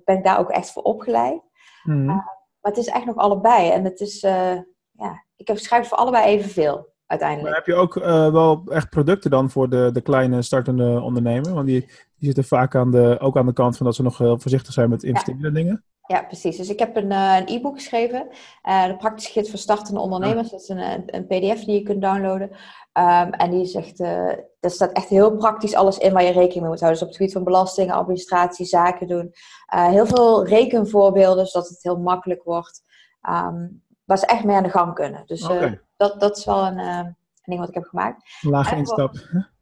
ben 0.04 0.18
ik 0.18 0.24
daar 0.24 0.40
ook 0.40 0.50
echt 0.50 0.72
voor 0.72 0.84
opgeleid. 0.84 1.42
Mhm. 1.84 2.06
maar 2.06 2.42
het 2.62 2.78
is 2.78 2.88
echt 2.88 3.06
nog 3.06 3.16
allebei. 3.16 3.70
En 3.70 3.84
het 3.84 4.00
is, 4.00 4.24
eh, 4.24 4.56
ja, 4.92 5.26
ik 5.36 5.48
heb 5.48 5.58
schrijf 5.58 5.88
voor 5.88 5.98
allebei 5.98 6.26
evenveel 6.26 6.94
uiteindelijk. 7.06 7.50
Maar 7.50 7.58
heb 7.58 7.76
je 7.76 7.82
ook 7.82 7.98
eh, 7.98 8.32
wel 8.32 8.64
echt 8.66 8.90
producten 8.90 9.30
dan 9.30 9.50
voor 9.50 9.70
de, 9.70 9.90
de 9.94 10.02
kleine 10.02 10.42
startende 10.42 11.02
ondernemer? 11.02 11.54
Want 11.54 11.68
die, 11.68 11.80
die 11.80 12.26
zitten 12.26 12.44
vaak 12.44 12.76
aan 12.76 12.92
de, 12.92 13.18
ook 13.20 13.38
aan 13.38 13.46
de 13.46 13.54
kant 13.54 13.78
van 13.78 13.86
dat 13.86 13.96
ze 13.96 14.04
nog 14.04 14.18
heel 14.18 14.40
voorzichtig 14.40 14.74
zijn 14.74 14.90
met 14.90 15.04
investeren 15.04 15.46
in 15.46 15.54
dingen. 15.54 15.84
Ja, 16.08 16.22
precies. 16.24 16.58
Dus 16.58 16.70
ik 16.70 16.80
heb 16.80 16.96
een, 16.96 17.12
eh, 17.12 17.36
een 17.40 17.56
e-book 17.58 17.76
geschreven. 17.76 18.28
eh, 18.62 18.86
de 18.86 18.98
praktische 18.98 19.32
gids 19.32 19.50
voor 19.50 19.60
startende 19.60 20.00
ondernemers. 20.00 20.50
Dat 20.50 20.62
is 20.62 20.70
een, 20.70 20.78
een, 20.78 21.04
een 21.06 21.26
pdf 21.28 21.64
die 21.64 21.74
je 21.80 21.84
kunt 21.84 22.02
downloaden. 22.02 22.50
Ehm, 22.94 23.30
en 23.32 23.52
die 23.52 23.66
zegt, 23.66 24.00
eh 24.00 24.32
er 24.60 24.70
staat 24.72 24.92
echt 24.92 25.08
heel 25.08 25.36
praktisch 25.36 25.76
alles 25.76 25.98
in 25.98 26.14
waar 26.14 26.24
je 26.24 26.32
rekening 26.32 26.62
mee 26.62 26.70
moet 26.70 26.80
houden. 26.80 26.92
Dus 26.92 27.02
op 27.02 27.08
het 27.08 27.18
gebied 27.18 27.34
van 27.34 27.44
belastingen, 27.44 27.96
administratie, 27.96 28.66
zaken 28.66 29.08
doen. 29.08 29.32
Eh, 29.66 29.88
heel 29.88 30.06
veel 30.06 30.46
rekenvoorbeelden, 30.48 31.46
zodat 31.48 31.70
het 31.70 31.84
heel 31.84 31.98
makkelijk 31.98 32.44
wordt. 32.44 32.82
ehm, 33.22 33.68
waar 34.04 34.18
ze 34.18 34.26
echt 34.26 34.44
mee 34.44 34.56
aan 34.56 34.64
de 34.64 34.70
gang 34.70 34.94
kunnen. 34.94 35.24
Dus 35.26 35.42
eh, 35.42 35.72
dat, 35.98 36.20
dat 36.20 36.38
is 36.38 36.46
wel 36.46 36.66
een, 36.66 36.80
eh, 36.80 36.98
een 36.98 37.16
ding 37.44 37.60
wat 37.60 37.70
ik 37.70 37.74
heb 37.76 37.84
gemaakt. 37.84 38.24
Lage 38.42 38.76
instap. 38.76 39.14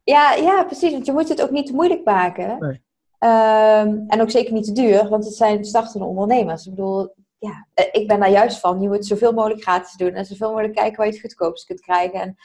Ja, 0.04 0.32
ja, 0.34 0.64
precies. 0.64 0.92
Want 0.92 1.06
je 1.06 1.12
moet 1.12 1.28
het 1.28 1.42
ook 1.42 1.50
niet 1.50 1.66
te 1.66 1.72
moeilijk 1.74 2.04
maken. 2.04 2.56
Nee. 2.58 2.82
Ehm, 3.22 3.98
en 4.06 4.20
ook 4.20 4.30
zeker 4.30 4.52
niet 4.52 4.64
te 4.64 4.72
duur, 4.72 5.08
want 5.08 5.24
het 5.24 5.34
zijn 5.34 5.64
startende 5.64 6.06
ondernemers. 6.06 6.66
Ik 6.66 6.74
bedoel, 6.74 7.14
ja, 7.38 7.66
eh, 7.74 7.84
ik 7.92 8.08
ben 8.08 8.20
daar 8.20 8.30
juist 8.30 8.60
van. 8.60 8.80
Je 8.80 8.88
moet 8.88 9.06
zoveel 9.06 9.32
mogelijk 9.32 9.62
gratis 9.62 9.94
doen 9.94 10.12
en 10.12 10.24
zoveel 10.24 10.48
mogelijk 10.48 10.74
kijken 10.74 10.96
waar 10.96 11.06
je 11.06 11.12
het 11.12 11.20
goedkoopst 11.20 11.66
kunt 11.66 11.80
krijgen. 11.80 12.20
En 12.20 12.36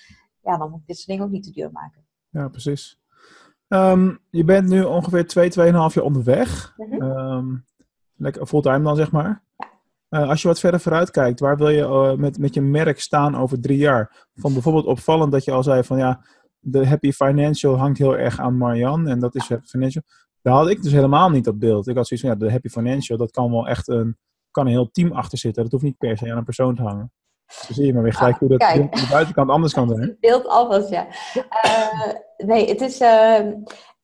ja, 0.41 0.57
dan 0.57 0.69
moet 0.69 0.79
ik 0.79 0.87
dit 0.87 0.95
soort 0.95 1.07
dingen 1.07 1.23
ook 1.23 1.31
niet 1.31 1.43
te 1.43 1.51
duur 1.51 1.71
maken. 1.71 2.05
Ja, 2.29 2.47
precies. 2.47 2.99
Ehm, 3.67 4.15
je 4.29 4.43
bent 4.43 4.67
nu 4.67 4.83
ongeveer 4.83 5.27
2, 5.27 5.49
2,5 5.49 5.93
jaar 5.93 6.03
onderweg. 6.03 6.75
Ehm, 6.99 7.55
lekker 8.15 8.45
fulltime 8.45 8.83
dan, 8.83 8.95
zeg 8.95 9.11
maar. 9.11 9.43
Eh, 10.09 10.29
als 10.29 10.41
je 10.41 10.47
wat 10.47 10.59
verder 10.59 10.79
vooruit 10.79 11.11
kijkt, 11.11 11.39
waar 11.39 11.57
wil 11.57 11.69
je 11.69 11.83
eh, 11.83 12.13
met, 12.13 12.37
met 12.37 12.53
je 12.53 12.61
merk 12.61 12.99
staan 12.99 13.35
over 13.35 13.61
drie 13.61 13.77
jaar? 13.77 14.27
Van 14.35 14.53
bijvoorbeeld 14.53 14.85
opvallend 14.85 15.31
dat 15.31 15.43
je 15.43 15.51
al 15.51 15.63
zei 15.63 15.83
van 15.83 15.97
ja, 15.97 16.25
de 16.59 16.87
Happy 16.87 17.11
Financial 17.11 17.77
hangt 17.77 17.97
heel 17.97 18.17
erg 18.17 18.39
aan 18.39 18.57
Marian 18.57 19.07
en 19.07 19.19
dat 19.19 19.35
is 19.35 19.49
Happy 19.49 19.67
Financial. 19.67 20.03
Daar 20.47 20.55
had 20.55 20.69
ik 20.69 20.81
dus 20.81 20.91
helemaal 20.91 21.29
niet 21.29 21.43
dat 21.43 21.59
beeld. 21.59 21.87
Ik 21.87 21.95
had 21.95 22.07
zoiets 22.07 22.27
van 22.27 22.35
ja, 22.35 22.45
de 22.45 22.51
Happy 22.51 22.69
Financial, 22.69 23.17
dat 23.17 23.31
kan 23.31 23.51
wel 23.51 23.67
echt 23.67 23.87
een, 23.87 24.17
kan 24.51 24.65
een 24.65 24.71
heel 24.71 24.91
team 24.91 25.11
achter 25.11 25.37
zitten. 25.37 25.63
Dat 25.63 25.71
hoeft 25.71 25.83
niet 25.83 25.97
per 25.97 26.17
se 26.17 26.31
aan 26.31 26.37
een 26.37 26.43
persoon 26.43 26.75
te 26.75 26.81
hangen. 26.81 27.11
Zie 27.45 27.85
je 27.85 27.93
maar 27.93 28.03
weer 28.03 28.13
gelijk 28.13 28.33
Ah, 28.33 28.39
hoe 28.39 28.49
dat 28.49 28.61
aan 28.61 28.89
de 28.91 29.07
buitenkant 29.09 29.49
anders 29.49 29.73
kan 29.73 29.89
zijn. 29.89 30.17
Beeld 30.19 30.47
anders, 30.47 30.89
ja. 30.89 31.07
Eh, 31.61 32.13
nee, 32.37 32.69
het 32.69 32.81
is. 32.81 32.99
ehm, 32.99 33.53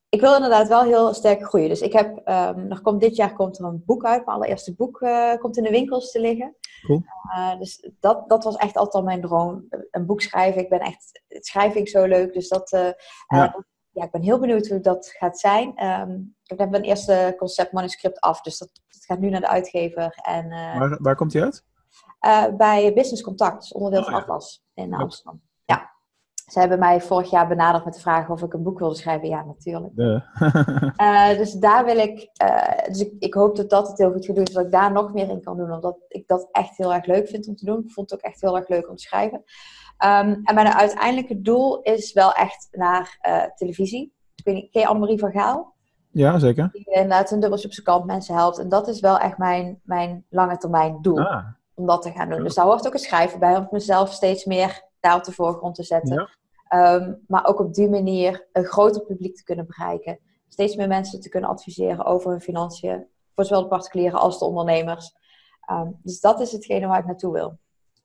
ik 0.09 0.21
wil 0.21 0.35
inderdaad 0.35 0.67
wel 0.67 0.83
heel 0.83 1.13
sterk 1.13 1.43
groeien. 1.43 1.69
Dus 1.69 1.81
ik 1.81 1.93
heb. 1.93 2.21
ehm 2.23 2.67
nog 2.67 2.81
komt, 2.81 3.01
dit 3.01 3.15
jaar 3.15 3.33
komt 3.33 3.59
er 3.59 3.65
een 3.65 3.83
boek 3.85 4.05
uit. 4.05 4.25
Mijn 4.25 4.37
allereerste 4.37 4.75
boek 4.75 5.01
eh, 5.01 5.35
komt 5.37 5.57
in 5.57 5.63
de 5.63 5.69
winkels 5.69 6.11
te 6.11 6.19
liggen. 6.19 6.55
Cool. 6.85 7.03
Eh, 7.35 7.59
dus 7.59 7.89
dat, 7.99 8.29
dat 8.29 8.43
was 8.43 8.55
echt 8.55 8.75
altijd 8.75 8.93
al 8.93 9.03
mijn 9.03 9.21
droom. 9.21 9.67
Een 9.91 10.05
boek 10.05 10.21
schrijven. 10.21 10.61
Ik 10.61 10.69
ben 10.69 10.79
echt. 10.79 11.23
Het 11.27 11.45
schrijven 11.45 11.81
ik 11.81 11.89
zo 11.89 12.05
leuk. 12.05 12.33
Dus 12.33 12.47
dat. 12.47 12.69
Ja. 13.27 13.65
Ja, 13.93 14.03
ik 14.03 14.11
ben 14.11 14.21
heel 14.21 14.39
benieuwd 14.39 14.67
hoe 14.67 14.79
dat 14.79 15.07
gaat 15.17 15.39
zijn. 15.39 15.75
Ehm, 15.75 16.11
ik 16.45 16.59
heb 16.59 16.69
mijn 16.69 16.83
eerste 16.83 17.33
conceptmanuscript 17.37 18.19
af. 18.19 18.41
Dus 18.41 18.57
dat, 18.57 18.69
dat 18.87 19.05
gaat 19.05 19.19
nu 19.19 19.29
naar 19.29 19.41
de 19.41 19.47
uitgever. 19.49 20.19
En 20.21 20.51
eh, 20.51 20.79
Waar, 20.79 20.97
waar 21.01 21.15
komt 21.15 21.31
die 21.31 21.41
uit? 21.43 21.63
eh, 22.19 22.45
bij 22.57 22.93
Business 22.93 23.21
Contact, 23.23 23.59
dus 23.61 23.71
onderdeel 23.73 23.99
Oh, 23.99 24.05
van 24.05 24.15
ja. 24.15 24.19
Atlas 24.21 24.63
in. 24.73 24.93
Amsterdam. 24.93 25.41
Ja. 25.65 25.91
Ze 26.51 26.59
hebben 26.59 26.79
mij 26.79 27.01
vorig 27.01 27.29
jaar 27.29 27.47
benaderd 27.47 27.85
met 27.85 27.93
de 27.93 27.99
vraag 27.99 28.29
of 28.29 28.41
ik 28.41 28.53
een 28.53 28.63
boek 28.63 28.79
wilde 28.79 28.95
schrijven. 28.95 29.27
Ja, 29.27 29.43
natuurlijk. 29.45 29.93
Eh, 30.95 31.37
dus 31.37 31.53
daar 31.53 31.85
wil 31.85 31.97
ik, 31.97 32.29
dus 32.87 32.99
ik, 32.99 33.13
ik 33.19 33.33
hoop 33.33 33.55
dat 33.55 33.69
dat 33.69 33.87
het 33.87 33.97
heel 33.97 34.11
goed 34.11 34.25
gaat 34.25 34.35
doen, 34.35 34.47
zodat 34.47 34.65
ik 34.65 34.71
daar 34.71 34.91
nog 34.91 35.13
meer 35.13 35.29
in 35.29 35.41
kan 35.41 35.57
doen, 35.57 35.71
omdat 35.71 35.97
ik 36.07 36.27
dat 36.27 36.47
echt 36.51 36.77
heel 36.77 36.93
erg 36.93 37.05
leuk 37.05 37.27
vind 37.27 37.47
om 37.47 37.55
te 37.55 37.65
doen. 37.65 37.83
Ik 37.83 37.91
vond 37.91 38.09
het 38.09 38.19
ook 38.19 38.25
echt 38.25 38.41
heel 38.41 38.57
erg 38.57 38.67
leuk 38.67 38.89
om 38.89 38.95
te 38.95 39.01
schrijven. 39.03 39.43
Ehm, 40.03 40.39
en 40.43 40.55
mijn 40.55 40.67
uiteindelijke 40.67 41.41
doel 41.41 41.81
is 41.81 42.13
wel 42.13 42.33
echt 42.33 42.67
naar 42.71 43.17
eh, 43.21 43.43
televisie. 43.55 44.13
Ik 44.35 44.45
weet 44.45 44.55
niet, 44.55 44.71
ken 44.71 44.81
je 44.81 44.87
Annemarie 44.87 45.19
van 45.19 45.31
Gaal? 45.31 45.73
ja, 46.11 46.39
zeker. 46.39 46.69
Die 46.71 46.85
inderdaad 46.85 47.31
een 47.31 47.39
dubbeltje 47.39 47.67
op 47.67 47.73
zijn 47.73 47.85
kant 47.85 48.05
mensen 48.05 48.35
helpt. 48.35 48.57
En 48.57 48.69
dat 48.69 48.87
is 48.87 48.99
wel 48.99 49.17
echt 49.17 49.37
mijn, 49.37 49.79
mijn 49.83 50.25
lange 50.29 50.57
termijn 50.57 50.97
doel 51.01 51.19
Ah, 51.19 51.45
om 51.73 51.85
dat 51.85 52.01
te 52.01 52.11
gaan 52.11 52.29
doen. 52.29 52.43
Dus 52.43 52.55
daar 52.55 52.65
hoort 52.65 52.87
ook 52.87 52.93
het 52.93 53.01
schrijven 53.01 53.39
bij, 53.39 53.57
om 53.57 53.67
mezelf 53.71 54.11
steeds 54.11 54.45
meer 54.45 54.83
daar 54.99 55.15
op 55.15 55.23
de 55.23 55.31
voorgrond 55.31 55.75
te 55.75 55.83
zetten. 55.83 56.13
Ja. 56.13 56.29
Ehm, 56.67 57.13
maar 57.27 57.45
ook 57.45 57.59
op 57.59 57.73
die 57.73 57.89
manier 57.89 58.47
een 58.51 58.65
groter 58.65 59.01
publiek 59.01 59.35
te 59.35 59.43
kunnen 59.43 59.65
bereiken. 59.67 60.19
Steeds 60.47 60.75
meer 60.75 60.87
mensen 60.87 61.21
te 61.21 61.29
kunnen 61.29 61.49
adviseren 61.49 62.05
over 62.05 62.31
hun 62.31 62.41
financiën. 62.41 63.07
Voor 63.35 63.45
zowel 63.45 63.61
de 63.61 63.67
particulieren 63.67 64.19
als 64.19 64.39
de 64.39 64.45
ondernemers. 64.45 65.15
Ehm, 65.65 65.91
dus 66.01 66.19
dat 66.19 66.39
is 66.39 66.51
hetgene 66.51 66.87
waar 66.87 66.99
ik 66.99 67.05
naartoe 67.05 67.33
wil. 67.33 67.57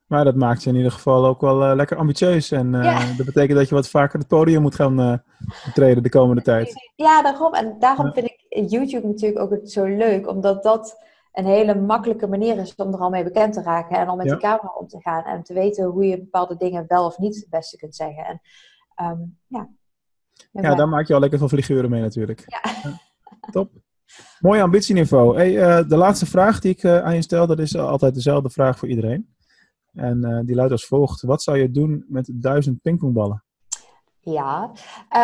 Maar 0.08 0.24
dat 0.24 0.34
maakt 0.34 0.62
je 0.62 0.70
in 0.70 0.76
ieder 0.76 0.92
geval 0.92 1.26
ook 1.26 1.40
wel 1.40 1.64
eh, 1.64 1.74
lekker 1.76 1.96
ambitieus. 1.96 2.50
En 2.50 2.74
eh, 2.74 2.84
Ja. 2.84 3.16
dat 3.16 3.26
betekent 3.26 3.58
dat 3.58 3.68
je 3.68 3.74
wat 3.74 3.88
vaker 3.88 4.18
het 4.18 4.28
podium 4.28 4.62
moet 4.62 4.74
gaan 4.74 5.00
eh 5.00 5.18
betreden 5.64 6.02
de 6.02 6.08
komende 6.08 6.42
tijd. 6.42 6.90
Ja, 6.96 7.22
daarom. 7.22 7.54
En 7.54 7.76
daarom 7.78 8.06
Ja. 8.06 8.12
vind 8.12 8.26
ik 8.26 8.70
YouTube 8.70 9.06
natuurlijk 9.06 9.40
ook 9.52 9.58
zo 9.64 9.84
leuk. 9.84 10.28
Omdat 10.28 10.62
dat 10.62 11.02
een 11.32 11.44
hele 11.46 11.74
makkelijke 11.74 12.26
manier 12.26 12.58
is 12.58 12.74
om 12.74 12.92
er 12.92 12.98
al 13.00 13.10
mee 13.10 13.24
bekend 13.24 13.52
te 13.52 13.62
raken. 13.62 13.98
En 13.98 14.10
om 14.10 14.16
met 14.16 14.26
Ja. 14.26 14.32
die 14.32 14.40
camera 14.42 14.72
om 14.78 14.86
te 14.88 15.00
gaan. 15.00 15.24
En 15.24 15.42
te 15.42 15.54
weten 15.54 15.84
hoe 15.84 16.04
je 16.06 16.18
bepaalde 16.18 16.56
dingen 16.56 16.84
wel 16.88 17.04
of 17.04 17.18
niet 17.18 17.36
het 17.36 17.48
beste 17.50 17.76
kunt 17.76 17.94
zeggen. 17.96 18.24
En 18.24 18.40
ehm, 18.94 19.18
ja. 19.46 19.68
Ja, 20.52 20.74
daar 20.74 20.88
maak 20.88 21.06
je 21.06 21.14
al 21.14 21.20
lekker 21.20 21.38
veel 21.38 21.48
figuren 21.48 21.90
mee 21.90 22.00
natuurlijk. 22.00 22.44
Ja. 22.46 22.90
Top. 23.50 23.70
Mooi 24.40 24.60
ambitieniveau. 24.60 25.36
Hey, 25.36 25.84
de 25.86 25.96
laatste 25.96 26.26
vraag 26.26 26.60
die 26.60 26.72
ik 26.74 26.84
aan 26.84 27.14
je 27.14 27.22
stel, 27.22 27.46
dat 27.46 27.58
is 27.58 27.76
altijd 27.76 28.14
dezelfde 28.14 28.50
vraag 28.50 28.78
voor 28.78 28.88
iedereen. 28.88 29.36
En 29.94 30.24
eh, 30.24 30.40
die 30.44 30.54
luidt 30.54 30.72
als 30.72 30.86
volgt. 30.86 31.22
Wat 31.22 31.42
zou 31.42 31.58
je 31.58 31.70
doen 31.70 32.04
met 32.08 32.30
duizend 32.32 32.82
pingpongballen? 32.82 33.42
Ja, 34.20 34.70
Eh, 35.08 35.20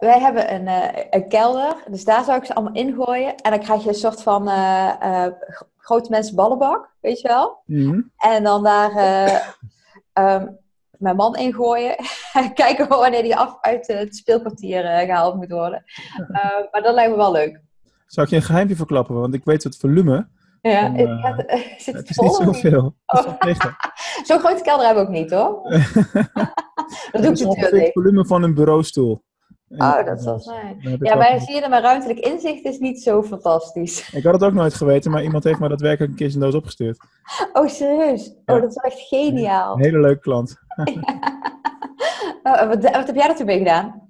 wij 0.00 0.20
hebben 0.20 0.54
een, 0.54 0.66
eh, 0.66 1.06
een 1.10 1.28
kelder, 1.28 1.74
dus 1.90 2.04
daar 2.04 2.24
zou 2.24 2.38
ik 2.38 2.44
ze 2.44 2.54
allemaal 2.54 2.74
ingooien. 2.74 3.34
En 3.36 3.50
dan 3.50 3.60
krijg 3.60 3.82
je 3.82 3.88
een 3.88 3.94
soort 3.94 4.22
van 4.22 4.48
grote 5.90 6.10
mensen 6.10 6.36
ballenbak, 6.36 6.90
weet 7.00 7.20
je 7.20 7.28
wel? 7.28 7.62
Mhm. 7.66 8.00
En 8.16 8.42
dan 8.42 8.62
daar 8.62 8.90
eh, 8.90 9.40
ehm, 10.24 10.46
mijn 10.98 11.16
man 11.16 11.36
ingooien. 11.36 11.96
Kijken 12.54 12.88
wanneer 12.88 13.22
die 13.22 13.36
af 13.36 13.58
uit 13.60 13.86
het 13.86 14.16
speelkwartier 14.16 14.84
eh, 14.84 15.06
gehaald 15.06 15.34
moet 15.34 15.50
worden. 15.50 15.84
Maar 16.70 16.82
dat 16.82 16.94
lijkt 16.94 17.10
me 17.10 17.16
wel 17.16 17.32
leuk. 17.32 17.60
Zou 18.06 18.26
ik 18.26 18.32
je 18.32 18.38
een 18.38 18.46
geheimpje 18.46 18.76
verklappen? 18.76 19.14
Want 19.14 19.34
ik 19.34 19.44
weet 19.44 19.62
het 19.62 19.76
volume. 19.76 20.28
Ja, 20.62 20.92
het, 20.92 21.46
eh, 21.46 21.54
eh, 21.54 21.78
zit 21.78 21.94
Het 21.94 22.10
is 22.10 22.16
vol? 22.16 22.26
niet 22.26 22.34
zoveel. 22.36 22.94
Tegen. 23.38 23.76
Zo'n 24.22 24.38
grote 24.38 24.62
kelder 24.62 24.86
hebben 24.86 25.02
we 25.04 25.08
ook 25.10 25.16
niet 25.16 25.30
hoor. 25.30 25.62
dat 27.12 27.22
doe 27.22 27.22
Het 27.22 27.24
ik 27.24 27.30
is 27.30 27.44
ongeveer 27.44 27.46
het 27.46 27.60
natuurlijk. 27.60 27.92
volume 27.92 28.26
van 28.26 28.42
een 28.42 28.54
bureaustoel. 28.54 29.22
Oh, 29.76 30.04
dat 30.04 30.24
heb 30.24 30.40
ik 30.82 30.82
Ja, 30.82 30.98
wel- 30.98 31.16
maar 31.16 31.40
zie 31.40 31.54
je, 31.54 31.68
mijn 31.68 31.82
ruimtelijk 31.82 32.18
inzicht 32.18 32.64
is 32.64 32.78
niet 32.78 33.02
zo 33.02 33.22
fantastisch. 33.22 34.12
Ik 34.12 34.22
had 34.24 34.32
het 34.32 34.42
ook 34.44 34.52
nooit 34.52 34.74
geweten, 34.74 35.10
maar 35.10 35.22
iemand 35.22 35.44
heeft 35.44 35.58
me 35.58 35.68
daadwerkelijk 35.68 36.10
een 36.10 36.18
keer 36.18 36.30
zijn 36.30 36.42
doos 36.42 36.54
opgestuurd. 36.54 36.98
Oh, 37.52 37.66
serieus? 37.68 38.26
Ja. 38.44 38.54
Oh, 38.54 38.60
dat 38.60 38.70
is 38.70 38.76
echt 38.76 39.00
geniaal. 39.00 39.74
Een 39.74 39.82
hele 39.82 40.00
leuke 40.00 40.20
klant. 40.20 40.56
Oh, 42.42 42.66
wat, 42.68 42.82
wat 42.82 43.06
heb 43.06 43.14
jij 43.14 43.28
er 43.28 43.36
toen 43.36 43.46
mee 43.46 43.58
gedaan? 43.58 44.08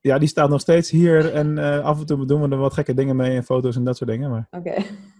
Ja, 0.00 0.18
die 0.18 0.28
staat 0.28 0.48
nog 0.48 0.60
steeds 0.60 0.90
hier 0.90 1.32
en 1.34 1.58
eh, 1.58 1.84
af 1.84 1.98
en 2.00 2.06
toe 2.06 2.26
doen 2.26 2.40
we 2.42 2.48
er 2.48 2.56
wat 2.56 2.72
gekke 2.74 2.94
dingen 2.94 3.16
mee 3.16 3.36
en 3.36 3.44
foto's 3.44 3.76
en 3.76 3.84
dat 3.84 3.96
soort 3.96 4.10
dingen. 4.10 4.30
Maar 4.30 4.46
Oké. 4.50 4.74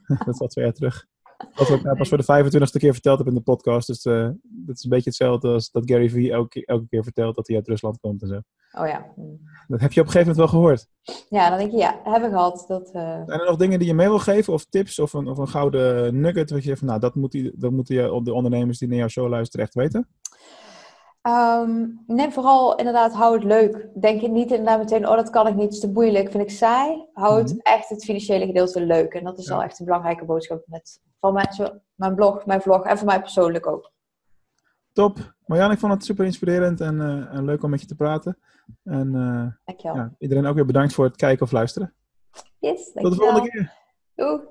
dat 0.38 0.50
twee 0.50 0.64
jaar 0.64 0.74
terug. 0.74 1.06
Dat 1.54 1.68
wat 1.68 1.78
ik 1.78 1.82
nou 1.84 1.96
pas 1.96 2.08
voor 2.08 2.18
de 2.18 2.44
25ste 2.44 2.78
keer 2.78 2.92
verteld 2.92 3.18
heb 3.18 3.26
in 3.26 3.34
de 3.34 3.40
podcast. 3.40 3.86
Dus 3.86 4.04
eh 4.04 4.28
dat 4.42 4.76
is 4.76 4.84
een 4.84 4.90
beetje 4.90 5.08
hetzelfde 5.08 5.48
als 5.48 5.70
dat 5.70 5.90
Gary 5.90 6.10
Vee 6.10 6.32
elke, 6.32 6.66
elke 6.66 6.86
keer 6.88 7.02
vertelt 7.02 7.34
dat 7.36 7.46
hij 7.46 7.56
uit 7.56 7.68
Rusland 7.68 7.98
komt 8.00 8.22
en 8.22 8.28
zo. 8.28 8.40
Oh 8.80 8.86
ja. 8.86 9.06
Dat 9.68 9.80
heb 9.80 9.92
je 9.92 10.00
op 10.00 10.06
een 10.06 10.12
gegeven 10.12 10.18
moment 10.34 10.36
wel 10.36 10.48
gehoord. 10.48 10.86
Ja, 11.28 11.48
dan 11.48 11.58
denk 11.58 11.70
je, 11.70 11.76
ja, 11.76 12.00
hebben 12.04 12.30
we 12.30 12.36
gehad. 12.36 12.64
Dat, 12.68 12.86
eh, 12.92 13.02
Zijn 13.26 13.40
er 13.40 13.46
nog 13.46 13.56
dingen 13.56 13.78
die 13.78 13.88
je 13.88 13.94
mee 13.94 14.08
wil 14.08 14.18
geven 14.18 14.52
of 14.52 14.64
tips 14.64 14.98
of 14.98 15.12
een, 15.12 15.26
of 15.28 15.38
een 15.38 15.48
gouden 15.48 16.20
nugget? 16.20 16.50
Wat 16.50 16.58
je 16.62 16.66
zegt 16.66 16.78
van, 16.78 16.88
nou, 16.88 17.00
dat, 17.00 17.14
moet 17.14 17.32
die, 17.32 17.52
dat 17.56 17.70
moeten 17.70 17.94
je- 17.94 18.20
de 18.22 18.32
ondernemers 18.32 18.78
die 18.78 18.88
naar 18.88 18.96
jouw 18.98 19.08
show 19.08 19.28
luisteren 19.28 19.64
echt 19.64 19.74
weten. 19.74 20.08
Ehm, 21.24 21.86
nee, 22.06 22.30
vooral 22.30 22.76
inderdaad, 22.76 23.12
hou 23.12 23.34
het 23.34 23.44
leuk. 23.44 23.88
Denk 24.00 24.20
je 24.20 24.28
niet 24.28 24.50
inderdaad 24.50 24.78
meteen, 24.78 25.08
oh 25.08 25.16
dat 25.16 25.30
kan 25.30 25.46
ik 25.46 25.54
niet, 25.54 25.72
is 25.72 25.80
te 25.80 25.90
moeilijk, 25.90 26.30
vind 26.30 26.42
ik 26.42 26.50
saai. 26.50 27.06
Hou 27.12 27.38
het 27.38 27.48
Mhm. 27.50 27.58
echt 27.62 27.88
het 27.88 28.04
financiële 28.04 28.46
gedeelte 28.46 28.80
leuk. 28.80 29.14
En 29.14 29.24
dat 29.24 29.38
is 29.38 29.46
Ja. 29.46 29.54
wel 29.54 29.62
echt 29.62 29.78
een 29.78 29.84
belangrijke 29.84 30.24
boodschap 30.24 30.62
met, 30.66 31.00
van 31.20 31.32
mijn, 31.32 31.52
zo- 31.52 31.80
mijn 31.94 32.14
blog, 32.14 32.46
mijn 32.46 32.60
vlog 32.60 32.84
en 32.84 32.98
voor 32.98 33.06
mij 33.06 33.20
persoonlijk 33.20 33.66
ook. 33.66 33.92
Top. 34.92 35.34
Marjan, 35.46 35.70
ik 35.70 35.78
vond 35.78 35.92
het 35.92 36.04
super 36.04 36.24
inspirerend 36.24 36.80
en, 36.80 37.00
eh, 37.00 37.36
en 37.36 37.44
leuk 37.44 37.62
om 37.62 37.70
met 37.70 37.80
je 37.80 37.86
te 37.86 37.94
praten. 37.94 38.38
En 38.82 39.14
eh, 39.14 39.46
Dankjewel. 39.64 39.96
ja, 39.96 40.14
iedereen 40.18 40.46
ook 40.46 40.54
weer 40.54 40.66
bedankt 40.66 40.94
voor 40.94 41.04
het 41.04 41.16
kijken 41.16 41.44
of 41.46 41.52
luisteren. 41.52 41.94
Yes, 42.58 42.84
Tot 42.84 42.94
de 42.94 43.00
dankjewel. 43.02 43.30
volgende 43.30 43.50
keer. 43.50 43.72
Doeg. 44.14 44.42